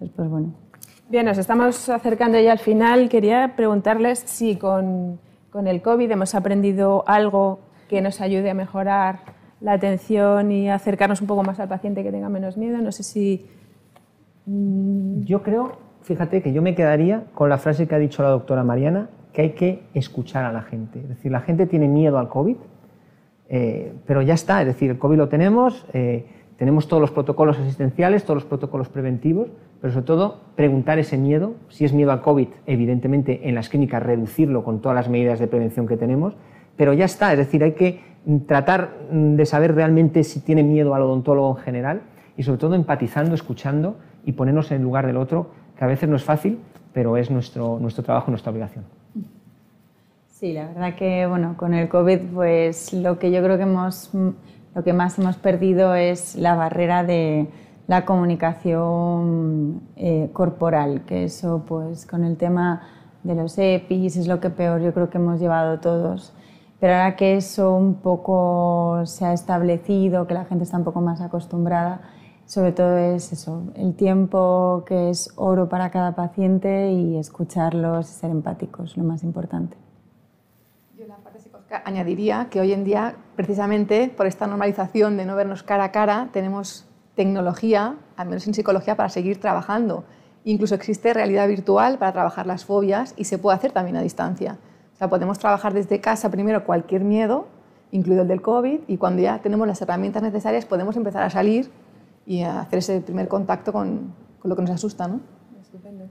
pues 0.00 0.28
bueno. 0.28 0.52
Bien, 1.08 1.26
nos 1.26 1.38
estamos 1.38 1.88
acercando 1.88 2.40
ya 2.40 2.50
al 2.50 2.58
final. 2.58 3.08
Quería 3.08 3.54
preguntarles 3.54 4.18
si 4.18 4.56
con, 4.56 5.20
con 5.50 5.68
el 5.68 5.80
COVID 5.80 6.10
hemos 6.10 6.34
aprendido 6.34 7.04
algo 7.06 7.60
que 7.88 8.00
nos 8.00 8.20
ayude 8.20 8.50
a 8.50 8.54
mejorar 8.54 9.20
la 9.60 9.74
atención 9.74 10.50
y 10.50 10.70
acercarnos 10.70 11.20
un 11.20 11.28
poco 11.28 11.44
más 11.44 11.60
al 11.60 11.68
paciente 11.68 12.02
que 12.02 12.10
tenga 12.10 12.28
menos 12.28 12.56
miedo. 12.56 12.78
No 12.78 12.90
sé 12.90 13.04
si... 13.04 13.46
Mm, 14.44 15.22
yo 15.22 15.44
creo 15.44 15.78
fíjate 16.02 16.42
que 16.42 16.52
yo 16.52 16.62
me 16.62 16.74
quedaría 16.74 17.26
con 17.34 17.48
la 17.48 17.58
frase 17.58 17.86
que 17.86 17.94
ha 17.94 17.98
dicho 17.98 18.24
la 18.24 18.30
doctora 18.30 18.64
Mariana, 18.64 19.08
que 19.32 19.42
hay 19.42 19.50
que 19.50 19.84
escuchar 19.94 20.44
a 20.44 20.52
la 20.52 20.62
gente. 20.62 20.98
Es 20.98 21.08
decir, 21.08 21.30
la 21.30 21.42
gente 21.42 21.66
tiene 21.66 21.86
miedo 21.86 22.18
al 22.18 22.28
COVID, 22.28 22.56
eh, 23.48 23.92
pero 24.06 24.22
ya 24.22 24.34
está, 24.34 24.60
es 24.60 24.66
decir, 24.66 24.90
el 24.90 24.98
COVID 24.98 25.16
lo 25.16 25.28
tenemos, 25.28 25.86
eh, 25.92 26.26
tenemos 26.56 26.88
todos 26.88 27.00
los 27.00 27.10
protocolos 27.10 27.58
asistenciales, 27.58 28.24
todos 28.24 28.36
los 28.36 28.44
protocolos 28.44 28.88
preventivos, 28.88 29.48
pero 29.80 29.92
sobre 29.92 30.06
todo 30.06 30.40
preguntar 30.56 30.98
ese 30.98 31.16
miedo, 31.16 31.54
si 31.68 31.84
es 31.84 31.92
miedo 31.92 32.10
al 32.10 32.20
COVID, 32.20 32.48
evidentemente 32.66 33.48
en 33.48 33.54
las 33.54 33.68
clínicas 33.68 34.02
reducirlo 34.02 34.64
con 34.64 34.80
todas 34.80 34.96
las 34.96 35.08
medidas 35.08 35.38
de 35.38 35.46
prevención 35.46 35.86
que 35.86 35.96
tenemos, 35.96 36.34
pero 36.76 36.92
ya 36.92 37.04
está, 37.04 37.32
es 37.32 37.38
decir, 37.38 37.62
hay 37.62 37.72
que 37.72 38.00
tratar 38.46 38.98
de 39.10 39.46
saber 39.46 39.74
realmente 39.74 40.24
si 40.24 40.40
tiene 40.40 40.62
miedo 40.62 40.94
al 40.94 41.02
odontólogo 41.02 41.56
en 41.56 41.64
general 41.64 42.00
y 42.36 42.42
sobre 42.42 42.58
todo 42.58 42.74
empatizando, 42.74 43.34
escuchando 43.34 43.96
y 44.24 44.32
ponernos 44.32 44.70
en 44.70 44.78
el 44.78 44.82
lugar 44.82 45.06
del 45.06 45.16
otro 45.16 45.50
que 45.78 45.84
a 45.84 45.86
veces 45.86 46.08
no 46.08 46.16
es 46.16 46.24
fácil, 46.24 46.58
pero 46.92 47.16
es 47.16 47.30
nuestro, 47.30 47.78
nuestro 47.78 48.02
trabajo, 48.02 48.30
nuestra 48.30 48.50
obligación. 48.50 48.97
Sí, 50.38 50.52
la 50.52 50.68
verdad 50.68 50.94
que 50.94 51.26
bueno, 51.26 51.56
con 51.56 51.74
el 51.74 51.88
COVID 51.88 52.20
pues 52.32 52.92
lo 52.92 53.18
que 53.18 53.32
yo 53.32 53.42
creo 53.42 53.56
que 53.56 53.64
hemos, 53.64 54.10
lo 54.72 54.84
que 54.84 54.92
más 54.92 55.18
hemos 55.18 55.36
perdido 55.36 55.96
es 55.96 56.36
la 56.36 56.54
barrera 56.54 57.02
de 57.02 57.48
la 57.88 58.04
comunicación 58.04 59.82
eh, 59.96 60.30
corporal, 60.32 61.02
que 61.06 61.24
eso 61.24 61.64
pues 61.66 62.06
con 62.06 62.22
el 62.22 62.36
tema 62.36 62.82
de 63.24 63.34
los 63.34 63.58
EPIs 63.58 64.16
es 64.16 64.28
lo 64.28 64.38
que 64.38 64.50
peor 64.50 64.80
yo 64.80 64.94
creo 64.94 65.10
que 65.10 65.18
hemos 65.18 65.40
llevado 65.40 65.80
todos. 65.80 66.32
Pero 66.78 66.94
ahora 66.94 67.16
que 67.16 67.36
eso 67.36 67.74
un 67.74 67.94
poco 67.94 69.02
se 69.06 69.24
ha 69.24 69.32
establecido, 69.32 70.28
que 70.28 70.34
la 70.34 70.44
gente 70.44 70.62
está 70.62 70.76
un 70.76 70.84
poco 70.84 71.00
más 71.00 71.20
acostumbrada, 71.20 72.00
sobre 72.46 72.70
todo 72.70 72.96
es 72.96 73.32
eso, 73.32 73.64
el 73.74 73.96
tiempo 73.96 74.84
que 74.86 75.10
es 75.10 75.32
oro 75.34 75.68
para 75.68 75.90
cada 75.90 76.14
paciente 76.14 76.92
y 76.92 77.16
escucharlos 77.16 78.08
y 78.08 78.12
ser 78.14 78.30
empáticos, 78.30 78.96
lo 78.96 79.02
más 79.02 79.24
importante. 79.24 79.76
Yo 80.98 81.04
en 81.04 81.10
la 81.10 81.16
parte 81.18 81.38
psicológica 81.38 81.57
añadiría 81.84 82.48
que 82.50 82.60
hoy 82.60 82.72
en 82.72 82.84
día, 82.84 83.14
precisamente 83.36 84.12
por 84.16 84.26
esta 84.26 84.46
normalización 84.46 85.16
de 85.16 85.26
no 85.26 85.36
vernos 85.36 85.62
cara 85.62 85.84
a 85.84 85.92
cara, 85.92 86.28
tenemos 86.32 86.86
tecnología, 87.14 87.96
al 88.16 88.28
menos 88.28 88.46
en 88.46 88.54
psicología, 88.54 88.96
para 88.96 89.08
seguir 89.08 89.40
trabajando. 89.40 90.04
Incluso 90.44 90.74
existe 90.74 91.12
realidad 91.12 91.48
virtual 91.48 91.98
para 91.98 92.12
trabajar 92.12 92.46
las 92.46 92.64
fobias 92.64 93.14
y 93.16 93.24
se 93.24 93.38
puede 93.38 93.56
hacer 93.56 93.72
también 93.72 93.96
a 93.96 94.02
distancia. 94.02 94.58
O 94.94 94.96
sea, 94.96 95.08
podemos 95.08 95.38
trabajar 95.38 95.74
desde 95.74 96.00
casa 96.00 96.30
primero 96.30 96.64
cualquier 96.64 97.04
miedo, 97.04 97.46
incluido 97.90 98.22
el 98.22 98.28
del 98.28 98.42
COVID, 98.42 98.80
y 98.86 98.96
cuando 98.96 99.22
ya 99.22 99.40
tenemos 99.40 99.66
las 99.66 99.80
herramientas 99.82 100.22
necesarias 100.22 100.64
podemos 100.64 100.96
empezar 100.96 101.22
a 101.22 101.30
salir 101.30 101.70
y 102.26 102.42
hacer 102.42 102.78
ese 102.78 103.00
primer 103.00 103.28
contacto 103.28 103.72
con, 103.72 104.14
con 104.38 104.48
lo 104.48 104.56
que 104.56 104.62
nos 104.62 104.70
asusta. 104.70 105.08
¿no? 105.08 105.20
Estupendo. 105.60 106.08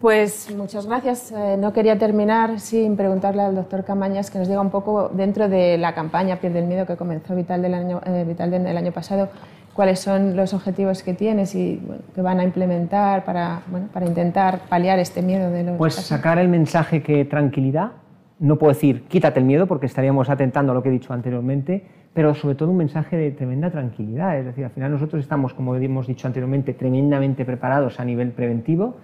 Pues 0.00 0.50
muchas 0.56 0.86
gracias. 0.86 1.30
Eh, 1.30 1.56
no 1.58 1.74
quería 1.74 1.98
terminar 1.98 2.58
sin 2.58 2.96
preguntarle 2.96 3.42
al 3.42 3.54
doctor 3.54 3.84
Camañas 3.84 4.30
que 4.30 4.38
nos 4.38 4.48
diga 4.48 4.62
un 4.62 4.70
poco 4.70 5.10
dentro 5.10 5.46
de 5.46 5.76
la 5.76 5.94
campaña 5.94 6.36
Pierde 6.36 6.60
el 6.60 6.64
Miedo 6.64 6.86
que 6.86 6.96
comenzó 6.96 7.36
Vital 7.36 7.60
del 7.60 7.74
año, 7.74 8.00
eh, 8.06 8.24
Vital 8.26 8.50
del 8.50 8.76
año 8.78 8.92
pasado, 8.92 9.28
cuáles 9.74 10.00
son 10.00 10.36
los 10.36 10.54
objetivos 10.54 11.02
que 11.02 11.12
tienes 11.12 11.54
y 11.54 11.82
que 12.14 12.22
van 12.22 12.40
a 12.40 12.44
implementar 12.44 13.26
para, 13.26 13.60
bueno, 13.70 13.88
para 13.92 14.06
intentar 14.06 14.60
paliar 14.70 14.98
este 14.98 15.20
miedo 15.20 15.50
de 15.50 15.64
los 15.64 15.76
Pues 15.76 15.96
sacar 15.96 16.38
el 16.38 16.48
mensaje 16.48 17.02
que 17.02 17.26
tranquilidad, 17.26 17.92
no 18.38 18.56
puedo 18.56 18.72
decir 18.72 19.02
quítate 19.02 19.40
el 19.40 19.44
miedo 19.44 19.66
porque 19.66 19.84
estaríamos 19.84 20.30
atentando 20.30 20.72
a 20.72 20.74
lo 20.74 20.82
que 20.82 20.88
he 20.88 20.92
dicho 20.92 21.12
anteriormente, 21.12 21.84
pero 22.14 22.34
sobre 22.34 22.54
todo 22.54 22.70
un 22.70 22.78
mensaje 22.78 23.18
de 23.18 23.32
tremenda 23.32 23.70
tranquilidad. 23.70 24.38
Es 24.38 24.46
decir, 24.46 24.64
al 24.64 24.70
final 24.70 24.92
nosotros 24.92 25.20
estamos, 25.20 25.52
como 25.52 25.76
hemos 25.76 26.06
dicho 26.06 26.26
anteriormente, 26.26 26.72
tremendamente 26.72 27.44
preparados 27.44 28.00
a 28.00 28.04
nivel 28.06 28.32
preventivo, 28.32 28.96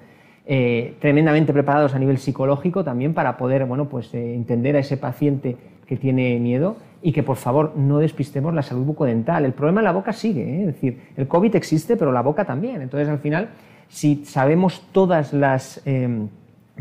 eh, 0.49 0.95
tremendamente 1.01 1.53
preparados 1.53 1.97
a 1.97 1.99
nivel 1.99 2.19
psicológico 2.19 2.85
también 2.85 3.15
para 3.15 3.37
poder 3.37 3.65
bueno, 3.65 3.89
pues, 3.89 4.15
eh, 4.15 4.35
entender 4.35 4.77
a 4.77 4.79
ese 4.79 4.97
paciente 4.97 5.57
que 5.87 5.97
tiene 5.97 6.39
miedo 6.39 6.77
y 7.03 7.11
que 7.11 7.25
por 7.25 7.35
favor 7.35 7.73
no 7.77 7.99
despistemos 7.99 8.55
la 8.55 8.63
salud 8.63 8.85
bucodental. 8.85 9.45
El 9.45 9.55
problema 9.55 9.81
en 9.81 9.85
la 9.87 9.93
boca 9.93 10.13
sigue, 10.13 10.43
¿eh? 10.43 10.61
es 10.61 10.67
decir, 10.67 11.01
el 11.17 11.27
COVID 11.27 11.57
existe, 11.57 11.97
pero 11.97 12.13
la 12.13 12.23
boca 12.23 12.45
también. 12.45 12.81
Entonces, 12.81 13.09
al 13.09 13.19
final, 13.19 13.49
si 13.89 14.25
sabemos 14.25 14.87
todas 14.93 15.33
las 15.33 15.83
em, 15.85 16.29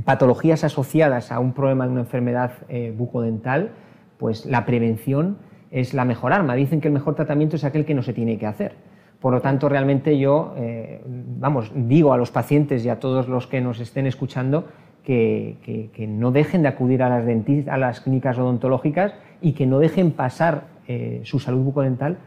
patologías 0.04 0.64
asociadas 0.64 1.32
a 1.32 1.40
un 1.40 1.54
problema 1.54 1.86
de 1.86 1.92
una 1.92 2.02
enfermedad 2.02 2.52
bucodental, 2.96 3.72
pues 4.20 4.46
la 4.46 4.66
prevención 4.66 5.38
es 5.72 5.96
la 5.96 6.06
mejor 6.06 6.34
arma. 6.34 6.54
Dicen 6.54 6.82
que 6.82 6.88
el 6.88 6.94
mejor 6.94 7.16
tratamiento 7.16 7.56
es 7.56 7.64
aquel 7.64 7.84
que 7.84 7.96
no 7.96 8.04
se 8.04 8.14
tiene 8.14 8.38
que 8.38 8.46
hacer. 8.46 8.74
Por 9.20 9.34
lo 9.34 9.42
tanto, 9.42 9.70
realmente 9.70 10.18
yo, 10.18 10.54
eh, 10.58 11.02
vamos, 11.06 11.72
digo 11.74 12.14
a 12.14 12.18
los 12.18 12.32
pacientes 12.32 12.86
y 12.86 12.90
a 12.90 13.00
todos 13.00 13.28
los 13.28 13.48
que 13.48 13.62
nos 13.62 13.80
estén 13.80 14.06
escuchando 14.08 14.66
que, 15.04 16.08
no 16.10 16.32
dejen 16.32 16.64
de 16.64 16.68
acudir 16.68 17.04
a 17.04 17.10
las, 17.10 17.26
a 17.68 17.78
las 17.78 18.02
clínicas 18.02 18.38
odontológicas 18.38 19.14
y 19.42 19.54
que 19.54 19.66
no 19.66 19.80
dejen 19.80 20.12
pasar 20.12 20.66
eh, 20.88 21.22
su 21.24 21.40
salud 21.40 21.64
bucodental 21.64 22.18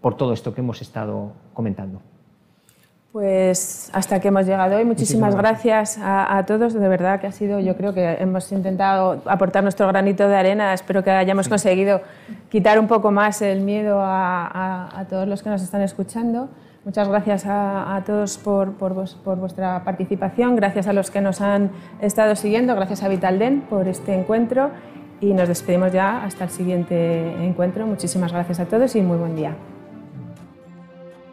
por 0.00 0.16
todo 0.16 0.32
esto 0.32 0.54
que 0.54 0.60
hemos 0.60 0.80
estado 0.80 1.32
comentando. 1.52 2.00
Pues 3.18 3.90
hasta 3.92 4.14
aquí 4.14 4.28
hemos 4.28 4.46
llegado 4.46 4.76
hoy. 4.76 4.84
Muchísimas, 4.84 5.34
gracias, 5.34 5.98
a, 6.00 6.44
todos. 6.46 6.72
De 6.72 6.88
verdad 6.88 7.20
que 7.20 7.26
ha 7.26 7.32
sido, 7.32 7.58
yo 7.58 7.76
creo 7.76 7.92
que 7.92 8.12
hemos 8.20 8.52
intentado 8.52 9.20
aportar 9.24 9.64
nuestro 9.64 9.88
granito 9.88 10.28
de 10.28 10.36
arena. 10.36 10.72
Espero 10.72 11.02
que 11.02 11.10
hayamos 11.10 11.48
conseguido 11.48 12.00
quitar 12.48 12.78
un 12.78 12.86
poco 12.86 13.10
más 13.10 13.42
el 13.42 13.62
miedo 13.62 13.98
a, 14.00 15.04
todos 15.10 15.26
los 15.26 15.42
que 15.42 15.50
nos 15.50 15.62
están 15.62 15.82
escuchando. 15.82 16.48
Muchas 16.84 17.08
gracias 17.08 17.42
a, 17.44 18.00
todos 18.06 18.38
por, 18.38 18.74
por, 18.74 18.94
vuestra 18.94 19.82
participación. 19.82 20.54
Gracias 20.54 20.86
a 20.86 20.92
los 20.92 21.10
que 21.10 21.20
nos 21.20 21.40
han 21.40 21.72
estado 22.00 22.36
siguiendo. 22.36 22.76
Gracias 22.76 23.02
a 23.02 23.08
Vitalden 23.08 23.62
por 23.62 23.88
este 23.88 24.14
encuentro. 24.14 24.70
Y 25.20 25.32
nos 25.32 25.48
despedimos 25.48 25.92
ya 25.92 26.22
hasta 26.22 26.44
el 26.44 26.50
siguiente 26.50 27.32
encuentro. 27.44 27.84
Muchísimas 27.84 28.32
gracias 28.32 28.60
a 28.60 28.66
todos 28.66 28.94
y 28.94 29.02
muy 29.02 29.16
buen 29.16 29.34
día. 29.34 29.56